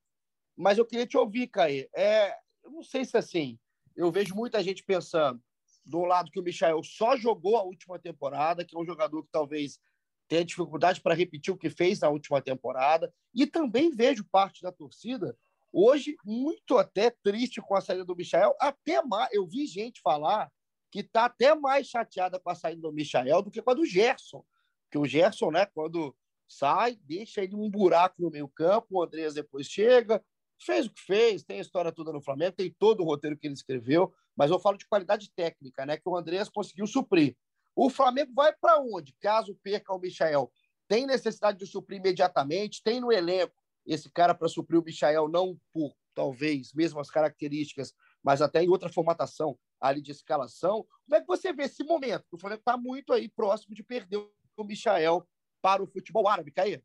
Mas 0.55 0.77
eu 0.77 0.85
queria 0.85 1.05
te 1.05 1.17
ouvir, 1.17 1.47
Caê. 1.47 1.89
É, 1.95 2.35
eu 2.63 2.71
não 2.71 2.83
sei 2.83 3.05
se 3.05 3.17
assim, 3.17 3.59
eu 3.95 4.11
vejo 4.11 4.35
muita 4.35 4.61
gente 4.63 4.83
pensando 4.83 5.41
do 5.85 6.03
lado 6.03 6.31
que 6.31 6.39
o 6.39 6.43
Michael 6.43 6.83
só 6.83 7.15
jogou 7.15 7.57
a 7.57 7.63
última 7.63 7.97
temporada, 7.97 8.65
que 8.65 8.75
é 8.75 8.79
um 8.79 8.85
jogador 8.85 9.23
que 9.23 9.31
talvez 9.31 9.79
tenha 10.27 10.43
dificuldade 10.43 10.99
para 10.99 11.15
repetir 11.15 11.53
o 11.53 11.57
que 11.57 11.69
fez 11.69 12.01
na 12.01 12.09
última 12.09 12.41
temporada, 12.41 13.13
e 13.33 13.47
também 13.47 13.95
vejo 13.95 14.25
parte 14.29 14.61
da 14.61 14.71
torcida 14.71 15.37
hoje 15.71 16.15
muito 16.25 16.77
até 16.77 17.09
triste 17.09 17.61
com 17.61 17.75
a 17.75 17.81
saída 17.81 18.03
do 18.03 18.15
Michael, 18.15 18.55
até 18.59 19.01
mais, 19.03 19.29
eu 19.31 19.45
vi 19.47 19.65
gente 19.65 20.01
falar 20.01 20.51
que 20.91 20.99
está 20.99 21.25
até 21.25 21.53
mais 21.53 21.87
chateada 21.87 22.39
com 22.39 22.49
a 22.49 22.55
saída 22.55 22.81
do 22.81 22.91
Michael 22.91 23.41
do 23.41 23.51
que 23.51 23.61
com 23.61 23.71
a 23.71 23.73
do 23.73 23.85
Gerson, 23.85 24.43
porque 24.83 24.97
o 24.97 25.05
Gerson, 25.05 25.51
né, 25.51 25.65
quando 25.67 26.15
sai, 26.47 26.97
deixa 27.03 27.43
ele 27.43 27.55
um 27.55 27.69
buraco 27.69 28.21
no 28.21 28.29
meio 28.29 28.47
campo, 28.47 28.87
o 28.91 29.03
Andreas 29.03 29.33
depois 29.33 29.67
chega, 29.67 30.23
fez 30.59 30.85
o 30.85 30.91
que 30.91 31.01
fez, 31.01 31.43
tem 31.43 31.59
a 31.59 31.61
história 31.61 31.91
toda 31.91 32.11
no 32.11 32.21
Flamengo, 32.21 32.55
tem 32.55 32.73
todo 32.77 33.01
o 33.01 33.05
roteiro 33.05 33.37
que 33.37 33.47
ele 33.47 33.53
escreveu, 33.53 34.13
mas 34.35 34.49
eu 34.49 34.59
falo 34.59 34.77
de 34.77 34.87
qualidade 34.87 35.31
técnica, 35.35 35.85
né? 35.85 35.97
Que 35.97 36.07
o 36.07 36.15
Andreas 36.15 36.49
conseguiu 36.49 36.87
suprir. 36.87 37.35
O 37.75 37.89
Flamengo 37.89 38.33
vai 38.33 38.53
para 38.53 38.79
onde? 38.79 39.13
Caso 39.19 39.55
perca 39.61 39.93
o 39.93 39.99
Michael, 39.99 40.51
tem 40.87 41.05
necessidade 41.05 41.59
de 41.59 41.67
suprir 41.67 41.99
imediatamente, 41.99 42.81
tem 42.83 42.99
no 42.99 43.11
elenco 43.11 43.53
esse 43.85 44.09
cara 44.11 44.33
para 44.33 44.47
suprir 44.47 44.79
o 44.79 44.83
Michael, 44.83 45.27
não 45.27 45.59
por 45.71 45.93
talvez 46.13 46.73
mesmas 46.73 47.11
características, 47.11 47.93
mas 48.23 48.41
até 48.41 48.63
em 48.63 48.69
outra 48.69 48.89
formatação 48.89 49.57
ali 49.79 50.01
de 50.01 50.11
escalação. 50.11 50.85
Como 51.05 51.15
é 51.15 51.21
que 51.21 51.27
você 51.27 51.53
vê 51.53 51.63
esse 51.63 51.83
momento? 51.83 52.25
O 52.31 52.39
Flamengo 52.39 52.61
está 52.61 52.75
muito 52.75 53.13
aí 53.13 53.29
próximo 53.29 53.75
de 53.75 53.83
perder 53.83 54.17
o 54.17 54.63
Michael 54.63 55.27
para 55.61 55.83
o 55.83 55.87
futebol 55.87 56.27
árabe, 56.27 56.51
Caí? 56.51 56.81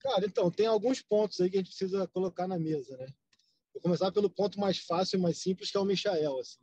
Cara, 0.00 0.26
então, 0.26 0.50
tem 0.50 0.66
alguns 0.66 1.00
pontos 1.00 1.40
aí 1.40 1.48
que 1.48 1.56
a 1.56 1.60
gente 1.60 1.68
precisa 1.68 2.06
colocar 2.08 2.46
na 2.46 2.58
mesa, 2.58 2.96
né? 2.96 3.06
Vou 3.72 3.82
começar 3.82 4.12
pelo 4.12 4.28
ponto 4.30 4.60
mais 4.60 4.78
fácil 4.78 5.18
e 5.18 5.22
mais 5.22 5.38
simples, 5.38 5.70
que 5.70 5.76
é 5.76 5.80
o 5.80 5.84
Michael. 5.84 6.38
Assim. 6.38 6.60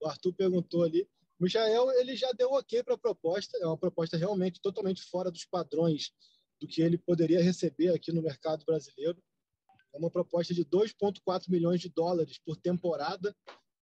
O 0.00 0.06
Arthur 0.06 0.32
perguntou 0.32 0.84
ali. 0.84 1.08
O 1.38 1.44
Michael, 1.44 1.90
ele 1.98 2.16
já 2.16 2.30
deu 2.32 2.50
ok 2.52 2.82
para 2.82 2.94
a 2.94 2.98
proposta, 2.98 3.58
é 3.58 3.66
uma 3.66 3.76
proposta 3.76 4.16
realmente 4.16 4.60
totalmente 4.60 5.02
fora 5.02 5.30
dos 5.30 5.44
padrões 5.44 6.12
do 6.60 6.66
que 6.66 6.80
ele 6.80 6.96
poderia 6.96 7.42
receber 7.42 7.90
aqui 7.90 8.10
no 8.12 8.22
mercado 8.22 8.64
brasileiro. 8.64 9.22
É 9.92 9.98
uma 9.98 10.10
proposta 10.10 10.54
de 10.54 10.64
2,4 10.64 11.50
milhões 11.50 11.80
de 11.80 11.88
dólares 11.90 12.38
por 12.38 12.56
temporada. 12.56 13.36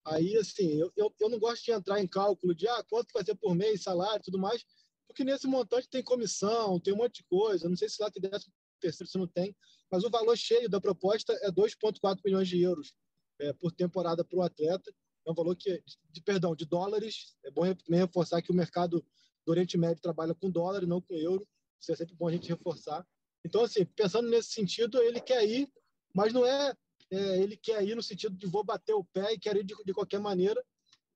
Aí, 0.06 0.36
assim, 0.36 0.74
eu, 0.74 0.92
eu, 0.96 1.14
eu 1.20 1.30
não 1.30 1.40
gosto 1.40 1.64
de 1.64 1.72
entrar 1.72 2.00
em 2.00 2.08
cálculo 2.08 2.56
de 2.56 2.68
ah, 2.68 2.84
quanto 2.90 3.12
vai 3.14 3.24
ser 3.24 3.36
por 3.36 3.54
mês, 3.54 3.84
salário 3.84 4.20
e 4.20 4.24
tudo 4.24 4.40
mais, 4.40 4.66
porque 5.14 5.24
nesse 5.24 5.46
montante 5.46 5.88
tem 5.88 6.04
comissão, 6.04 6.80
tem 6.80 6.92
um 6.92 6.98
monte 6.98 7.18
de 7.18 7.24
coisa. 7.26 7.70
Não 7.70 7.78
sei 7.78 7.88
se 7.88 8.02
lá 8.02 8.10
tem 8.10 8.22
décimo 8.22 8.52
terceiro 8.82 9.10
se 9.10 9.18
não 9.18 9.28
tem, 9.28 9.56
mas 9.90 10.04
o 10.04 10.10
valor 10.10 10.36
cheio 10.36 10.68
da 10.68 10.82
proposta 10.82 11.32
é 11.44 11.50
2,4 11.50 12.20
milhões 12.26 12.50
de 12.50 12.62
euros 12.62 12.94
é, 13.40 13.54
por 13.54 13.72
temporada 13.72 14.26
para 14.26 14.38
o 14.38 14.42
atleta. 14.42 14.94
É 15.26 15.32
um 15.32 15.36
valor 15.36 15.56
que, 15.56 15.82
de, 16.10 16.22
perdão, 16.22 16.54
de 16.54 16.66
dólares. 16.66 17.38
É 17.46 17.52
bom 17.52 17.62
também 17.76 18.02
reforçar 18.02 18.42
que 18.42 18.52
o 18.52 18.56
mercado 18.56 19.06
do 19.46 19.52
Oriente 19.52 19.78
Médio 19.78 20.02
trabalha 20.02 20.34
com 20.34 20.50
dólar 20.50 20.84
e 20.84 20.88
não 20.88 21.00
com 21.00 21.16
euro. 21.16 21.48
Isso 21.80 21.92
é 21.94 21.96
sempre 21.96 22.16
bom 22.16 22.28
a 22.28 22.32
gente 22.32 22.50
reforçar. 22.50 23.08
Então, 23.46 23.62
assim, 23.62 23.86
pensando 23.86 24.30
nesse 24.30 24.52
sentido, 24.52 25.02
ele 25.02 25.22
quer 25.22 25.48
ir, 25.48 25.72
mas 26.14 26.34
não 26.34 26.46
é, 26.46 26.74
é 27.12 27.42
ele 27.42 27.56
quer 27.56 27.84
ir 27.88 27.96
no 27.96 28.04
sentido 28.04 28.36
de 28.36 28.48
vou 28.48 28.64
bater 28.64 28.94
o 28.94 29.06
pé 29.06 29.34
e 29.34 29.40
quero 29.40 29.60
ir 29.60 29.64
de, 29.64 29.76
de 29.86 29.94
qualquer 29.94 30.20
maneira. 30.20 30.62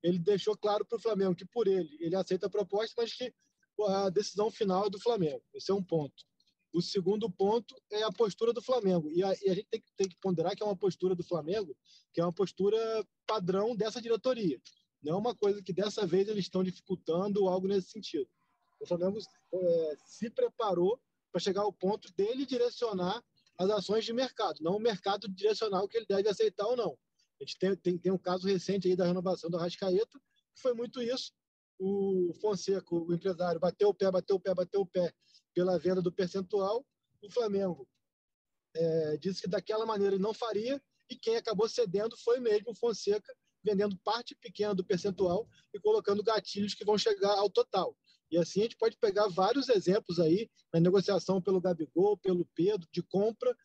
Ele 0.03 0.19
deixou 0.19 0.55
claro 0.55 0.85
para 0.85 0.97
o 0.97 1.01
Flamengo 1.01 1.35
que, 1.35 1.45
por 1.45 1.67
ele, 1.67 1.97
ele 1.99 2.15
aceita 2.15 2.45
a 2.45 2.49
proposta, 2.49 2.93
mas 3.01 3.13
que 3.13 3.33
a 3.85 4.09
decisão 4.09 4.49
final 4.49 4.85
é 4.85 4.89
do 4.89 4.99
Flamengo. 4.99 5.43
Esse 5.53 5.71
é 5.71 5.73
um 5.73 5.83
ponto. 5.83 6.25
O 6.73 6.81
segundo 6.81 7.29
ponto 7.29 7.75
é 7.91 8.03
a 8.03 8.11
postura 8.11 8.53
do 8.53 8.61
Flamengo. 8.61 9.09
E 9.11 9.23
a, 9.23 9.33
e 9.41 9.49
a 9.49 9.53
gente 9.55 9.67
tem 9.69 9.81
que, 9.81 9.91
tem 9.95 10.09
que, 10.09 10.17
ponderar 10.19 10.55
que 10.55 10.63
é 10.63 10.65
uma 10.65 10.75
postura 10.75 11.15
do 11.15 11.23
Flamengo, 11.23 11.75
que 12.13 12.21
é 12.21 12.23
uma 12.23 12.33
postura 12.33 12.77
padrão 13.25 13.75
dessa 13.75 14.01
diretoria. 14.01 14.61
Não 15.01 15.13
é 15.13 15.17
uma 15.17 15.35
coisa 15.35 15.61
que 15.61 15.73
dessa 15.73 16.05
vez 16.05 16.27
eles 16.27 16.45
estão 16.45 16.63
dificultando 16.63 17.47
algo 17.47 17.67
nesse 17.67 17.89
sentido. 17.89 18.29
O 18.79 18.85
Flamengo 18.85 19.17
é, 19.53 19.95
se 20.05 20.29
preparou 20.29 20.99
para 21.31 21.41
chegar 21.41 21.61
ao 21.61 21.73
ponto 21.73 22.11
dele 22.13 22.45
direcionar 22.45 23.23
as 23.57 23.69
ações 23.69 24.05
de 24.05 24.13
mercado, 24.13 24.59
não 24.61 24.75
o 24.75 24.79
mercado 24.79 25.27
direcionar 25.27 25.81
o 25.81 25.87
que 25.87 25.97
ele 25.97 26.05
deve 26.07 26.29
aceitar 26.29 26.67
ou 26.67 26.75
não. 26.75 26.97
A 27.39 27.43
gente 27.43 27.57
tem, 27.57 27.75
tem, 27.75 27.97
tem 27.97 28.11
um 28.11 28.17
caso 28.17 28.47
recente 28.47 28.87
aí 28.87 28.95
da 28.95 29.05
renovação 29.05 29.49
do 29.49 29.57
Rascaeta, 29.57 30.19
que 30.53 30.61
foi 30.61 30.73
muito 30.73 31.01
isso. 31.01 31.31
O 31.79 32.33
Fonseca, 32.41 32.95
o 32.95 33.13
empresário, 33.13 33.59
bateu 33.59 33.89
o 33.89 33.93
pé, 33.93 34.11
bateu 34.11 34.35
o 34.35 34.39
pé, 34.39 34.53
bateu 34.53 34.81
o 34.81 34.85
pé 34.85 35.13
pela 35.53 35.77
venda 35.77 36.01
do 36.01 36.11
percentual. 36.11 36.85
O 37.21 37.29
Flamengo 37.31 37.87
é, 38.75 39.17
disse 39.17 39.41
que 39.41 39.47
daquela 39.47 39.85
maneira 39.85 40.15
ele 40.15 40.23
não 40.23 40.33
faria 40.33 40.81
e 41.09 41.15
quem 41.15 41.35
acabou 41.35 41.67
cedendo 41.69 42.15
foi 42.17 42.39
mesmo 42.39 42.71
o 42.71 42.75
Fonseca, 42.75 43.33
vendendo 43.63 43.97
parte 44.03 44.35
pequena 44.35 44.73
do 44.75 44.85
percentual 44.85 45.47
e 45.73 45.79
colocando 45.79 46.23
gatilhos 46.23 46.73
que 46.73 46.85
vão 46.85 46.97
chegar 46.97 47.37
ao 47.37 47.49
total. 47.49 47.95
E 48.29 48.37
assim 48.37 48.61
a 48.61 48.63
gente 48.63 48.77
pode 48.77 48.97
pegar 48.97 49.27
vários 49.29 49.69
exemplos 49.69 50.19
aí 50.19 50.49
na 50.73 50.79
negociação 50.79 51.41
pelo 51.41 51.61
Gabigol, 51.61 52.17
pelo 52.17 52.45
Pedro, 52.53 52.87
de 52.91 53.01
compra 53.01 53.55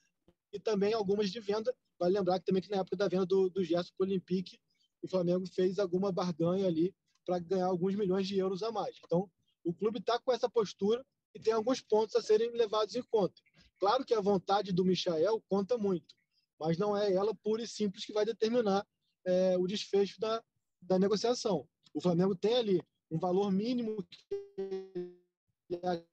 e 0.53 0.61
também 0.61 0.93
algumas 0.93 1.31
de 1.31 1.41
venda. 1.41 1.75
Vale 1.99 2.17
lembrar 2.17 2.39
que 2.39 2.47
também 2.47 2.63
que 2.63 2.71
na 2.71 2.79
época 2.79 2.97
da 2.97 3.09
venda 3.09 3.27
do, 3.27 3.51
do 3.51 3.65
Gerson 3.65 3.93
para 3.97 4.05
o 4.05 4.09
Olympique, 4.09 4.59
o 5.03 5.09
Flamengo 5.09 5.47
fez 5.47 5.79
alguma 5.79 6.13
barganha 6.13 6.67
ali 6.67 6.95
para 7.25 7.39
ganhar 7.39 7.67
alguns 7.67 7.95
milhões 7.95 8.27
de 8.27 8.37
euros 8.39 8.63
a 8.63 8.71
mais. 8.71 8.97
Então, 9.05 9.31
o 9.65 9.73
clube 9.73 9.99
está 9.99 10.19
com 10.19 10.33
essa 10.33 10.49
postura 10.49 11.05
e 11.35 11.41
tem 11.41 11.53
alguns 11.53 11.81
pontos 11.81 12.17
a 12.17 12.23
serem 12.23 12.51
levados 12.53 12.95
em 12.95 13.03
conta. 13.03 13.41
Claro 13.79 14.05
que 14.05 14.15
a 14.15 14.21
vontade 14.21 14.73
do 14.73 14.85
Michael 14.85 15.43
conta 15.49 15.77
muito, 15.79 16.15
mas 16.59 16.79
não 16.79 16.97
é 16.97 17.13
ela 17.13 17.35
pura 17.35 17.63
e 17.63 17.67
simples 17.67 18.05
que 18.05 18.13
vai 18.13 18.25
determinar 18.25 18.87
é, 19.25 19.57
o 19.59 19.67
desfecho 19.67 20.21
da, 20.21 20.43
da 20.81 20.99
negociação. 20.99 21.69
O 21.95 22.01
Flamengo 22.01 22.35
tem 22.35 22.55
ali 22.55 22.83
um 23.11 23.19
valor 23.19 23.51
mínimo 23.51 24.05
que 24.05 25.77
é, 25.83 26.05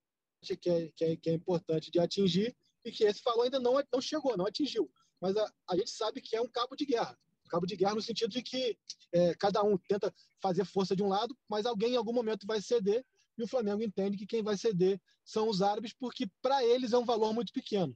que 0.55 1.03
é, 1.03 1.15
que 1.15 1.29
é 1.29 1.33
importante 1.33 1.91
de 1.91 1.99
atingir 1.99 2.55
e 2.83 2.91
que 2.91 3.03
esse 3.03 3.21
valor 3.23 3.43
ainda 3.43 3.59
não, 3.59 3.81
não 3.91 4.01
chegou, 4.01 4.37
não 4.37 4.45
atingiu. 4.45 4.89
Mas 5.19 5.35
a, 5.35 5.53
a 5.69 5.75
gente 5.75 5.91
sabe 5.91 6.21
que 6.21 6.35
é 6.35 6.41
um 6.41 6.47
cabo 6.47 6.75
de 6.75 6.85
guerra. 6.85 7.17
Cabo 7.49 7.65
de 7.65 7.75
guerra 7.75 7.95
no 7.95 8.01
sentido 8.01 8.31
de 8.31 8.41
que 8.41 8.77
é, 9.11 9.33
cada 9.35 9.63
um 9.63 9.77
tenta 9.77 10.13
fazer 10.41 10.65
força 10.65 10.95
de 10.95 11.03
um 11.03 11.07
lado, 11.07 11.35
mas 11.49 11.65
alguém 11.65 11.93
em 11.93 11.97
algum 11.97 12.13
momento 12.13 12.47
vai 12.47 12.61
ceder 12.61 13.03
e 13.37 13.43
o 13.43 13.47
Flamengo 13.47 13.81
entende 13.81 14.17
que 14.17 14.27
quem 14.27 14.43
vai 14.43 14.57
ceder 14.57 15.01
são 15.23 15.47
os 15.47 15.61
árabes, 15.61 15.93
porque 15.93 16.27
para 16.41 16.63
eles 16.63 16.91
é 16.91 16.97
um 16.97 17.05
valor 17.05 17.33
muito 17.33 17.53
pequeno. 17.53 17.95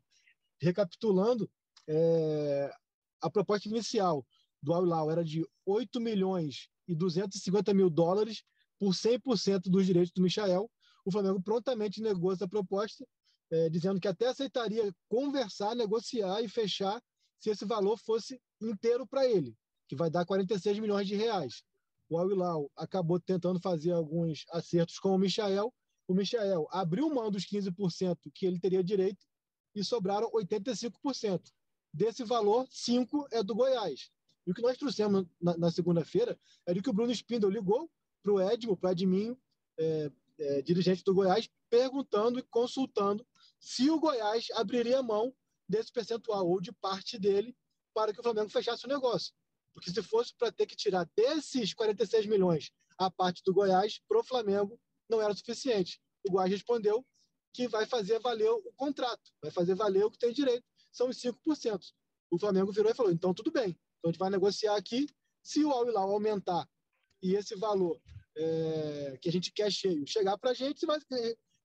Recapitulando, 0.62 1.50
é, 1.88 2.72
a 3.22 3.30
proposta 3.30 3.68
inicial 3.68 4.26
do 4.62 4.74
Al 4.74 4.86
Hilal 4.86 5.12
era 5.12 5.24
de 5.24 5.46
8 5.66 6.00
milhões 6.00 6.70
e 6.88 6.96
250 6.96 7.74
mil 7.74 7.90
dólares 7.90 8.44
por 8.80 8.94
100% 8.94 9.64
dos 9.64 9.86
direitos 9.86 10.12
do 10.14 10.22
Michael. 10.22 10.70
O 11.06 11.12
Flamengo 11.12 11.42
prontamente 11.42 12.02
negou 12.02 12.32
essa 12.32 12.48
proposta, 12.48 13.06
é, 13.52 13.70
dizendo 13.70 14.00
que 14.00 14.08
até 14.08 14.28
aceitaria 14.28 14.94
conversar, 15.10 15.76
negociar 15.76 16.42
e 16.42 16.48
fechar 16.48 17.02
se 17.44 17.50
esse 17.50 17.66
valor 17.66 17.98
fosse 17.98 18.40
inteiro 18.62 19.06
para 19.06 19.28
ele, 19.28 19.56
que 19.88 19.96
vai 19.96 20.10
dar 20.10 20.26
46 20.26 20.80
milhões 20.80 21.08
de 21.08 21.16
reais 21.16 21.64
o 22.14 22.18
Al-Hilal 22.18 22.72
acabou 22.76 23.20
tentando 23.20 23.60
fazer 23.60 23.92
alguns 23.92 24.46
acertos 24.52 25.00
com 25.00 25.16
o 25.16 25.18
Michael. 25.18 25.74
O 26.08 26.14
Michael 26.14 26.68
abriu 26.72 27.10
mão 27.10 27.32
dos 27.32 27.46
15% 27.46 28.18
que 28.34 28.46
ele 28.46 28.60
teria 28.60 28.84
direito 28.84 29.26
e 29.74 29.84
sobraram 29.84 30.30
85%. 30.32 31.42
Desse 31.92 32.24
valor, 32.24 32.68
5% 32.68 33.28
é 33.32 33.42
do 33.42 33.56
Goiás. 33.56 34.12
E 34.46 34.52
o 34.52 34.54
que 34.54 34.62
nós 34.62 34.78
trouxemos 34.78 35.26
na, 35.42 35.58
na 35.58 35.72
segunda-feira 35.72 36.38
é 36.66 36.74
de 36.74 36.82
que 36.82 36.90
o 36.90 36.94
Bruno 36.94 37.12
Spindel 37.12 37.50
ligou 37.50 37.90
para 38.22 38.34
o 38.34 38.42
Edmo, 38.42 38.78
para 38.78 38.90
o 38.90 38.92
Edminho, 38.92 39.38
é, 39.78 40.12
é, 40.40 40.62
dirigente 40.62 41.04
do 41.04 41.14
Goiás, 41.14 41.50
perguntando 41.70 42.38
e 42.38 42.44
consultando 42.44 43.26
se 43.60 43.90
o 43.90 44.00
Goiás 44.00 44.48
abriria 44.56 45.02
mão 45.02 45.34
desse 45.74 45.92
percentual 45.92 46.48
ou 46.48 46.62
de 46.62 46.72
parte 46.72 47.18
dele 47.18 47.56
para 47.96 48.14
que 48.14 48.20
o 48.20 48.24
Flamengo 48.24 48.50
fechasse 48.50 48.86
o 48.86 48.90
negócio. 48.90 49.34
Porque 49.74 49.90
se 49.90 50.04
fosse 50.04 50.34
para 50.38 50.52
ter 50.52 50.68
que 50.68 50.76
tirar 50.76 51.10
desses 51.16 51.74
46 51.74 52.28
milhões 52.28 52.72
a 52.98 53.10
parte 53.10 53.42
do 53.44 53.54
Goiás, 53.54 54.00
para 54.08 54.20
o 54.20 54.24
Flamengo 54.24 54.80
não 55.10 55.20
era 55.20 55.34
suficiente. 55.34 56.00
O 56.28 56.32
Goiás 56.32 56.52
respondeu 56.52 57.04
que 57.52 57.68
vai 57.68 57.88
fazer 57.88 58.20
valer 58.20 58.52
o 58.52 58.72
contrato, 58.76 59.32
vai 59.42 59.52
fazer 59.52 59.74
valer 59.74 60.04
o 60.04 60.12
que 60.12 60.18
tem 60.18 60.32
direito, 60.32 60.64
são 60.92 61.10
os 61.10 61.18
5%. 61.18 61.82
O 62.32 62.40
Flamengo 62.40 62.72
virou 62.72 62.92
e 62.92 62.96
falou: 62.96 63.12
então 63.12 63.34
tudo 63.34 63.52
bem, 63.52 63.70
então 63.98 64.10
a 64.10 64.12
gente 64.12 64.20
vai 64.20 64.30
negociar 64.30 64.76
aqui. 64.76 65.08
Se 65.42 65.64
o 65.64 65.72
Al 65.72 65.88
Hilal 65.88 66.10
aumentar 66.12 66.68
e 67.22 67.36
esse 67.36 67.56
valor 67.56 68.00
é, 68.38 69.18
que 69.22 69.28
a 69.28 69.32
gente 69.32 69.52
quer 69.52 69.72
cheio 69.72 70.08
chegar 70.08 70.38
para 70.38 70.52
a 70.52 70.54
gente, 70.54 70.86
vai, 70.86 71.00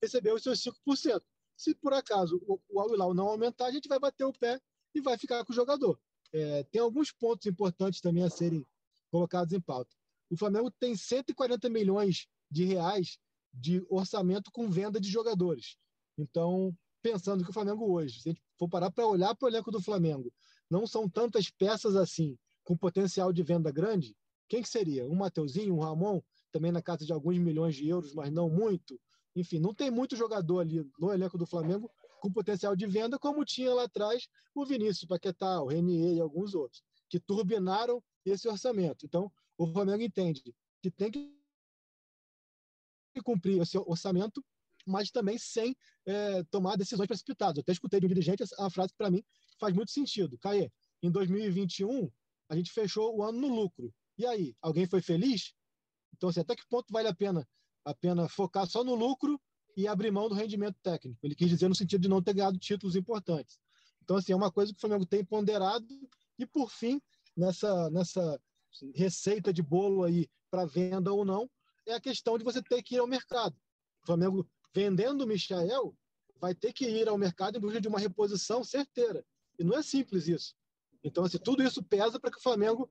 receber 0.03 0.33
os 0.33 0.43
seus 0.43 0.61
5%. 0.63 1.23
Se 1.59 1.75
por 1.75 1.93
acaso 1.93 2.41
o, 2.47 2.81
Al-Hilal 2.81 3.13
não 3.13 3.27
aumentar, 3.27 3.67
a 3.67 3.73
gente 3.73 3.89
vai 3.89 3.99
bater 3.99 4.25
o 4.25 4.33
pé 4.33 4.61
e 4.95 5.01
vai 5.01 5.19
ficar 5.19 5.45
com 5.45 5.53
o 5.53 5.57
jogador. 5.57 6.01
É, 6.33 6.63
tem 6.63 6.81
alguns 6.81 7.11
pontos 7.11 7.47
importantes 7.47 8.01
também 8.01 8.23
a 8.23 8.31
serem 8.31 8.65
colocados 9.11 9.53
em 9.53 9.61
pauta. 9.61 9.91
O 10.31 10.37
Flamengo 10.37 10.71
tem 10.71 10.95
140 10.95 11.69
milhões 11.69 12.29
de 12.49 12.65
reais 12.65 13.19
de 13.53 13.85
orçamento 13.91 14.53
com 14.53 14.71
venda 14.71 15.01
de 15.01 15.11
jogadores. 15.11 15.77
Então, 16.17 16.73
pensando 17.03 17.43
que 17.43 17.51
o 17.51 17.53
Flamengo 17.53 17.93
hoje, 17.93 18.21
se 18.21 18.29
a 18.29 18.33
gente 18.33 18.45
for 18.57 18.69
parar 18.69 18.93
para 18.93 19.07
olhar 19.07 19.35
para 19.35 19.47
o 19.47 19.49
elenco 19.49 19.73
do 19.73 19.83
Flamengo, 19.83 20.33
não 20.71 20.87
são 20.87 21.09
tantas 21.09 21.51
peças 21.51 21.97
assim 21.97 22.39
com 22.63 22.77
potencial 22.77 23.33
de 23.33 23.43
venda 23.43 23.73
grande, 23.73 24.15
quem 24.49 24.63
que 24.63 24.69
seria? 24.69 25.09
Um 25.09 25.17
Mateuzinho, 25.17 25.75
um 25.75 25.81
Ramon, 25.81 26.23
também 26.53 26.71
na 26.71 26.81
casa 26.81 27.05
de 27.05 27.13
alguns 27.13 27.37
milhões 27.37 27.75
de 27.75 27.89
euros, 27.89 28.15
mas 28.15 28.31
não 28.31 28.49
muito. 28.49 28.99
Enfim, 29.37 29.59
não 29.59 29.75
tem 29.75 29.91
muito 29.91 30.17
jogador 30.17 30.61
ali 30.61 30.85
no 30.99 31.13
elenco 31.13 31.39
do 31.39 31.47
Flamengo 31.47 31.91
com 32.21 32.33
potencial 32.33 32.75
de 32.75 32.87
venda, 32.87 33.19
como 33.19 33.45
tinha 33.45 33.73
lá 33.73 33.85
atrás 33.85 34.29
o 34.55 34.67
Vinícius 34.67 35.05
Paquetá, 35.05 35.61
o 35.63 35.69
Renier 35.69 36.17
e 36.17 36.21
alguns 36.21 36.55
outros, 36.55 36.83
que 37.09 37.21
turbinaram 37.21 38.03
esse 38.25 38.49
orçamento. 38.49 39.07
Então, 39.07 39.31
o 39.57 39.67
Flamengo 39.67 40.03
entende 40.03 40.43
que 40.83 40.91
tem 40.91 41.11
que 41.11 41.33
cumprir 43.23 43.61
esse 43.61 43.79
orçamento, 43.79 44.45
mas 44.87 45.11
também 45.11 45.39
sem 45.39 45.77
é, 46.07 46.43
tomar 46.45 46.77
decisões 46.77 47.07
precipitadas. 47.07 47.57
Eu 47.57 47.63
até 47.63 47.73
escutei 47.73 48.01
de 48.01 48.07
um 48.07 48.09
dirigente 48.09 48.43
a 48.59 48.71
frase 48.71 48.93
que, 48.93 48.99
para 48.99 49.11
mim, 49.11 49.23
faz 49.59 49.75
muito 49.75 49.91
sentido. 49.91 50.39
Caê, 50.39 50.71
em 51.03 51.11
2021, 51.11 52.11
a 52.49 52.57
gente 52.57 52.73
fechou 52.73 53.17
o 53.17 53.23
ano 53.23 53.39
no 53.41 53.49
lucro. 53.49 53.93
E 54.17 54.27
aí, 54.27 54.57
alguém 54.61 54.87
foi 54.87 55.03
feliz? 55.03 55.53
Então, 56.17 56.29
assim, 56.29 56.41
até 56.41 56.57
que 56.57 56.67
ponto 56.69 56.93
vale 56.93 57.09
a 57.09 57.15
pena, 57.15 57.47
a 57.89 57.95
pena 57.95 58.29
focar 58.29 58.67
só 58.67 58.85
no 58.85 58.95
lucro 58.95 59.41
e 59.77 59.87
abrir 59.87 60.11
mão 60.11 60.29
do 60.29 60.35
rendimento 60.35 60.77
técnico? 60.83 61.19
Ele 61.23 61.35
quis 61.35 61.49
dizer 61.49 61.69
no 61.69 61.75
sentido 61.75 62.03
de 62.03 62.09
não 62.09 62.23
ter 62.23 62.35
ganhado 62.35 62.59
títulos 62.59 62.97
importantes. 62.97 63.59
Então, 64.03 64.17
assim, 64.17 64.33
é 64.33 64.37
uma 64.37 64.51
coisa 64.51 64.73
que 64.73 64.79
o 64.79 64.81
Flamengo 64.81 65.07
tem 65.07 65.25
ponderado. 65.25 65.87
E, 66.39 66.47
por 66.47 66.71
fim, 66.71 67.01
nessa, 67.37 67.91
nessa 67.91 68.41
receita 68.95 69.53
de 69.53 69.63
bolo 69.63 70.05
aí 70.05 70.29
para 70.51 70.65
venda 70.65 71.13
ou 71.13 71.25
não, 71.25 71.51
é 71.87 71.95
a 71.95 72.01
questão 72.01 72.39
de 72.39 72.45
você 72.45 72.63
ter 72.63 72.83
que 72.83 72.95
ir 72.97 72.99
ao 72.99 73.07
mercado. 73.07 73.57
O 74.03 74.07
Flamengo 74.07 74.49
vendendo 74.75 75.23
o 75.23 75.27
Michael 75.27 75.95
vai 76.41 76.55
ter 76.55 76.73
que 76.73 76.87
ir 76.87 77.09
ao 77.09 77.19
mercado 77.19 77.57
em 77.57 77.61
busca 77.61 77.81
de 77.81 77.89
uma 77.89 77.99
reposição 77.99 78.63
certeira. 78.63 79.25
E 79.59 79.65
não 79.65 79.77
é 79.77 79.83
simples 79.83 80.29
isso. 80.29 80.55
Então, 81.03 81.25
assim, 81.25 81.39
tudo 81.39 81.63
isso 81.63 81.83
pesa 81.83 82.19
para 82.19 82.31
que 82.31 82.39
o 82.39 82.43
Flamengo 82.43 82.91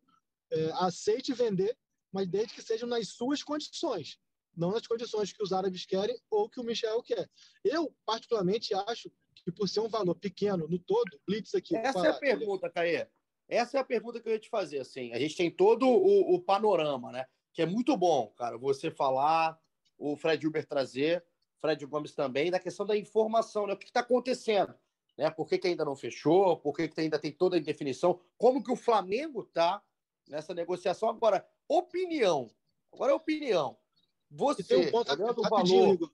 é, 0.51 0.71
aceite 0.73 1.33
vender, 1.33 1.77
mas 2.11 2.27
desde 2.27 2.53
que 2.53 2.61
sejam 2.61 2.87
nas 2.87 3.09
suas 3.09 3.43
condições, 3.43 4.17
não 4.57 4.71
nas 4.71 4.85
condições 4.85 5.31
que 5.31 5.43
os 5.43 5.53
árabes 5.53 5.85
querem 5.85 6.19
ou 6.29 6.49
que 6.49 6.59
o 6.59 6.63
Michel 6.63 7.01
quer. 7.03 7.29
Eu, 7.63 7.93
particularmente, 8.05 8.73
acho 8.73 9.11
que 9.35 9.51
por 9.51 9.69
ser 9.69 9.79
um 9.79 9.87
valor 9.87 10.15
pequeno 10.15 10.67
no 10.67 10.79
todo, 10.79 11.19
Blitz 11.25 11.53
aqui. 11.55 11.75
Essa 11.75 12.07
é 12.07 12.09
a 12.09 12.13
pergunta, 12.13 12.69
Caê. 12.69 13.07
Essa 13.47 13.77
é 13.77 13.79
a 13.79 13.83
pergunta 13.83 14.19
que 14.19 14.27
eu 14.27 14.33
ia 14.33 14.39
te 14.39 14.49
fazer. 14.49 14.79
Assim, 14.79 15.13
a 15.13 15.19
gente 15.19 15.37
tem 15.37 15.49
todo 15.49 15.87
o, 15.87 16.35
o 16.35 16.41
panorama, 16.41 17.11
né? 17.11 17.25
Que 17.53 17.61
é 17.61 17.65
muito 17.65 17.95
bom, 17.95 18.27
cara, 18.37 18.57
você 18.57 18.91
falar, 18.91 19.57
o 19.97 20.15
Fred 20.17 20.45
Uber 20.45 20.65
trazer, 20.65 21.23
Fred 21.59 21.85
Gomes 21.85 22.13
também, 22.13 22.51
da 22.51 22.59
questão 22.59 22.85
da 22.85 22.97
informação, 22.97 23.65
né? 23.65 23.73
O 23.73 23.77
que 23.77 23.85
está 23.85 24.01
acontecendo? 24.01 24.75
Né? 25.17 25.29
Por 25.31 25.47
que, 25.47 25.57
que, 25.57 25.67
ainda 25.67 25.85
não 25.85 25.95
fechou? 25.95 26.57
Por 26.57 26.75
que, 26.75 26.87
que 26.87 27.01
ainda 27.01 27.17
tem 27.17 27.31
toda 27.31 27.55
a 27.55 27.59
indefinição? 27.59 28.19
Como 28.37 28.63
que 28.63 28.71
o 28.71 28.75
Flamengo 28.75 29.41
está 29.41 29.81
nessa 30.27 30.53
negociação. 30.53 31.09
Agora, 31.09 31.47
opinião. 31.67 32.49
Agora 32.91 33.11
é 33.11 33.15
opinião. 33.15 33.77
Você, 34.29 34.63
tem 34.63 34.87
um 34.87 34.91
ponto 34.91 35.11
olhando 35.11 35.39
o 35.39 35.49
valor... 35.49 35.93
Igor. 35.93 36.11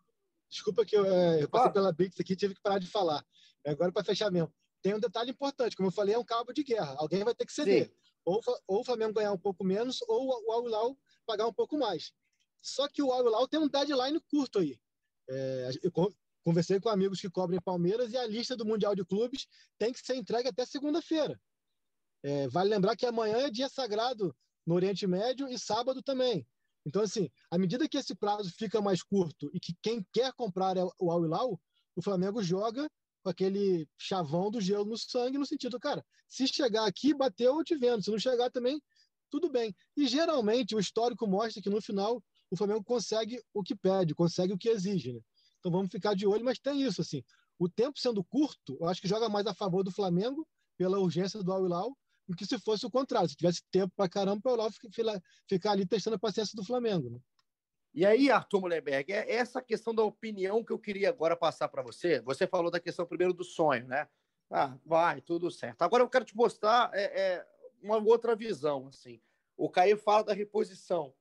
Desculpa 0.50 0.86
que 0.86 0.96
eu, 0.96 1.04
é, 1.04 1.42
eu 1.42 1.50
passei 1.50 1.72
pela 1.72 1.92
Blitz 1.92 2.20
aqui 2.20 2.36
tive 2.36 2.54
que 2.54 2.62
parar 2.62 2.78
de 2.78 2.86
falar. 2.86 3.26
Agora, 3.66 3.92
para 3.92 4.04
fechar 4.04 4.32
mesmo. 4.32 4.54
Tem 4.84 4.94
um 4.94 5.00
detalhe 5.00 5.32
importante, 5.32 5.76
como 5.76 5.88
eu 5.88 5.92
falei, 5.92 6.14
é 6.14 6.20
um 6.20 6.24
cabo 6.24 6.54
de 6.54 6.64
guerra. 6.64 6.96
Alguém 7.00 7.24
vai 7.24 7.34
ter 7.34 7.46
que 7.46 7.54
ceder. 7.54 7.92
Ou, 8.24 8.40
ou 8.68 8.82
o 8.82 8.84
Flamengo 8.84 9.14
ganhar 9.14 9.32
um 9.32 9.38
pouco 9.38 9.64
menos, 9.64 10.02
ou 10.08 10.28
o 10.46 10.52
Al-Hilal 10.52 10.96
pagar 11.26 11.48
um 11.48 11.54
pouco 11.54 11.78
mais. 11.78 12.14
Só 12.62 12.88
que 12.88 13.02
o 13.02 13.12
Al-Hilal 13.12 13.48
tem 13.48 13.60
um 13.60 13.68
deadline 13.68 14.20
curto 14.30 14.60
aí. 14.60 14.80
É, 15.28 15.72
eu 15.82 15.92
conversei 16.44 16.80
com 16.80 16.90
amigos 16.90 17.20
que 17.20 17.30
cobrem 17.30 17.60
Palmeiras 17.60 18.12
e 18.12 18.18
a 18.18 18.28
lista 18.28 18.56
do 18.56 18.66
Mundial 18.66 18.94
de 18.94 19.04
Clubes 19.04 19.48
tem 19.80 19.92
que 19.92 20.06
ser 20.06 20.16
entregue 20.16 20.50
até 20.50 20.66
segunda-feira. 20.66 21.40
É, 22.22 22.48
vale 22.50 22.70
lembrar 22.70 22.96
que 22.96 23.06
amanhã 23.06 23.38
é 23.38 23.50
dia 23.50 23.70
sagrado 23.70 24.36
no 24.66 24.76
Oriente 24.76 25.08
Médio 25.08 25.48
e 25.48 25.58
sábado 25.58 26.04
também. 26.04 26.46
Então, 26.86 27.02
assim, 27.02 27.30
à 27.50 27.58
medida 27.58 27.88
que 27.88 27.98
esse 27.98 28.14
prazo 28.16 28.52
fica 28.58 28.82
mais 28.82 29.02
curto 29.02 29.50
e 29.54 29.60
que 29.60 29.74
quem 29.82 30.06
quer 30.12 30.34
comprar 30.34 30.78
é 30.78 30.84
o 31.00 31.12
Al 31.12 31.26
Hilal, 31.26 31.60
o 31.96 32.02
Flamengo 32.02 32.42
joga 32.44 32.90
com 33.24 33.30
aquele 33.30 33.88
chavão 33.98 34.52
do 34.52 34.60
gelo 34.60 34.86
no 34.86 34.98
sangue, 34.98 35.38
no 35.38 35.46
sentido, 35.46 35.80
cara, 35.80 36.06
se 36.28 36.46
chegar 36.48 36.86
aqui, 36.86 37.14
bateu, 37.14 37.58
eu 37.58 37.64
te 37.64 37.76
vendo. 37.78 38.04
Se 38.04 38.12
não 38.12 38.20
chegar 38.20 38.52
também, 38.52 38.82
tudo 39.30 39.50
bem. 39.50 39.74
E 39.96 40.08
geralmente 40.08 40.76
o 40.76 40.80
histórico 40.80 41.26
mostra 41.26 41.62
que 41.62 41.70
no 41.70 41.82
final 41.82 42.22
o 42.52 42.58
Flamengo 42.58 42.84
consegue 42.84 43.42
o 43.54 43.64
que 43.64 43.76
pede, 43.76 44.14
consegue 44.14 44.54
o 44.54 44.58
que 44.58 44.70
exige, 44.70 45.14
né? 45.14 45.22
Então 45.60 45.72
vamos 45.72 45.90
ficar 45.90 46.14
de 46.14 46.28
olho, 46.28 46.44
mas 46.44 46.60
tem 46.60 46.84
isso, 46.84 47.02
assim. 47.02 47.24
O 47.58 47.70
tempo 47.70 47.98
sendo 47.98 48.24
curto, 48.24 48.78
eu 48.82 48.88
acho 48.88 49.02
que 49.02 49.08
joga 49.08 49.30
mais 49.30 49.48
a 49.48 49.54
favor 49.54 49.84
do 49.84 49.92
Flamengo 49.92 50.46
pela 50.78 51.00
urgência 51.00 51.42
do 51.42 51.54
Al 51.54 51.66
Hilal 51.66 51.98
do 52.28 52.36
que 52.36 52.46
se 52.46 52.58
fosse 52.60 52.86
o 52.86 52.92
contrário, 52.92 53.30
se 53.30 53.36
tivesse 53.36 53.62
tempo 53.72 53.92
para 53.96 54.10
caramba 54.10 54.42
para 54.42 54.52
o 54.52 54.54
Olavo 54.54 54.76
ficar 55.48 55.72
ali 55.72 55.86
testando 55.86 56.16
a 56.16 56.20
paciência 56.20 56.56
do 56.56 56.66
Flamengo. 56.66 57.10
Né? 57.10 57.20
E 57.94 58.06
aí, 58.06 58.32
Arthur 58.32 58.62
Mullenberg, 58.62 59.12
é 59.12 59.36
essa 59.36 59.62
questão 59.62 59.94
da 59.94 60.04
opinião 60.04 60.64
que 60.64 60.72
eu 60.72 60.80
queria 60.80 61.10
agora 61.10 61.36
passar 61.36 61.68
para 61.68 61.84
você. 61.84 62.22
Você 62.22 62.48
falou 62.48 62.72
da 62.72 62.80
questão 62.80 63.06
primeiro 63.06 63.34
do 63.34 63.44
sonho, 63.44 63.88
né? 63.88 64.08
Ah, 64.50 64.78
vai, 64.86 65.22
tudo 65.22 65.52
certo. 65.52 65.82
Agora 65.84 66.04
eu 66.04 66.10
quero 66.10 66.26
te 66.26 66.36
mostrar 66.36 66.90
é, 66.94 67.04
é, 67.04 67.48
uma 67.82 67.98
outra 67.98 68.36
visão. 68.36 68.88
assim. 68.88 69.22
O 69.56 69.70
Caio 69.70 69.98
fala 69.98 70.24
da 70.24 70.34
reposição. 70.34 71.14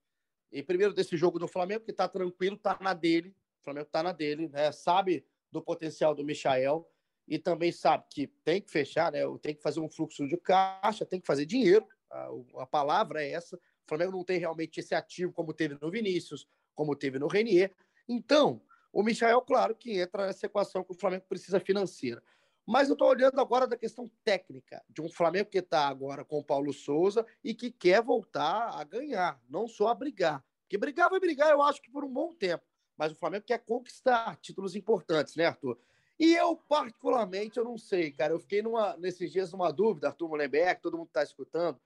E 0.50 0.62
primeiro 0.62 0.94
desse 0.94 1.16
jogo 1.16 1.38
do 1.38 1.48
Flamengo, 1.48 1.84
que 1.84 1.90
está 1.90 2.08
tranquilo, 2.08 2.56
está 2.56 2.78
na 2.80 2.94
dele. 2.94 3.34
O 3.60 3.64
Flamengo 3.64 3.86
está 3.86 4.02
na 4.02 4.12
dele, 4.12 4.48
né? 4.48 4.72
sabe 4.72 5.26
do 5.50 5.62
potencial 5.62 6.14
do 6.14 6.24
Michael 6.24 6.88
e 7.26 7.38
também 7.38 7.72
sabe 7.72 8.04
que 8.10 8.26
tem 8.44 8.60
que 8.60 8.70
fechar, 8.70 9.12
né? 9.12 9.20
Tem 9.40 9.54
que 9.54 9.62
fazer 9.62 9.80
um 9.80 9.88
fluxo 9.88 10.26
de 10.26 10.36
caixa, 10.36 11.06
tem 11.06 11.20
que 11.20 11.26
fazer 11.26 11.46
dinheiro. 11.46 11.86
A, 12.10 12.28
a 12.58 12.66
palavra 12.66 13.22
é 13.22 13.30
essa. 13.30 13.56
O 13.56 13.88
Flamengo 13.88 14.12
não 14.12 14.24
tem 14.24 14.38
realmente 14.38 14.80
esse 14.80 14.94
ativo 14.94 15.32
como 15.32 15.52
teve 15.52 15.78
no 15.80 15.90
Vinícius, 15.90 16.46
como 16.74 16.96
teve 16.96 17.18
no 17.18 17.26
Renier. 17.26 17.72
Então, 18.08 18.60
o 18.92 19.02
Michael, 19.02 19.40
claro 19.42 19.74
que 19.74 19.98
entra 19.98 20.26
nessa 20.26 20.46
equação 20.46 20.84
que 20.84 20.92
o 20.92 20.98
Flamengo 20.98 21.24
precisa 21.28 21.58
financeira. 21.58 22.22
Mas 22.66 22.88
eu 22.88 22.92
estou 22.92 23.08
olhando 23.08 23.40
agora 23.40 23.66
da 23.66 23.76
questão 23.76 24.10
técnica, 24.22 24.82
de 24.88 25.02
um 25.02 25.08
Flamengo 25.08 25.50
que 25.50 25.58
está 25.58 25.88
agora 25.88 26.24
com 26.24 26.38
o 26.38 26.44
Paulo 26.44 26.72
Souza 26.72 27.26
e 27.42 27.54
que 27.54 27.70
quer 27.70 28.02
voltar 28.02 28.78
a 28.78 28.84
ganhar, 28.84 29.40
não 29.48 29.66
só 29.66 29.88
a 29.88 29.94
brigar. 29.94 30.44
Porque 30.62 30.78
brigar 30.78 31.10
vai 31.10 31.18
brigar, 31.18 31.50
eu 31.50 31.60
acho 31.60 31.82
que 31.82 31.90
por 31.90 32.04
um 32.04 32.12
bom 32.12 32.32
tempo. 32.32 32.64
Mas 32.96 33.10
o 33.10 33.16
Flamengo 33.16 33.44
quer 33.44 33.58
conquistar 33.58 34.36
títulos 34.36 34.76
importantes, 34.76 35.34
né, 35.34 35.46
Arthur? 35.46 35.76
E 36.22 36.36
eu, 36.36 36.54
particularmente, 36.54 37.58
eu 37.58 37.64
não 37.64 37.76
sei, 37.76 38.12
cara. 38.12 38.32
Eu 38.32 38.38
fiquei 38.38 38.62
numa, 38.62 38.96
nesses 38.96 39.32
dias 39.32 39.50
numa 39.50 39.72
dúvida, 39.72 40.06
Arthur 40.06 40.28
Mullenberg, 40.28 40.80
todo 40.80 40.96
mundo 40.96 41.08
está 41.08 41.20
escutando, 41.20 41.80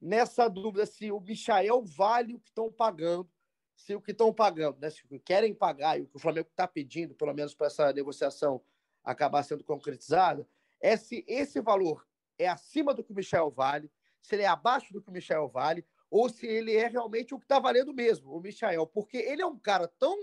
nessa 0.00 0.46
dúvida 0.46 0.86
se 0.86 1.10
o 1.10 1.18
Michael 1.18 1.82
vale 1.84 2.36
o 2.36 2.38
que 2.38 2.50
estão 2.50 2.70
pagando, 2.70 3.28
se 3.74 3.92
o 3.92 4.00
que 4.00 4.12
estão 4.12 4.32
pagando, 4.32 4.78
né, 4.78 4.90
se 4.90 5.02
querem 5.24 5.52
pagar 5.52 5.98
e 5.98 6.02
o 6.02 6.06
que 6.06 6.14
o 6.14 6.20
Flamengo 6.20 6.46
está 6.48 6.68
pedindo, 6.68 7.16
pelo 7.16 7.34
menos 7.34 7.52
para 7.52 7.66
essa 7.66 7.92
negociação 7.92 8.62
acabar 9.02 9.42
sendo 9.42 9.64
concretizada, 9.64 10.46
é 10.80 10.96
se 10.96 11.24
esse 11.26 11.60
valor 11.60 12.06
é 12.38 12.46
acima 12.46 12.94
do 12.94 13.02
que 13.02 13.10
o 13.10 13.16
Michel 13.16 13.50
vale, 13.50 13.90
se 14.22 14.36
ele 14.36 14.44
é 14.44 14.46
abaixo 14.46 14.92
do 14.92 15.02
que 15.02 15.10
o 15.10 15.12
Michel 15.12 15.48
vale, 15.48 15.84
ou 16.08 16.28
se 16.28 16.46
ele 16.46 16.76
é 16.76 16.86
realmente 16.86 17.34
o 17.34 17.40
que 17.40 17.44
está 17.44 17.58
valendo 17.58 17.92
mesmo, 17.92 18.36
o 18.36 18.40
Michael, 18.40 18.86
porque 18.86 19.16
ele 19.16 19.42
é 19.42 19.46
um 19.46 19.58
cara 19.58 19.88
tão 19.88 20.22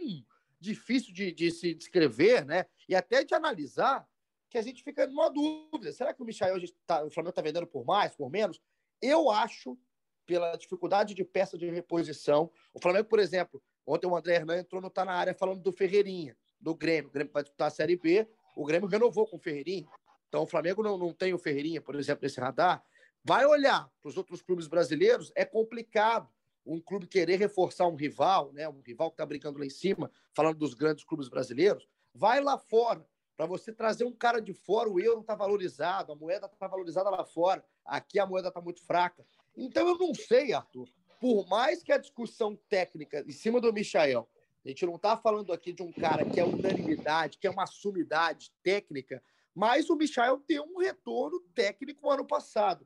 difícil 0.62 1.12
de, 1.12 1.32
de, 1.32 1.52
se 1.52 1.74
descrever, 1.74 2.46
né? 2.46 2.66
E 2.88 2.96
até 2.96 3.24
de 3.24 3.34
analisar, 3.34 4.08
que 4.50 4.58
a 4.58 4.62
gente 4.62 4.84
fica 4.84 5.08
numa 5.08 5.30
dúvida. 5.30 5.92
Será 5.92 6.14
que 6.14 6.22
o 6.22 6.26
Michael, 6.26 6.58
tá, 6.86 7.04
o 7.04 7.10
Flamengo 7.10 7.32
está 7.32 7.42
vendendo 7.42 7.66
por 7.66 7.84
mais, 7.84 8.16
por 8.16 8.30
menos? 8.30 8.62
Eu 9.02 9.32
acho, 9.32 9.78
pela 10.26 10.56
dificuldade 10.56 11.16
de 11.16 11.24
peça 11.24 11.58
de 11.58 11.70
reposição, 11.70 12.52
o 12.74 12.80
Flamengo, 12.80 13.08
por 13.08 13.20
exemplo, 13.20 13.62
ontem 13.88 14.08
o 14.08 14.16
André 14.16 14.36
Hernan 14.36 14.60
entrou 14.60 14.82
no 14.82 14.90
Tá 14.90 15.04
na 15.04 15.14
área 15.14 15.34
falando 15.34 15.62
do 15.62 15.72
Ferreirinha, 15.72 16.38
do 16.60 16.76
Grêmio. 16.76 17.10
O 17.10 17.14
Grêmio 17.14 17.34
vai 17.34 17.44
disputar 17.44 17.68
a 17.70 17.72
Série 17.72 17.98
B, 17.98 18.28
o 18.56 18.66
Grêmio 18.66 18.88
renovou 18.88 19.26
com 19.26 19.38
o 19.38 19.40
Ferreirinha. 19.40 19.90
Então 20.28 20.44
o 20.44 20.48
Flamengo 20.48 20.84
não, 20.84 20.98
não 20.98 21.14
tem 21.14 21.34
o 21.34 21.40
Ferreirinha, 21.40 21.82
por 21.82 21.96
exemplo, 21.96 22.24
nesse 22.24 22.40
radar. 22.40 22.84
Vai 23.24 23.46
olhar 23.46 23.90
para 24.02 24.10
os 24.10 24.18
outros 24.18 24.42
clubes 24.42 24.68
brasileiros, 24.68 25.32
é 25.36 25.46
complicado 25.46 26.30
um 26.66 26.80
clube 26.80 27.08
querer 27.08 27.38
reforçar 27.38 27.88
um 27.88 27.96
rival, 27.96 28.52
né, 28.54 28.68
um 28.68 28.82
rival 28.82 29.10
que 29.10 29.16
está 29.16 29.26
brincando 29.26 29.60
lá 29.60 29.66
em 29.66 29.70
cima, 29.70 30.12
falando 30.34 30.58
dos 30.58 30.74
grandes 30.74 31.04
clubes 31.04 31.28
brasileiros, 31.28 31.88
vai 32.14 32.42
lá 32.42 32.58
fora. 32.58 33.06
Para 33.36 33.46
você 33.46 33.74
trazer 33.74 34.04
um 34.04 34.12
cara 34.12 34.40
de 34.40 34.54
fora, 34.54 34.90
o 34.90 35.00
euro 35.00 35.22
está 35.22 35.34
valorizado, 35.34 36.12
a 36.12 36.16
moeda 36.16 36.46
está 36.46 36.68
valorizada 36.68 37.10
lá 37.10 37.26
fora, 37.26 37.66
aqui 37.84 38.20
a 38.20 38.26
moeda 38.26 38.50
está 38.50 38.62
muito 38.62 38.86
fraca. 38.86 39.26
Então 39.58 39.88
eu 39.88 39.98
não 39.98 40.14
sei, 40.14 40.54
Arthur. 40.54 40.88
Por 41.20 41.48
mais 41.48 41.82
que 41.82 41.92
a 41.92 41.98
discussão 41.98 42.56
técnica 42.70 43.24
em 43.28 43.32
cima 43.32 43.62
do 43.62 43.72
Michael 43.72 44.28
A 44.64 44.68
gente 44.70 44.86
não 44.86 44.96
está 44.96 45.18
falando 45.18 45.54
aqui 45.54 45.74
de 45.74 45.82
um 45.82 45.92
cara 45.92 46.26
que 46.26 46.40
é 46.40 46.44
unanimidade, 46.44 47.38
que 47.38 47.48
é 47.48 47.50
uma 47.50 47.66
sumidade 47.66 48.52
técnica, 48.64 49.24
mas 49.54 49.90
o 49.90 49.96
Michael 49.96 50.42
deu 50.48 50.64
um 50.64 50.80
retorno 50.80 51.40
técnico 51.54 52.10
ano 52.10 52.26
passado. 52.26 52.86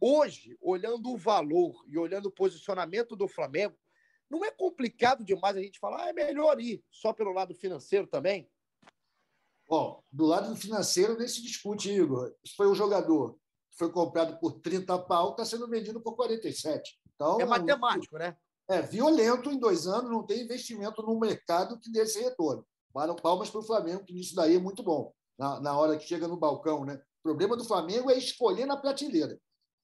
Hoje, 0.00 0.56
olhando 0.62 1.10
o 1.10 1.16
valor 1.18 1.84
e 1.86 1.98
olhando 1.98 2.26
o 2.26 2.32
posicionamento 2.32 3.14
do 3.14 3.28
Flamengo, 3.28 3.76
não 4.30 4.42
é 4.42 4.50
complicado 4.50 5.22
demais 5.22 5.56
a 5.56 5.60
gente 5.60 5.78
falar, 5.78 6.04
ah, 6.04 6.08
é 6.08 6.12
melhor 6.14 6.58
ir, 6.58 6.82
só 6.90 7.12
pelo 7.12 7.32
lado 7.32 7.54
financeiro 7.54 8.06
também? 8.06 8.48
Bom, 9.68 10.02
do 10.10 10.24
lado 10.24 10.56
financeiro 10.56 11.18
nem 11.18 11.28
se 11.28 11.42
discute, 11.42 11.90
Igor. 11.90 12.34
Isso 12.42 12.56
foi 12.56 12.66
um 12.66 12.74
jogador 12.74 13.34
que 13.70 13.76
foi 13.76 13.92
comprado 13.92 14.38
por 14.38 14.60
30 14.60 14.98
pau, 15.00 15.32
está 15.32 15.44
sendo 15.44 15.68
vendido 15.68 16.00
por 16.00 16.16
47. 16.16 16.98
Então, 17.14 17.38
é 17.38 17.44
matemático, 17.44 18.16
né? 18.16 18.36
É 18.68 18.80
violento 18.80 19.50
em 19.50 19.58
dois 19.58 19.86
anos, 19.86 20.10
não 20.10 20.24
tem 20.24 20.42
investimento 20.42 21.02
no 21.02 21.18
mercado 21.18 21.78
que 21.78 21.90
dê 21.90 22.00
esse 22.00 22.20
retorno. 22.20 22.66
Palmas 23.22 23.50
para 23.50 23.60
o 23.60 23.64
Flamengo, 23.64 24.04
que 24.04 24.18
isso 24.18 24.34
daí 24.34 24.56
é 24.56 24.58
muito 24.58 24.82
bom, 24.82 25.12
na, 25.36 25.60
na 25.60 25.78
hora 25.78 25.98
que 25.98 26.06
chega 26.06 26.26
no 26.26 26.36
balcão. 26.36 26.84
Né? 26.84 26.94
O 26.94 27.22
problema 27.22 27.56
do 27.56 27.64
Flamengo 27.64 28.10
é 28.10 28.16
escolher 28.16 28.66
na 28.66 28.76
prateleira 28.76 29.38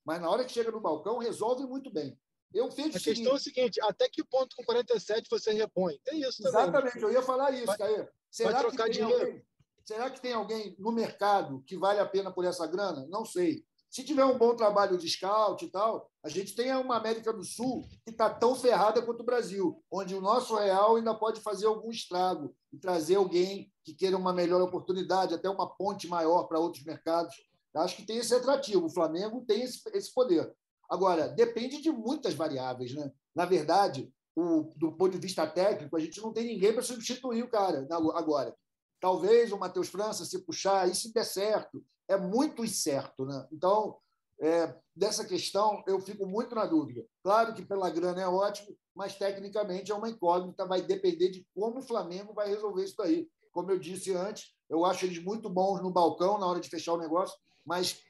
mas 0.07 0.21
na 0.21 0.31
hora 0.31 0.45
que 0.45 0.53
chega 0.53 0.71
no 0.71 0.81
balcão, 0.81 1.19
resolve 1.19 1.67
muito 1.67 1.91
bem. 1.91 2.17
Eu 2.55 2.71
fiz 2.71 2.95
a 2.95 3.01
questão 3.01 3.33
é 3.33 3.35
o 3.35 3.39
seguinte: 3.39 3.81
até 3.83 4.09
que 4.09 4.25
ponto 4.25 4.55
com 4.55 4.65
47 4.65 5.29
você 5.29 5.53
repõe? 5.53 5.99
Tem 6.05 6.21
isso 6.21 6.43
também. 6.43 6.53
Né? 6.53 6.63
Exatamente, 6.63 7.03
eu 7.03 7.13
ia 7.13 7.23
falar 7.23 7.51
isso, 7.51 7.67
vai. 7.67 8.09
Será 8.31 8.65
que, 8.65 8.77
tem 8.77 9.03
alguém, 9.03 9.45
será 9.85 10.11
que 10.11 10.21
tem 10.21 10.33
alguém 10.33 10.77
no 10.79 10.93
mercado 10.93 11.63
que 11.67 11.77
vale 11.77 11.99
a 11.99 12.07
pena 12.07 12.31
por 12.31 12.45
essa 12.45 12.67
grana? 12.67 13.07
Não 13.09 13.25
sei. 13.25 13.65
Se 13.91 14.05
tiver 14.05 14.25
um 14.25 14.37
bom 14.37 14.55
trabalho 14.55 14.99
de 14.99 15.09
scout 15.09 15.65
e 15.65 15.71
tal, 15.71 16.11
a 16.23 16.29
gente 16.29 16.55
tem 16.55 16.75
uma 16.75 16.97
América 16.97 17.33
do 17.33 17.43
Sul 17.43 17.83
que 18.05 18.11
está 18.11 18.29
tão 18.29 18.55
ferrada 18.55 19.01
quanto 19.01 19.21
o 19.21 19.25
Brasil, 19.25 19.83
onde 19.91 20.15
o 20.15 20.21
nosso 20.21 20.55
real 20.57 20.97
ainda 20.97 21.15
pode 21.15 21.41
fazer 21.41 21.67
algum 21.67 21.91
estrago 21.91 22.55
e 22.73 22.79
trazer 22.79 23.15
alguém 23.15 23.73
que 23.85 23.95
queira 23.95 24.17
uma 24.17 24.33
melhor 24.33 24.61
oportunidade, 24.61 25.35
até 25.35 25.49
uma 25.49 25.75
ponte 25.77 26.09
maior 26.09 26.45
para 26.45 26.59
outros 26.59 26.85
mercados. 26.85 27.35
Acho 27.77 27.97
que 27.97 28.07
tem 28.07 28.18
esse 28.18 28.35
atrativo. 28.35 28.87
O 28.87 28.93
Flamengo 28.93 29.45
tem 29.47 29.62
esse, 29.62 29.81
esse 29.93 30.12
poder. 30.12 30.55
Agora, 30.89 31.29
depende 31.29 31.81
de 31.81 31.91
muitas 31.91 32.35
variáveis. 32.35 32.95
Né? 32.95 33.11
Na 33.35 33.45
verdade, 33.45 34.12
o, 34.35 34.72
do 34.77 34.93
ponto 34.93 35.12
de 35.12 35.18
vista 35.18 35.47
técnico, 35.47 35.97
a 35.97 36.01
gente 36.01 36.20
não 36.20 36.33
tem 36.33 36.47
ninguém 36.47 36.72
para 36.72 36.83
substituir 36.83 37.43
o 37.43 37.51
cara 37.51 37.87
agora. 38.14 38.55
Talvez 39.01 39.53
o 39.53 39.59
Matheus 39.59 39.89
França 39.89 40.24
se 40.24 40.39
puxar, 40.41 40.89
e 40.89 40.95
se 40.95 41.12
der 41.12 41.24
certo. 41.24 41.85
É 42.09 42.16
muito 42.16 42.64
incerto. 42.64 43.24
Né? 43.24 43.47
Então, 43.53 43.99
é, 44.41 44.74
dessa 44.95 45.24
questão, 45.24 45.83
eu 45.87 46.01
fico 46.01 46.27
muito 46.27 46.55
na 46.55 46.66
dúvida. 46.66 47.05
Claro 47.22 47.55
que 47.55 47.64
pela 47.64 47.91
grana 47.91 48.20
é 48.20 48.29
ótimo, 48.29 48.77
mas 48.95 49.16
tecnicamente 49.16 49.91
é 49.91 49.95
uma 49.95 50.09
incógnita, 50.09 50.66
vai 50.66 50.83
depender 50.83 51.31
de 51.31 51.47
como 51.55 51.79
o 51.79 51.83
Flamengo 51.83 52.33
vai 52.35 52.49
resolver 52.49 52.85
isso 52.85 52.97
daí. 52.97 53.29
Como 53.53 53.70
eu 53.70 53.79
disse 53.79 54.14
antes, 54.14 54.55
eu 54.68 54.85
acho 54.85 55.07
eles 55.07 55.22
muito 55.22 55.49
bons 55.49 55.83
no 55.83 55.91
balcão 55.91 56.39
na 56.39 56.47
hora 56.47 56.61
de 56.61 56.68
fechar 56.68 56.93
o 56.93 56.99
negócio, 56.99 57.37
mas 57.67 58.01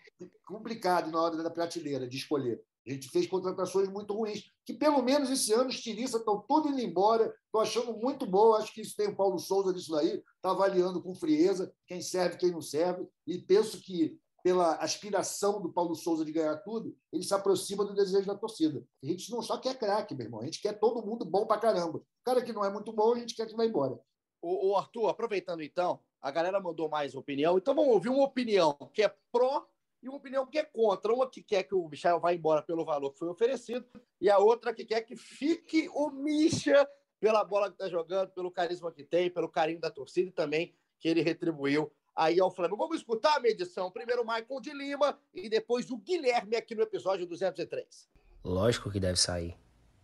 complicado 0.45 1.11
na 1.11 1.21
hora 1.21 1.43
da 1.43 1.51
prateleira 1.51 2.07
de 2.07 2.17
escolher. 2.17 2.63
A 2.87 2.91
gente 2.93 3.09
fez 3.09 3.27
contratações 3.27 3.89
muito 3.89 4.15
ruins, 4.15 4.45
que 4.65 4.73
pelo 4.73 5.03
menos 5.03 5.29
esse 5.29 5.53
ano 5.53 5.69
os 5.69 5.81
tiristas 5.81 6.21
estão 6.21 6.41
todos 6.41 6.71
indo 6.71 6.81
embora. 6.81 7.35
Estou 7.47 7.61
achando 7.61 7.97
muito 7.97 8.25
bom. 8.25 8.55
Acho 8.55 8.73
que 8.73 8.81
isso 8.81 8.95
tem 8.97 9.09
o 9.09 9.17
Paulo 9.17 9.41
Souza 9.41 9.75
disso 9.75 9.91
daí, 9.91 10.23
está 10.37 10.53
avaliando 10.53 11.03
com 11.03 11.15
frieza 11.15 11.75
quem 11.87 12.01
serve 12.01 12.37
quem 12.37 12.53
não 12.53 12.61
serve. 12.61 13.05
E 13.27 13.39
penso 13.39 13.81
que, 13.81 14.17
pela 14.41 14.77
aspiração 14.77 15.61
do 15.61 15.73
Paulo 15.73 15.97
Souza 15.97 16.25
de 16.25 16.31
ganhar 16.31 16.59
tudo, 16.59 16.97
ele 17.13 17.25
se 17.25 17.35
aproxima 17.35 17.85
do 17.85 17.93
desejo 17.93 18.27
da 18.27 18.37
torcida. 18.37 18.87
A 19.03 19.07
gente 19.07 19.33
não 19.33 19.43
só 19.43 19.59
quer 19.59 19.77
craque, 19.77 20.15
meu 20.15 20.27
irmão. 20.27 20.41
A 20.41 20.45
gente 20.45 20.63
quer 20.63 20.79
todo 20.79 21.05
mundo 21.05 21.25
bom 21.25 21.45
para 21.45 21.61
caramba. 21.61 21.99
O 21.99 22.05
cara 22.25 22.41
que 22.41 22.53
não 22.53 22.65
é 22.65 22.71
muito 22.71 22.93
bom, 22.93 23.15
a 23.15 23.19
gente 23.19 23.35
quer 23.35 23.47
que 23.47 23.57
vá 23.57 23.67
embora. 23.67 23.99
O, 24.41 24.77
Arthur, 24.77 25.09
aproveitando 25.09 25.61
então, 25.63 25.99
a 26.27 26.31
galera 26.33 26.61
mandou 26.61 26.89
mais 26.89 27.15
opinião, 27.15 27.57
então 27.57 27.73
vamos 27.73 27.93
ouvir 27.93 28.09
uma 28.09 28.25
opinião 28.25 28.77
que 28.93 29.01
é 29.01 29.15
pró 29.31 29.65
e 30.03 30.09
uma 30.09 30.19
opinião 30.19 30.45
que 30.45 30.59
é 30.59 30.65
contra. 30.65 31.15
Uma 31.15 31.31
que 31.31 31.41
quer 31.41 31.63
que 31.63 31.73
o 31.73 31.89
Michel 31.89 32.19
vá 32.19 32.35
embora 32.35 32.61
pelo 32.63 32.85
valor 32.85 33.13
que 33.13 33.19
foi 33.21 33.29
oferecido, 33.29 33.87
e 34.21 34.29
a 34.29 34.37
outra 34.37 34.75
que 34.75 34.85
quer 34.85 35.03
que 35.03 35.15
fique 35.15 35.89
o 35.95 36.11
Misha 36.11 36.85
pela 37.21 37.45
bola 37.45 37.69
que 37.69 37.75
está 37.75 37.89
jogando, 37.89 38.31
pelo 38.31 38.51
carisma 38.51 38.91
que 38.91 39.05
tem, 39.05 39.31
pelo 39.31 39.49
carinho 39.49 39.79
da 39.79 39.89
torcida 39.89 40.29
e 40.29 40.33
também 40.33 40.75
que 40.99 41.09
ele 41.09 41.23
retribuiu 41.23 41.93
aí 42.15 42.41
ao 42.41 42.51
Flamengo. 42.51 42.77
Vamos 42.77 42.97
escutar 42.97 43.37
a 43.37 43.41
medição. 43.41 43.89
Primeiro 43.89 44.23
o 44.23 44.27
Maicon 44.27 44.61
de 44.61 44.73
Lima 44.73 45.17
e 45.33 45.49
depois 45.49 45.89
o 45.93 45.97
Guilherme 45.97 46.57
aqui 46.57 46.75
no 46.75 46.83
episódio 46.83 47.25
203. 47.25 48.09
Lógico 48.45 48.91
que 48.91 48.99
deve 48.99 49.17
sair. 49.21 49.57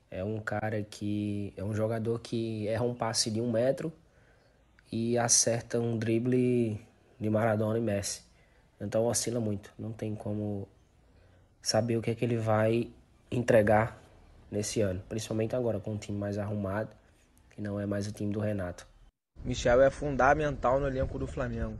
É 0.08 0.22
um 0.22 0.38
cara 0.38 0.84
que. 0.84 1.52
É 1.56 1.64
um 1.64 1.74
jogador 1.74 2.20
que 2.20 2.68
erra 2.68 2.84
um 2.84 2.94
passe 2.94 3.28
de 3.28 3.40
um 3.40 3.50
metro 3.50 3.92
e 4.92 5.16
acerta 5.16 5.80
um 5.80 5.96
drible 5.96 6.78
de 7.18 7.30
Maradona 7.30 7.78
e 7.78 7.80
Messi. 7.80 8.22
Então 8.78 9.06
oscila 9.06 9.40
muito, 9.40 9.72
não 9.78 9.90
tem 9.90 10.14
como 10.14 10.68
saber 11.62 11.96
o 11.96 12.02
que 12.02 12.10
é 12.10 12.14
que 12.14 12.24
ele 12.24 12.36
vai 12.36 12.90
entregar 13.30 13.98
nesse 14.50 14.82
ano, 14.82 15.02
principalmente 15.08 15.56
agora 15.56 15.80
com 15.80 15.92
um 15.92 15.96
time 15.96 16.18
mais 16.18 16.36
arrumado, 16.36 16.90
que 17.50 17.62
não 17.62 17.80
é 17.80 17.86
mais 17.86 18.06
o 18.06 18.12
time 18.12 18.30
do 18.30 18.40
Renato. 18.40 18.86
Michel 19.42 19.80
é 19.80 19.90
fundamental 19.90 20.78
no 20.78 20.86
elenco 20.86 21.18
do 21.18 21.26
Flamengo. 21.26 21.76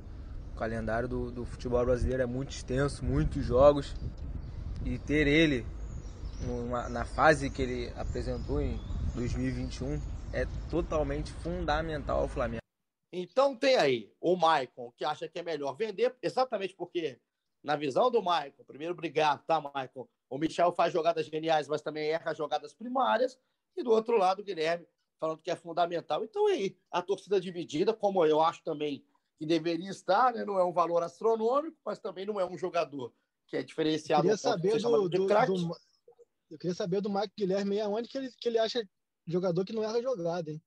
O 0.55 0.59
calendário 0.59 1.09
do, 1.09 1.31
do 1.31 1.45
futebol 1.45 1.85
brasileiro 1.85 2.23
é 2.23 2.27
muito 2.27 2.51
extenso, 2.51 3.05
muitos 3.05 3.45
jogos, 3.45 3.95
e 4.85 4.99
ter 4.99 5.27
ele 5.27 5.67
numa, 6.47 6.89
na 6.89 7.05
fase 7.05 7.51
que 7.51 7.63
ele 7.63 7.93
apresentou 7.97 8.61
em 8.61 8.81
2021 9.15 10.01
é 10.33 10.47
totalmente 10.71 11.33
fundamental 11.33 12.21
ao 12.21 12.29
Flamengo. 12.29 12.62
Então 13.13 13.55
tem 13.55 13.77
aí 13.77 14.13
o 14.21 14.35
Maicon, 14.37 14.91
que 14.97 15.05
acha 15.05 15.29
que 15.29 15.39
é 15.39 15.43
melhor 15.43 15.75
vender, 15.77 16.17
exatamente 16.23 16.75
porque, 16.75 17.21
na 17.63 17.77
visão 17.77 18.11
do 18.11 18.23
Maicon, 18.23 18.65
primeiro 18.65 18.95
obrigado, 18.95 19.45
tá, 19.45 19.61
Maicon? 19.61 20.09
O 20.31 20.39
Michel 20.39 20.73
faz 20.73 20.93
jogadas 20.93 21.27
geniais, 21.27 21.69
mas 21.69 21.83
também 21.83 22.09
erra 22.09 22.33
jogadas 22.33 22.73
primárias. 22.73 23.39
E 23.77 23.83
do 23.83 23.91
outro 23.91 24.17
lado, 24.17 24.41
o 24.41 24.45
Guilherme 24.45 24.87
falando 25.21 25.41
que 25.41 25.51
é 25.51 25.57
fundamental. 25.57 26.25
Então 26.25 26.49
aí, 26.49 26.77
a 26.91 27.01
torcida 27.01 27.41
dividida, 27.41 27.93
como 27.95 28.25
eu 28.25 28.41
acho 28.41 28.61
também 28.65 29.05
que 29.39 29.47
deveria 29.47 29.91
estar, 29.91 30.33
né? 30.33 30.45
não 30.45 30.59
é 30.59 30.65
um 30.65 30.73
valor 30.73 31.03
astronômico, 31.03 31.77
mas 31.85 32.01
também 32.01 32.27
não 32.27 32.41
é 32.41 32.45
um 32.45 32.59
jogador 32.59 33.15
que 33.47 33.57
é 33.57 33.63
diferenciado. 33.63 34.27
Eu 34.27 34.37
queria 34.37 34.37
saber 34.37 34.81
do, 34.81 35.09
do, 35.09 35.27
do, 35.27 35.77
eu 36.51 36.59
queria 36.59 36.75
saber 36.75 37.01
do 37.01 37.09
Maicon 37.09 37.35
Guilherme 37.39 37.81
aonde 37.81 38.09
que 38.09 38.19
ele, 38.19 38.33
que 38.33 38.49
ele 38.49 38.59
acha 38.59 38.83
jogador 39.27 39.65
que 39.65 39.73
não 39.73 39.85
erra 39.85 40.03
jogada, 40.03 40.51
hein? 40.51 40.61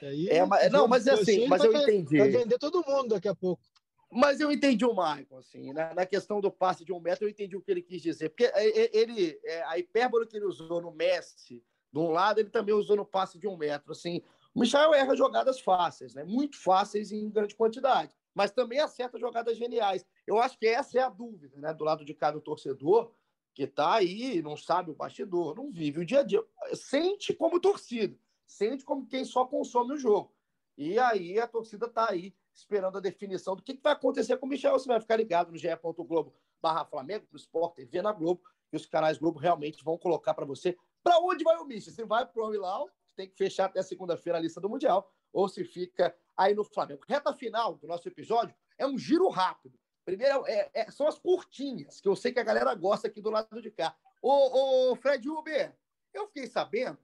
Aí, 0.00 0.28
é, 0.28 0.44
mas, 0.44 0.72
não, 0.72 0.88
mas 0.88 1.06
é 1.06 1.12
assim, 1.12 1.46
mas 1.46 1.62
eu 1.62 1.72
entendi. 1.72 2.18
Vai 2.18 2.30
vender 2.30 2.58
todo 2.58 2.84
mundo 2.86 3.10
daqui 3.10 3.28
a 3.28 3.34
pouco. 3.34 3.62
Mas 4.10 4.40
eu 4.40 4.52
entendi 4.52 4.84
o 4.84 4.92
Maicon, 4.92 5.38
assim, 5.38 5.72
na, 5.72 5.94
na, 5.94 6.04
questão 6.04 6.38
do 6.38 6.50
passe 6.50 6.84
de 6.84 6.92
um 6.92 7.00
metro, 7.00 7.24
eu 7.24 7.30
entendi 7.30 7.56
o 7.56 7.62
que 7.62 7.70
ele 7.70 7.80
quis 7.80 8.02
dizer. 8.02 8.28
Porque 8.28 8.44
é, 8.44 8.82
é, 8.82 8.90
ele, 8.96 9.40
é, 9.42 9.62
a 9.64 9.78
hipérbole 9.78 10.26
que 10.26 10.36
ele 10.36 10.44
usou 10.44 10.82
no 10.82 10.92
Messi, 10.92 11.64
de 11.90 11.98
um 11.98 12.10
lado, 12.10 12.38
ele 12.38 12.50
também 12.50 12.74
usou 12.74 12.94
no 12.94 13.06
passe 13.06 13.38
de 13.38 13.48
um 13.48 13.56
metro. 13.56 13.92
Assim, 13.92 14.22
o 14.54 14.60
Michel 14.60 14.92
erra 14.92 15.16
jogadas 15.16 15.60
fáceis, 15.60 16.14
né? 16.14 16.24
muito 16.24 16.58
fáceis 16.58 17.10
em 17.10 17.30
grande 17.30 17.54
quantidade, 17.54 18.14
mas 18.34 18.50
também 18.50 18.80
acerta 18.80 19.18
jogadas 19.18 19.56
geniais. 19.56 20.04
Eu 20.26 20.38
acho 20.38 20.58
que 20.58 20.66
essa 20.66 20.98
é 20.98 21.02
a 21.02 21.08
dúvida, 21.08 21.58
né? 21.58 21.72
Do 21.72 21.84
lado 21.84 22.04
de 22.04 22.12
cada 22.12 22.38
torcedor 22.38 23.12
que 23.54 23.64
está 23.64 23.94
aí, 23.94 24.42
não 24.42 24.56
sabe 24.58 24.90
o 24.90 24.94
bastidor, 24.94 25.54
não 25.56 25.70
vive 25.70 26.00
o 26.00 26.06
dia 26.06 26.20
a 26.20 26.22
dia, 26.22 26.42
sente 26.74 27.34
como 27.34 27.60
torcida 27.60 28.18
sente 28.52 28.84
como 28.84 29.06
quem 29.06 29.24
só 29.24 29.44
consome 29.46 29.94
o 29.94 29.98
jogo. 29.98 30.32
E 30.76 30.98
aí 30.98 31.38
a 31.38 31.46
torcida 31.46 31.86
está 31.86 32.10
aí 32.10 32.34
esperando 32.54 32.98
a 32.98 33.00
definição 33.00 33.56
do 33.56 33.62
que, 33.62 33.74
que, 33.74 33.82
vai 33.82 33.92
acontecer 33.92 34.36
com 34.36 34.46
o 34.46 34.48
Michel. 34.48 34.72
Você 34.72 34.86
vai 34.86 35.00
ficar 35.00 35.16
ligado 35.16 35.50
no 35.50 35.58
ge.globo 35.58 36.34
barra 36.60 36.84
Flamengo, 36.84 37.26
no 37.30 37.36
Sport 37.36 37.74
TV, 37.74 38.02
na 38.02 38.12
Globo, 38.12 38.42
e 38.72 38.76
os 38.76 38.86
canais 38.86 39.18
Globo 39.18 39.38
realmente 39.38 39.82
vão 39.82 39.98
colocar 39.98 40.32
para 40.32 40.44
você 40.44 40.76
para 41.02 41.18
onde 41.18 41.42
vai 41.42 41.56
o 41.56 41.64
Michel. 41.64 41.92
Se 41.92 42.04
vai 42.04 42.26
para 42.26 42.42
o 42.42 42.54
Hilal, 42.54 42.88
tem 43.16 43.28
que 43.28 43.36
fechar 43.36 43.66
até 43.66 43.82
segunda-feira 43.82 44.38
a 44.38 44.40
lista 44.40 44.60
do 44.60 44.68
Mundial, 44.68 45.10
ou 45.32 45.48
se 45.48 45.64
fica 45.64 46.14
aí 46.36 46.54
no 46.54 46.64
Flamengo. 46.64 47.02
Reta 47.08 47.34
final 47.34 47.74
do 47.74 47.86
nosso 47.86 48.06
episódio 48.08 48.54
é 48.78 48.86
um 48.86 48.96
giro 48.96 49.28
rápido. 49.28 49.78
Primeiro, 50.04 50.46
é, 50.46 50.70
é, 50.74 50.90
são 50.90 51.06
as 51.06 51.18
curtinhas, 51.18 52.00
que 52.00 52.08
eu 52.08 52.16
sei 52.16 52.32
que 52.32 52.40
a 52.40 52.44
galera 52.44 52.74
gosta 52.74 53.08
aqui 53.08 53.20
do 53.20 53.30
lado 53.30 53.60
de 53.60 53.70
cá. 53.70 53.96
Ô, 54.20 54.90
ô 54.90 54.96
Fred 54.96 55.28
Uber, 55.28 55.76
eu 56.12 56.26
fiquei 56.26 56.46
sabendo 56.46 56.98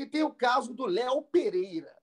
que 0.00 0.06
tem 0.06 0.22
o 0.22 0.32
caso 0.32 0.72
do 0.72 0.86
Léo 0.86 1.20
Pereira, 1.24 1.94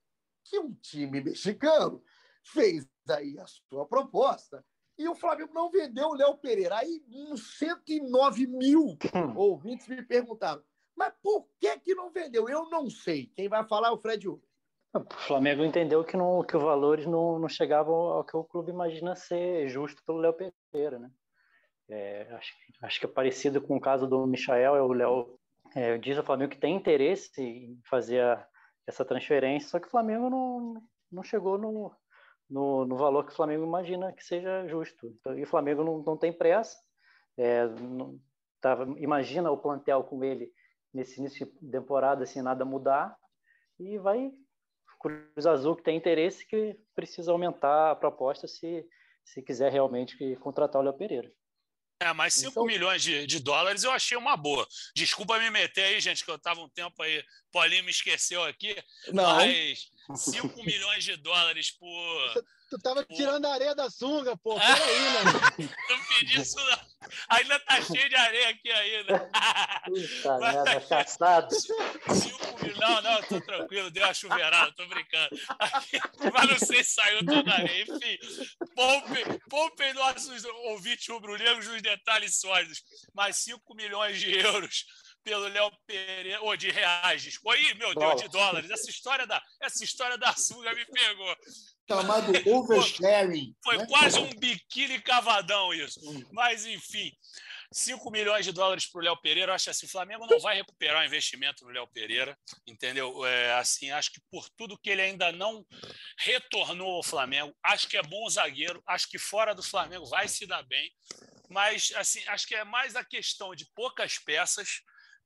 que 0.44 0.60
um 0.60 0.72
time 0.72 1.20
mexicano 1.20 2.04
fez 2.44 2.88
aí 3.10 3.40
a 3.40 3.48
sua 3.48 3.88
proposta 3.88 4.64
e 4.96 5.10
o 5.10 5.16
Flamengo 5.16 5.52
não 5.52 5.72
vendeu 5.72 6.10
o 6.10 6.14
Léo 6.14 6.38
Pereira. 6.38 6.78
Aí 6.78 7.04
uns 7.10 7.58
109 7.58 8.46
mil 8.46 8.96
hum. 9.16 9.36
ouvintes 9.36 9.88
me 9.88 10.04
perguntaram, 10.04 10.62
mas 10.96 11.12
por 11.24 11.50
que, 11.60 11.80
que 11.80 11.96
não 11.96 12.12
vendeu? 12.12 12.48
Eu 12.48 12.70
não 12.70 12.88
sei. 12.88 13.32
Quem 13.36 13.50
vai 13.50 13.68
falar 13.68 13.88
é 13.88 13.92
o 13.92 13.98
Fred 13.98 14.30
Uber. 14.30 14.48
O 14.94 15.14
Flamengo 15.16 15.64
entendeu 15.64 16.04
que, 16.04 16.16
não, 16.16 16.44
que 16.44 16.56
os 16.56 16.62
valores 16.62 17.08
não, 17.08 17.40
não 17.40 17.50
chegavam 17.50 17.96
ao 17.96 18.24
que 18.24 18.38
o 18.38 18.44
clube 18.44 18.72
imagina 18.72 19.16
ser 19.16 19.70
justo 19.70 20.04
pelo 20.06 20.20
Léo 20.20 20.34
Pereira, 20.72 21.00
né? 21.00 21.10
É, 21.90 22.32
acho, 22.34 22.54
acho 22.84 23.00
que 23.00 23.06
é 23.08 23.10
parecido 23.10 23.60
com 23.60 23.76
o 23.76 23.82
caso 23.82 24.06
do 24.06 24.28
Michael, 24.28 24.76
é 24.76 24.82
o 24.84 24.94
Léo 24.94 25.40
é, 25.78 25.96
diz 26.00 26.18
ao 26.18 26.24
Flamengo 26.24 26.52
que 26.52 26.58
tem 26.58 26.76
interesse 26.76 27.40
em 27.40 27.80
fazer 27.88 28.22
a, 28.22 28.48
essa 28.88 29.06
transferência, 29.06 29.70
só 29.70 29.80
que 29.80 29.88
o 29.88 29.92
Flamengo 29.92 30.28
não, 30.28 30.84
não 31.12 31.22
chegou 31.22 31.56
no, 31.58 31.96
no, 32.50 32.84
no 32.86 32.98
valor 32.98 33.24
que 33.24 33.32
o 33.32 33.36
Flamengo 33.36 33.64
imagina 33.64 34.12
que 34.12 34.24
seja 34.24 34.68
justo. 34.68 35.06
Então, 35.06 35.38
e 35.38 35.44
o 35.44 35.48
Flamengo 35.48 35.84
não, 35.84 36.00
não 36.00 36.18
tem 36.18 36.34
pressa, 36.34 36.76
é, 37.38 37.68
não, 37.68 38.20
tava, 38.60 38.86
imagina 38.98 39.52
o 39.52 39.58
plantel 39.58 40.04
com 40.04 40.24
ele 40.24 40.52
nesse 40.92 41.20
início 41.20 41.46
de 41.62 41.70
temporada, 41.70 42.24
assim, 42.24 42.42
nada 42.42 42.66
mudar, 42.66 43.16
e 43.80 44.00
vai 44.00 44.32
Cruz 45.00 45.46
Azul 45.46 45.76
que 45.76 45.84
tem 45.84 45.96
interesse 45.96 46.44
que 46.48 46.76
precisa 46.96 47.32
aumentar 47.32 47.92
a 47.92 47.96
proposta 47.96 48.48
se, 48.48 48.84
se 49.24 49.44
quiser 49.44 49.72
realmente 49.72 50.36
contratar 50.38 50.82
o 50.82 50.86
Léo 50.86 50.98
Pereira. 50.98 51.32
É, 52.00 52.14
mas 52.14 52.36
5 52.36 52.52
então... 52.52 52.66
milhões 52.66 53.02
de, 53.02 53.26
de, 53.26 53.40
dólares 53.40 53.84
eu 53.84 53.92
achei 53.92 54.16
uma 54.18 54.38
boa. 54.38 54.68
Desculpa 54.96 55.40
me 55.40 55.50
meter 55.50 55.84
aí, 55.84 56.00
gente, 56.00 56.24
que 56.24 56.30
eu 56.30 56.36
estava 56.36 56.62
um 56.62 56.70
tempo 56.70 57.02
aí. 57.02 57.24
Paulinho 57.52 57.84
me 57.84 57.92
esqueceu 57.92 58.44
aqui. 58.44 58.76
Não. 59.12 59.36
Mas 59.38 59.90
5 60.16 60.64
milhões 60.64 61.04
de 61.04 61.18
dólares 61.18 61.72
por. 61.72 62.44
Tu 62.70 62.78
tava 62.80 63.04
por... 63.04 63.16
tirando 63.16 63.46
a 63.46 63.54
areia 63.54 63.76
da 63.76 63.90
sunga, 63.90 64.36
pô. 64.38 64.56
Peraí, 64.60 65.10
mano. 65.24 65.40
não 65.90 66.04
pedi 66.10 66.42
isso, 66.42 66.56
não. 66.58 66.80
Ainda 67.30 67.60
tá 67.60 67.82
cheio 67.82 68.10
de 68.10 68.16
areia 68.16 68.50
aqui 68.50 68.72
ainda. 68.72 69.20
Puta 69.86 70.40
Mas... 70.40 70.56
merda, 70.56 70.82
caçado. 70.82 71.56
5 71.56 72.64
milhões. 72.64 72.78
Não, 72.78 73.02
não, 73.02 73.24
tô 73.24 73.42
tranquilo, 73.42 73.92
deu 73.92 74.04
uma 74.04 74.14
chuveirada, 74.14 74.72
tô 74.74 74.86
brincando. 74.88 75.30
Mas 76.34 76.50
não 76.50 76.60
sei 76.60 76.84
se 76.84 76.92
saiu 76.92 77.26
toda 77.26 77.52
a 77.52 77.56
areia. 77.56 77.84
Enfim, 77.84 78.18
poupem, 78.76 79.40
poupem 79.50 79.94
nossos 79.94 80.44
ouvintes 80.66 81.08
rubro-negros 81.08 81.68
nos 81.68 81.82
detalhes 81.82 82.40
sólidos. 82.40 82.84
Mais 83.14 83.38
5 83.38 83.74
milhões 83.76 84.20
de 84.20 84.38
euros 84.38 84.86
pelo 85.28 85.50
Léo 85.50 85.70
Pereira, 85.86 86.42
ou 86.42 86.56
de 86.56 86.72
reais, 86.72 87.38
oi, 87.44 87.74
meu 87.74 87.94
Deus, 87.94 88.22
de 88.22 88.30
dólares. 88.30 88.72
Essa 88.72 88.90
história 88.90 89.28
da, 89.28 89.44
essa 89.62 89.84
história 89.84 90.18
da 90.18 90.32
sunga 90.34 90.74
me 90.74 90.86
pegou. 90.86 91.36
Chamado 91.86 92.32
oversharing. 92.50 93.54
Foi, 93.62 93.78
né? 93.78 93.86
quase 93.88 94.20
um 94.20 94.30
biquíni 94.40 95.02
cavadão 95.02 95.74
isso. 95.74 96.00
Hum. 96.10 96.24
Mas, 96.32 96.66
enfim, 96.66 97.12
5 97.74 98.10
milhões 98.10 98.46
de 98.46 98.54
dólares 98.54 98.86
para 98.86 99.00
o 99.00 99.04
Léo 99.04 99.18
Pereira. 99.18 99.52
Eu 99.52 99.56
acho 99.56 99.70
assim, 99.70 99.86
o 99.86 99.90
Flamengo 99.90 100.26
não 100.28 100.40
vai 100.40 100.56
recuperar 100.56 101.04
o 101.04 101.06
investimento 101.06 101.66
no 101.66 101.72
Léo 101.72 101.88
Pereira, 101.88 102.38
entendeu? 102.66 103.26
É, 103.26 103.56
assim, 103.56 103.92
acho 103.92 104.14
que 104.14 104.22
por 104.32 104.48
tudo 104.52 104.80
que 104.80 104.90
ele 104.90 105.02
ainda 105.02 105.30
não 105.34 105.66
retornou 106.18 106.96
ao 106.96 107.04
Flamengo, 107.04 107.54
acho 107.62 107.90
que 107.90 107.98
é 107.98 108.02
bom 108.02 108.30
zagueiro, 108.30 108.82
acho 108.88 109.10
que 109.10 109.20
fora 109.20 109.54
do 109.54 109.62
Flamengo 109.62 110.06
vai 110.06 110.26
se 110.30 110.48
dar 110.48 110.64
bem, 110.64 110.90
mas 111.50 111.92
assim, 111.98 112.24
acho 112.28 112.48
que 112.48 112.56
é 112.56 112.64
mais 112.64 112.96
a 112.96 113.04
questão 113.04 113.54
de 113.54 113.66
poucas 113.76 114.18
peças 114.20 114.82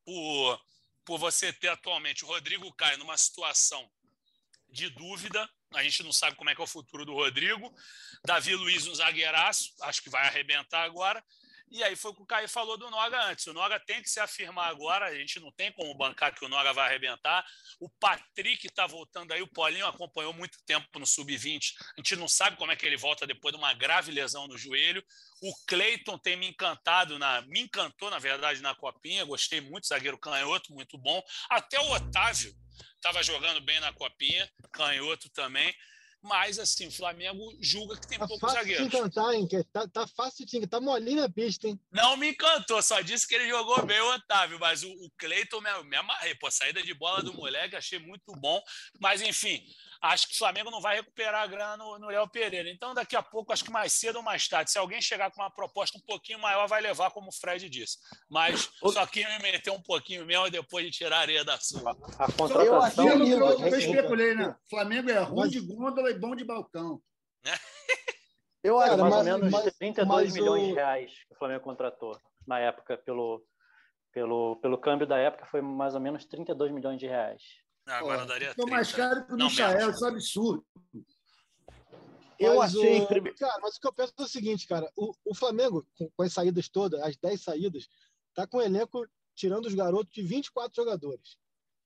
por, 0.06 0.62
por 1.06 1.18
você 1.18 1.52
ter 1.52 1.70
atualmente 1.70 2.24
o 2.24 2.28
Rodrigo 2.28 2.72
Caio 2.74 2.98
numa 2.98 3.18
situação 3.18 3.90
de 4.70 4.90
dúvida. 4.90 5.50
A 5.74 5.84
gente 5.84 6.04
não 6.04 6.14
sabe 6.14 6.36
como 6.36 6.50
é 6.50 6.56
que 6.56 6.62
é 6.62 6.64
o 6.64 6.68
futuro 6.68 7.06
do 7.06 7.14
Rodrigo. 7.14 7.74
Davi 8.26 8.56
Luiz, 8.56 8.88
um 8.88 8.96
zagueiraço, 8.96 9.74
acho 9.82 10.02
que 10.02 10.10
vai 10.10 10.26
arrebentar 10.28 10.84
agora. 10.84 11.24
E 11.72 11.82
aí 11.84 11.96
foi 11.96 12.12
o 12.12 12.14
que 12.14 12.22
o 12.22 12.26
Caio 12.26 12.50
falou 12.50 12.78
do 12.78 12.90
Noga 12.90 13.24
antes. 13.28 13.48
O 13.48 13.54
Noga 13.54 13.80
tem 13.80 14.02
que 14.02 14.10
se 14.10 14.20
afirmar 14.20 14.70
agora, 14.70 15.06
a 15.06 15.16
gente 15.16 15.40
não 15.40 15.50
tem 15.54 15.72
como 15.72 15.96
bancar 15.96 16.36
que 16.36 16.44
o 16.44 16.50
Noga 16.50 16.74
vai 16.74 16.90
arrebentar. 16.90 17.46
O 17.80 17.90
Patrick 17.90 18.68
está 18.68 18.86
voltando 18.86 19.32
aí, 19.32 19.42
o 19.42 19.48
Paulinho 19.48 19.88
acompanhou 19.88 20.34
muito 20.34 20.58
tempo 20.66 21.00
no 21.00 21.08
Sub-20. 21.08 21.74
A 21.98 22.02
gente 22.02 22.18
não 22.18 22.28
sabe 22.28 22.58
como 22.58 22.74
é 22.74 22.76
que 22.76 22.86
ele 22.86 22.98
volta 22.98 23.26
depois 23.26 23.54
de 23.54 23.58
uma 23.58 23.74
grave 23.74 24.12
lesão 24.12 24.48
no 24.48 24.58
joelho. 24.58 25.02
O 25.42 25.54
Cleiton 25.66 26.18
tem 26.18 26.36
me 26.36 26.48
encantado, 26.48 27.18
na, 27.18 27.42
me 27.44 27.62
encantou, 27.62 28.10
na 28.10 28.20
verdade, 28.20 28.62
na 28.62 28.76
Copinha. 28.76 29.24
Gostei 29.24 29.62
muito, 29.62 29.88
zagueiro 29.88 30.18
canhoto, 30.18 30.74
muito 30.74 30.98
bom. 30.98 31.24
Até 31.50 31.80
o 31.80 31.90
Otávio 31.94 32.54
estava 32.96 33.24
jogando 33.24 33.62
bem 33.62 33.80
na 33.80 33.94
Copinha, 33.94 34.52
canhoto 34.74 35.30
também. 35.30 35.74
Mas, 36.22 36.60
assim, 36.60 36.88
o 36.88 36.92
Flamengo 36.92 37.56
julga 37.60 37.98
que 37.98 38.08
tem 38.08 38.20
tá 38.20 38.28
poucos 38.28 38.52
zagueiros. 38.52 38.92
Tá 38.92 38.92
fácil 38.92 39.10
de 39.10 39.18
encantar, 39.18 39.34
hein? 39.34 39.66
Tá, 39.74 39.88
tá 39.88 40.08
fácil 40.08 40.46
de 40.46 40.58
encantar. 40.58 40.80
Tá 40.80 40.86
molinho 40.86 41.22
na 41.22 41.30
pista, 41.30 41.68
hein? 41.68 41.80
Não 41.92 42.16
me 42.16 42.30
encantou, 42.30 42.82
só 42.82 43.02
disse 43.02 43.28
que 43.28 43.34
ele 43.34 43.50
jogou 43.50 43.84
bem 43.86 44.00
o 44.00 44.14
Otávio, 44.14 44.60
mas 44.60 44.84
o, 44.84 44.90
o 44.90 45.12
Cleiton 45.18 45.60
me, 45.62 45.84
me 45.86 45.96
amarrei. 45.96 46.36
Pô, 46.36 46.48
a 46.48 46.52
saída 46.52 46.82
de 46.84 46.94
bola 46.94 47.24
do 47.24 47.34
moleque 47.34 47.76
achei 47.76 47.98
muito 47.98 48.34
bom. 48.34 48.62
Mas, 49.00 49.22
enfim, 49.22 49.64
acho 50.02 50.28
que 50.28 50.36
o 50.36 50.38
Flamengo 50.38 50.72
não 50.72 50.82
vai 50.82 50.96
recuperar 50.98 51.44
a 51.44 51.48
grana 51.48 51.78
no, 51.78 52.00
no 52.00 52.08
Léo 52.08 52.28
Pereira. 52.28 52.70
Então, 52.70 52.94
daqui 52.94 53.16
a 53.16 53.22
pouco, 53.22 53.54
acho 53.54 53.64
que 53.64 53.72
mais 53.72 53.94
cedo 53.94 54.18
ou 54.18 54.24
mais 54.24 54.48
tarde, 54.48 54.72
se 54.72 54.80
alguém 54.80 55.02
chegar 55.02 55.32
com 55.32 55.42
uma 55.42 55.52
proposta 55.52 55.98
um 55.98 56.02
pouquinho 56.02 56.40
maior, 56.40 56.68
vai 56.68 56.82
levar, 56.82 57.12
como 57.12 57.30
o 57.30 57.32
Fred 57.34 57.70
disse. 57.70 57.98
Mas 58.30 58.70
só 58.92 59.06
que 59.06 59.26
me 59.26 59.40
meter 59.40 59.72
um 59.72 59.82
pouquinho 59.82 60.26
mesmo 60.26 60.50
depois 60.50 60.86
de 60.86 60.92
tirar 60.92 61.18
a 61.18 61.22
areia 61.22 61.44
da 61.44 61.60
sua. 61.60 61.92
A 62.18 62.32
contratação... 62.32 62.66
Eu 62.66 62.82
achei 62.82 63.26
que 63.26 63.32
eu, 63.32 63.68
eu 63.68 63.78
especulei, 63.78 64.36
né? 64.36 64.56
Flamengo 64.70 65.10
é 65.12 65.20
ruim 65.20 65.50
de 65.50 65.60
gôndola 65.60 66.10
e 66.10 66.20
bom 66.20 66.36
de 66.36 66.44
balcão. 66.44 67.02
Eu 68.64 68.80
acho 68.80 68.98
mais 68.98 69.16
ou 69.16 69.24
menos 69.24 69.52
mas, 69.52 69.74
32 69.74 70.08
mas 70.08 70.34
milhões 70.34 70.64
o... 70.64 70.68
de 70.68 70.74
reais 70.74 71.12
que 71.28 71.34
o 71.34 71.38
Flamengo 71.38 71.64
contratou 71.64 72.16
na 72.46 72.60
época 72.60 72.96
pelo, 72.98 73.44
pelo, 74.14 74.58
pelo 74.58 74.78
câmbio 74.78 75.08
da 75.08 75.18
época 75.18 75.48
foi 75.48 75.62
mais 75.62 75.96
ou 75.96 76.02
menos 76.02 76.26
32 76.26 76.72
milhões 76.72 77.00
de 77.00 77.08
reais. 77.08 77.42
Agora 77.92 78.26
daria 78.26 78.54
30. 78.54 78.56
Ficou 78.56 78.70
mais 78.70 78.92
caro 78.92 79.26
que 79.26 79.34
o 79.34 79.36
Michael, 79.36 79.92
isso 79.92 80.06
é 80.06 80.10
absurdo. 80.10 80.66
Eu 82.40 82.56
mas 82.56 82.76
achei. 82.76 83.02
O... 83.02 83.36
Cara, 83.36 83.60
mas 83.62 83.76
o 83.76 83.80
que 83.80 83.88
eu 83.88 83.94
penso 83.94 84.14
é 84.18 84.24
o 84.24 84.28
seguinte, 84.28 84.68
cara. 84.68 84.92
O, 84.96 85.14
o 85.26 85.36
Flamengo, 85.36 85.86
com, 85.96 86.10
com, 86.10 86.24
as 86.24 86.34
saídas 86.34 86.68
todas, 86.68 87.00
as 87.02 87.16
10 87.16 87.42
saídas, 87.42 87.88
tá 88.34 88.48
com 88.48 88.58
o 88.58 88.62
elenco 88.62 89.08
tirando 89.36 89.68
os 89.68 89.76
garotos 89.76 90.12
de 90.12 90.24
24 90.24 90.76
jogadores. 90.76 91.38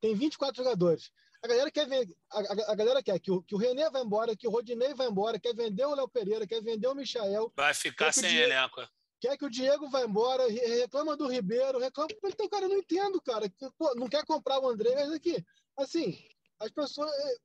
Tem 0.02 0.16
24 0.16 0.64
jogadores. 0.64 1.12
A 1.44 1.48
galera 1.48 1.70
quer 1.70 1.88
ver, 1.88 2.08
a, 2.32 2.40
a, 2.40 2.72
a, 2.72 2.76
galera 2.76 3.04
quer 3.04 3.20
que 3.20 3.32
o, 3.32 3.44
que 3.44 3.54
o 3.54 3.58
René 3.58 3.90
vá 3.90 4.00
embora, 4.00 4.36
que 4.36 4.48
o 4.48 4.52
Rodinei 4.52 4.94
vá 4.94 5.06
embora, 5.06 5.40
quer 5.40 5.54
vender 5.54 5.86
o 5.86 5.94
Léo 5.94 6.08
Pereira, 6.08 6.48
quer 6.48 6.62
vender 6.62 6.88
o 6.88 6.96
Michael. 6.96 7.52
Vai 7.56 7.74
ficar 7.74 8.12
sem 8.12 8.30
Diego, 8.30 8.52
elenco. 8.52 8.88
Quer 9.20 9.38
que 9.38 9.46
o 9.46 9.50
Diego 9.50 9.90
vá 9.90 10.02
embora, 10.04 10.48
reclama 10.48 11.16
do 11.16 11.28
Ribeiro, 11.28 11.80
reclama. 11.80 12.10
Então, 12.24 12.50
cara, 12.50 12.66
eu 12.66 12.70
não 12.70 12.78
entendo, 12.78 13.22
cara. 13.22 13.52
Pô, 13.78 13.94
não 13.96 14.08
quer 14.08 14.26
comprar 14.26 14.60
o 14.60 14.70
André, 14.70 14.96
mas 14.96 15.12
aqui, 15.12 15.44
assim, 15.78 16.18
as 16.60 16.72
pessoas. 16.72 17.12
Eh, 17.12 17.38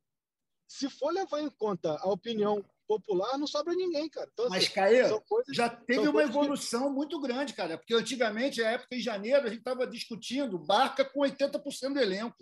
se 0.69 0.89
for 0.89 1.13
levar 1.13 1.41
em 1.41 1.51
conta 1.51 1.97
a 1.97 2.09
opinião 2.09 2.65
popular, 2.87 3.37
não 3.37 3.47
sobra 3.47 3.75
ninguém, 3.75 4.09
cara. 4.09 4.29
Então, 4.33 4.49
Mas, 4.49 4.65
assim, 4.65 4.75
Caio, 4.75 5.23
já 5.53 5.69
teve 5.69 6.09
uma 6.09 6.23
evolução 6.23 6.89
que... 6.89 6.95
muito 6.95 7.21
grande, 7.21 7.55
cara. 7.55 7.77
Porque 7.77 7.95
antigamente, 7.95 8.61
na 8.61 8.71
época 8.71 8.95
em 8.95 9.01
janeiro, 9.01 9.47
a 9.47 9.49
gente 9.49 9.59
estava 9.59 9.87
discutindo 9.87 10.59
barca 10.59 11.05
com 11.05 11.21
80% 11.21 11.93
do 11.93 12.01
elenco. 12.01 12.37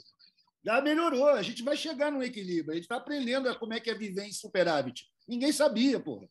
Já 0.64 0.80
melhorou, 0.82 1.28
a 1.28 1.42
gente 1.42 1.62
vai 1.62 1.76
chegar 1.76 2.10
no 2.10 2.22
equilíbrio. 2.22 2.72
A 2.72 2.74
gente 2.74 2.84
está 2.84 2.96
aprendendo 2.96 3.54
como 3.58 3.72
é 3.72 3.80
que 3.80 3.90
é 3.90 3.94
viver 3.94 4.24
em 4.24 4.32
superávit. 4.32 5.06
Ninguém 5.26 5.52
sabia, 5.52 5.98
porra. 6.00 6.28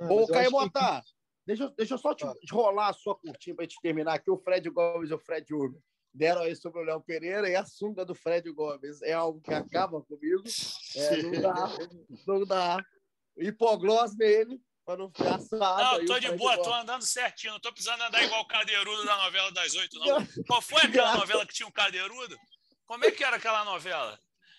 Ah, 0.00 0.12
Ô, 0.12 0.26
Caio 0.28 0.50
Botar, 0.50 1.02
que... 1.02 1.08
deixa, 1.46 1.72
deixa 1.76 1.94
eu 1.94 1.98
só 1.98 2.14
te, 2.14 2.24
ah. 2.24 2.34
rolar 2.50 2.88
a 2.88 2.92
sua 2.92 3.16
curtinha 3.16 3.56
para 3.56 3.64
a 3.64 3.68
gente 3.68 3.80
terminar 3.80 4.14
aqui. 4.14 4.30
O 4.30 4.38
Fred 4.38 4.68
Gomes 4.70 5.10
e 5.10 5.14
o 5.14 5.18
Fred 5.18 5.52
Urban 5.52 5.80
deram 6.14 6.42
aí 6.42 6.54
sobre 6.54 6.80
o 6.80 6.84
Léo 6.84 7.00
Pereira 7.00 7.48
e 7.50 7.56
a 7.56 7.66
sunga 7.66 8.04
do 8.04 8.14
Fred 8.14 8.48
Gomes. 8.52 9.02
É 9.02 9.12
algo 9.12 9.40
que 9.40 9.52
acaba 9.52 10.00
comigo. 10.02 10.44
É, 10.94 11.22
não 11.22 11.40
dá, 11.42 11.78
não 12.26 12.46
dá. 12.46 12.84
Hipoglós 13.36 14.16
nele, 14.16 14.60
para 14.84 14.98
não 14.98 15.10
ficar 15.10 15.34
assado. 15.34 15.98
Não, 15.98 16.06
tô 16.06 16.18
de 16.20 16.30
boa, 16.32 16.62
tô 16.62 16.72
andando 16.72 17.02
certinho. 17.02 17.54
Não 17.54 17.60
tô 17.60 17.72
precisando 17.72 18.02
andar 18.02 18.22
igual 18.22 18.42
o 18.42 18.46
Cadeirudo 18.46 19.04
da 19.04 19.16
novela 19.24 19.50
das 19.50 19.74
oito, 19.74 19.98
não. 19.98 20.24
Qual 20.46 20.62
foi 20.62 20.82
aquela 20.82 21.16
novela 21.16 21.44
que 21.44 21.52
tinha 21.52 21.66
um 21.66 21.72
Cadeirudo? 21.72 22.38
Como 22.86 23.04
é 23.04 23.10
que 23.10 23.24
era 23.24 23.36
aquela 23.36 23.64
novela? 23.64 24.18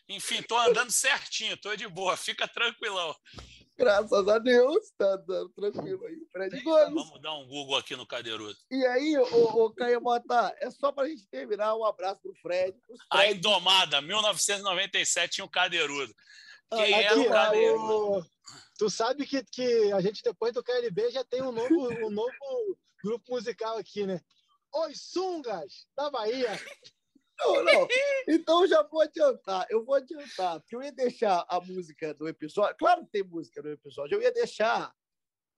Enfim, 0.10 0.42
tô 0.44 0.58
andando 0.58 0.92
certinho, 0.92 1.58
tô 1.58 1.76
de 1.76 1.88
boa, 1.88 2.18
fica 2.18 2.48
tranquilão. 2.48 3.16
Graças 3.78 4.28
a 4.28 4.40
Deus, 4.40 4.92
tá 4.98 5.18
dando 5.18 5.50
tranquilo 5.50 6.06
aí. 6.06 6.26
Fred 6.32 6.62
Gomes. 6.62 6.94
Vamos 6.94 7.22
dar 7.22 7.34
um 7.38 7.46
Google 7.46 7.76
aqui 7.76 7.96
no 7.96 8.08
Cadeirudo. 8.08 8.56
E 8.72 8.86
aí, 8.86 9.18
o, 9.18 9.66
o 9.66 9.74
Caio 9.74 10.02
Mota, 10.02 10.56
é 10.62 10.72
só 10.72 10.92
pra 10.94 11.08
gente 11.08 11.28
terminar. 11.28 11.76
Um 11.76 11.84
abraço 11.84 12.22
pro 12.22 12.34
Fred. 12.36 12.78
Fred. 12.86 13.00
A 13.10 13.32
Indomada, 13.32 14.02
1997, 14.02 15.36
tinha 15.36 15.46
um 15.46 15.50
Cadeirudo. 15.50 16.14
Quem 16.70 16.94
ah, 16.94 17.02
era 17.02 17.20
o 17.20 17.30
Cadeirudo? 17.30 18.26
Tu 18.78 18.90
sabe 18.90 19.26
que, 19.26 19.44
que 19.44 19.92
a 19.92 20.00
gente, 20.00 20.24
depois 20.24 20.54
do 20.54 20.64
KLB, 20.64 21.12
já 21.12 21.24
tem 21.26 21.42
um 21.42 21.52
novo, 21.52 22.06
um 22.06 22.10
novo 22.10 22.78
grupo 23.04 23.34
musical 23.34 23.78
aqui, 23.78 24.06
né? 24.06 24.22
Os 24.74 25.12
Sungas, 25.12 25.86
da 25.96 26.10
Bahia. 26.10 26.60
Não, 27.38 27.64
não. 27.64 27.88
Então 28.28 28.66
já 28.68 28.82
vou 28.84 29.02
adiantar. 29.02 29.68
Eu 29.70 29.84
vou 29.84 29.96
adiantar, 29.96 30.60
porque 30.60 30.76
eu 30.76 30.84
ia 30.84 30.92
deixar 30.92 31.46
a 31.50 31.60
música 31.60 32.14
do 32.14 32.28
episódio. 32.28 32.76
Claro 32.78 33.06
que 33.06 33.12
tem 33.12 33.24
música 33.24 33.62
no 33.62 33.70
episódio. 33.70 34.16
Eu 34.16 34.22
ia 34.22 34.32
deixar 34.32 34.94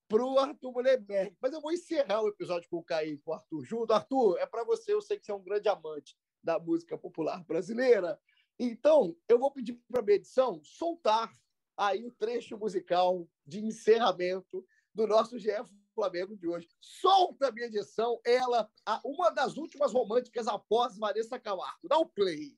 para 0.08 0.24
o 0.24 0.40
Arthur 0.40 0.72
Mullenberg. 0.72 1.36
Mas 1.42 1.54
eu 1.54 1.62
vou 1.62 1.72
encerrar 1.72 2.22
o 2.22 2.30
episódio 2.30 2.70
com 2.70 2.78
o 2.78 2.84
Caí 2.84 3.18
com 3.20 3.32
o 3.32 3.34
Arthur 3.34 3.64
junto. 3.64 3.94
Arthur, 3.94 4.38
é 4.40 4.46
para 4.46 4.64
você. 4.64 4.94
Eu 4.94 5.02
sei 5.02 5.20
que 5.20 5.26
você 5.26 5.32
é 5.32 5.36
um 5.36 5.44
grande 5.44 5.70
amante 5.70 6.18
da 6.44 6.58
música 6.60 6.98
popular 6.98 7.44
brasileira. 7.44 8.20
Então, 8.60 9.16
eu 9.28 9.38
vou 9.38 9.52
pedir 9.52 9.74
para 9.88 10.02
a 10.02 10.04
minha 10.04 10.16
edição 10.16 10.60
soltar 10.64 11.32
aí 11.76 12.06
o 12.06 12.12
trecho 12.12 12.58
musical 12.58 13.30
de 13.46 13.60
encerramento 13.60 14.66
do 14.94 15.06
nosso 15.06 15.38
GF 15.38 15.72
Flamengo 15.98 16.38
de 16.38 16.48
hoje. 16.48 16.70
Solta 16.80 17.48
a 17.48 17.52
minha 17.52 17.66
edição, 17.66 18.22
ela, 18.24 18.70
a, 18.86 19.02
uma 19.04 19.32
das 19.32 19.58
últimas 19.58 19.92
românticas 19.92 20.48
após 20.48 20.96
Vanessa 20.96 21.40
Camargo. 21.40 21.88
Dá 21.90 21.98
o 21.98 22.04
um 22.04 22.08
play. 22.08 22.56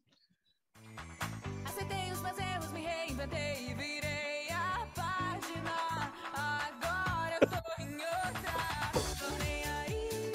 Aceitei 1.64 2.12
os 2.12 2.22
meus 2.22 2.38
erros, 2.38 2.70
me 2.74 2.82
reinventei 2.82 3.70
e 3.70 3.74
virei 3.76 4.50
a 4.50 4.86
página. 4.94 5.72
Agora 6.34 7.40
em 7.80 7.94
outra. 7.94 8.52
Nem 9.40 9.64
aí, 9.64 10.34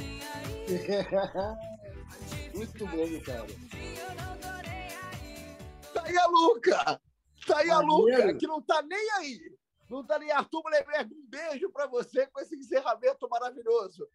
nem 0.00 0.26
aí. 0.26 0.56
Muito 2.56 2.86
bom, 2.86 3.20
cara. 3.22 3.46
Tá 5.92 6.04
aí 6.04 6.16
a 6.16 6.26
Luca! 6.26 7.02
Tá 7.46 7.58
aí 7.58 7.70
a 7.70 7.80
Luca, 7.80 8.34
que 8.34 8.46
não 8.46 8.62
tá 8.62 8.80
nem 8.80 9.10
aí. 9.12 9.55
Não 9.88 10.04
tá 10.04 10.18
nem 10.18 10.30
Arthur 10.30 10.62
Mulherberg. 10.62 11.14
Um 11.14 11.26
beijo 11.28 11.70
pra 11.70 11.86
você 11.86 12.26
com 12.26 12.40
esse 12.40 12.56
encerramento 12.56 13.28
maravilhoso. 13.28 14.08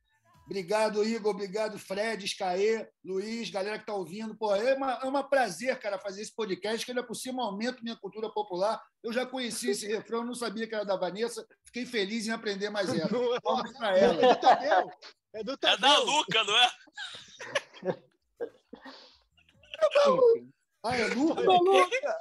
Obrigado, 0.46 1.04
Igor. 1.04 1.32
Obrigado, 1.34 1.80
Fred, 1.80 2.28
Scaê, 2.28 2.90
Luiz, 3.06 3.50
galera 3.50 3.78
que 3.78 3.84
está 3.84 3.94
ouvindo. 3.94 4.36
Pô, 4.36 4.54
é 4.54 4.74
uma, 4.74 4.94
é 4.94 5.06
uma 5.06 5.24
prazer, 5.24 5.80
cara, 5.80 5.98
fazer 5.98 6.24
esse 6.24 6.36
podcast, 6.36 6.86
que 6.86 6.92
ainda 6.92 7.04
por 7.04 7.16
cima 7.16 7.44
aumenta 7.44 7.82
minha 7.82 7.96
cultura 7.96 8.30
popular. 8.30 8.82
Eu 9.02 9.14
já 9.14 9.26
conheci 9.26 9.70
esse 9.70 9.88
refrão, 9.88 10.26
não 10.26 10.34
sabia 10.36 10.68
que 10.68 10.76
era 10.76 10.84
da 10.84 10.98
Vanessa. 10.98 11.48
Fiquei 11.64 11.86
feliz 11.86 12.28
em 12.28 12.32
aprender 12.32 12.70
mais. 12.70 12.88
Não 12.90 13.34
é. 13.36 13.40
Palmas 13.40 13.72
pra 13.78 13.98
É 13.98 14.04
ela. 14.04 14.34
do 14.34 14.42
Tadeu. 14.42 14.92
É 15.34 15.44
do 15.44 15.52
É 15.54 15.58
Tadeu. 15.58 15.80
da 15.80 15.98
Luca, 16.00 16.44
não 16.44 16.58
é? 16.58 16.70
Ah, 20.84 20.98
é 20.98 21.06
Luca? 21.14 21.44
Da 21.44 21.52
Luca! 21.54 22.18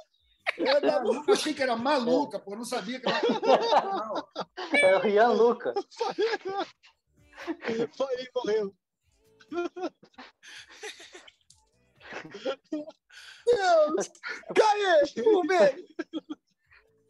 É 0.57 0.79
da 0.81 0.99
Luca! 0.99 1.33
Achei 1.33 1.53
que 1.53 1.61
era 1.63 1.75
maluca, 1.75 2.39
pô. 2.39 2.55
Não 2.55 2.63
sabia 2.65 2.99
que 2.99 3.07
era. 3.09 3.21
Não. 3.21 4.27
É 4.73 4.97
o 4.97 5.05
Ian 5.05 5.31
Luca. 5.31 5.73
Foi 7.97 8.13
ele 8.13 8.29
morreu. 8.33 8.73
Deus! 13.45 14.09
Caê! 14.55 15.01
Um 15.25 15.45
beijo! 15.47 15.85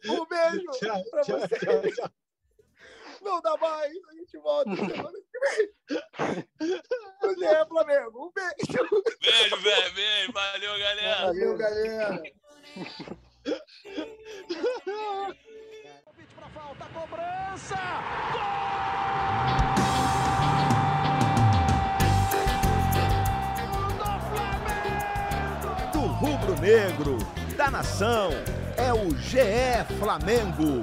Um 0.08 0.26
beijo 0.26 0.70
Tchau, 0.78 1.04
pra 1.10 1.22
tchau, 1.22 1.38
você! 1.38 1.58
tchau, 1.58 1.82
tchau. 1.92 2.10
Não 3.22 3.40
dá 3.40 3.56
mais! 3.58 3.92
A 4.08 4.12
gente 4.14 4.36
volta 4.38 4.74
semana 4.74 5.12
que 5.30 5.38
vem! 5.38 5.72
O 7.22 7.34
Zé 7.38 7.64
Flamengo! 7.66 8.26
Um 8.26 8.32
beijo! 8.32 8.82
Beijo, 9.20 9.56
velho. 9.58 9.94
Beijo. 9.94 10.32
Valeu, 10.32 10.78
galera. 10.78 11.26
Valeu, 11.26 11.56
galera. 11.56 12.22
Convite 13.42 13.58
pra 16.36 16.48
falta, 16.50 16.84
cobrança! 16.94 17.76
Do 25.92 26.00
rubro-negro, 26.00 27.18
da 27.56 27.68
nação, 27.68 28.30
é 28.76 28.92
o 28.92 29.10
GE 29.16 29.82
Flamengo. 29.98 30.82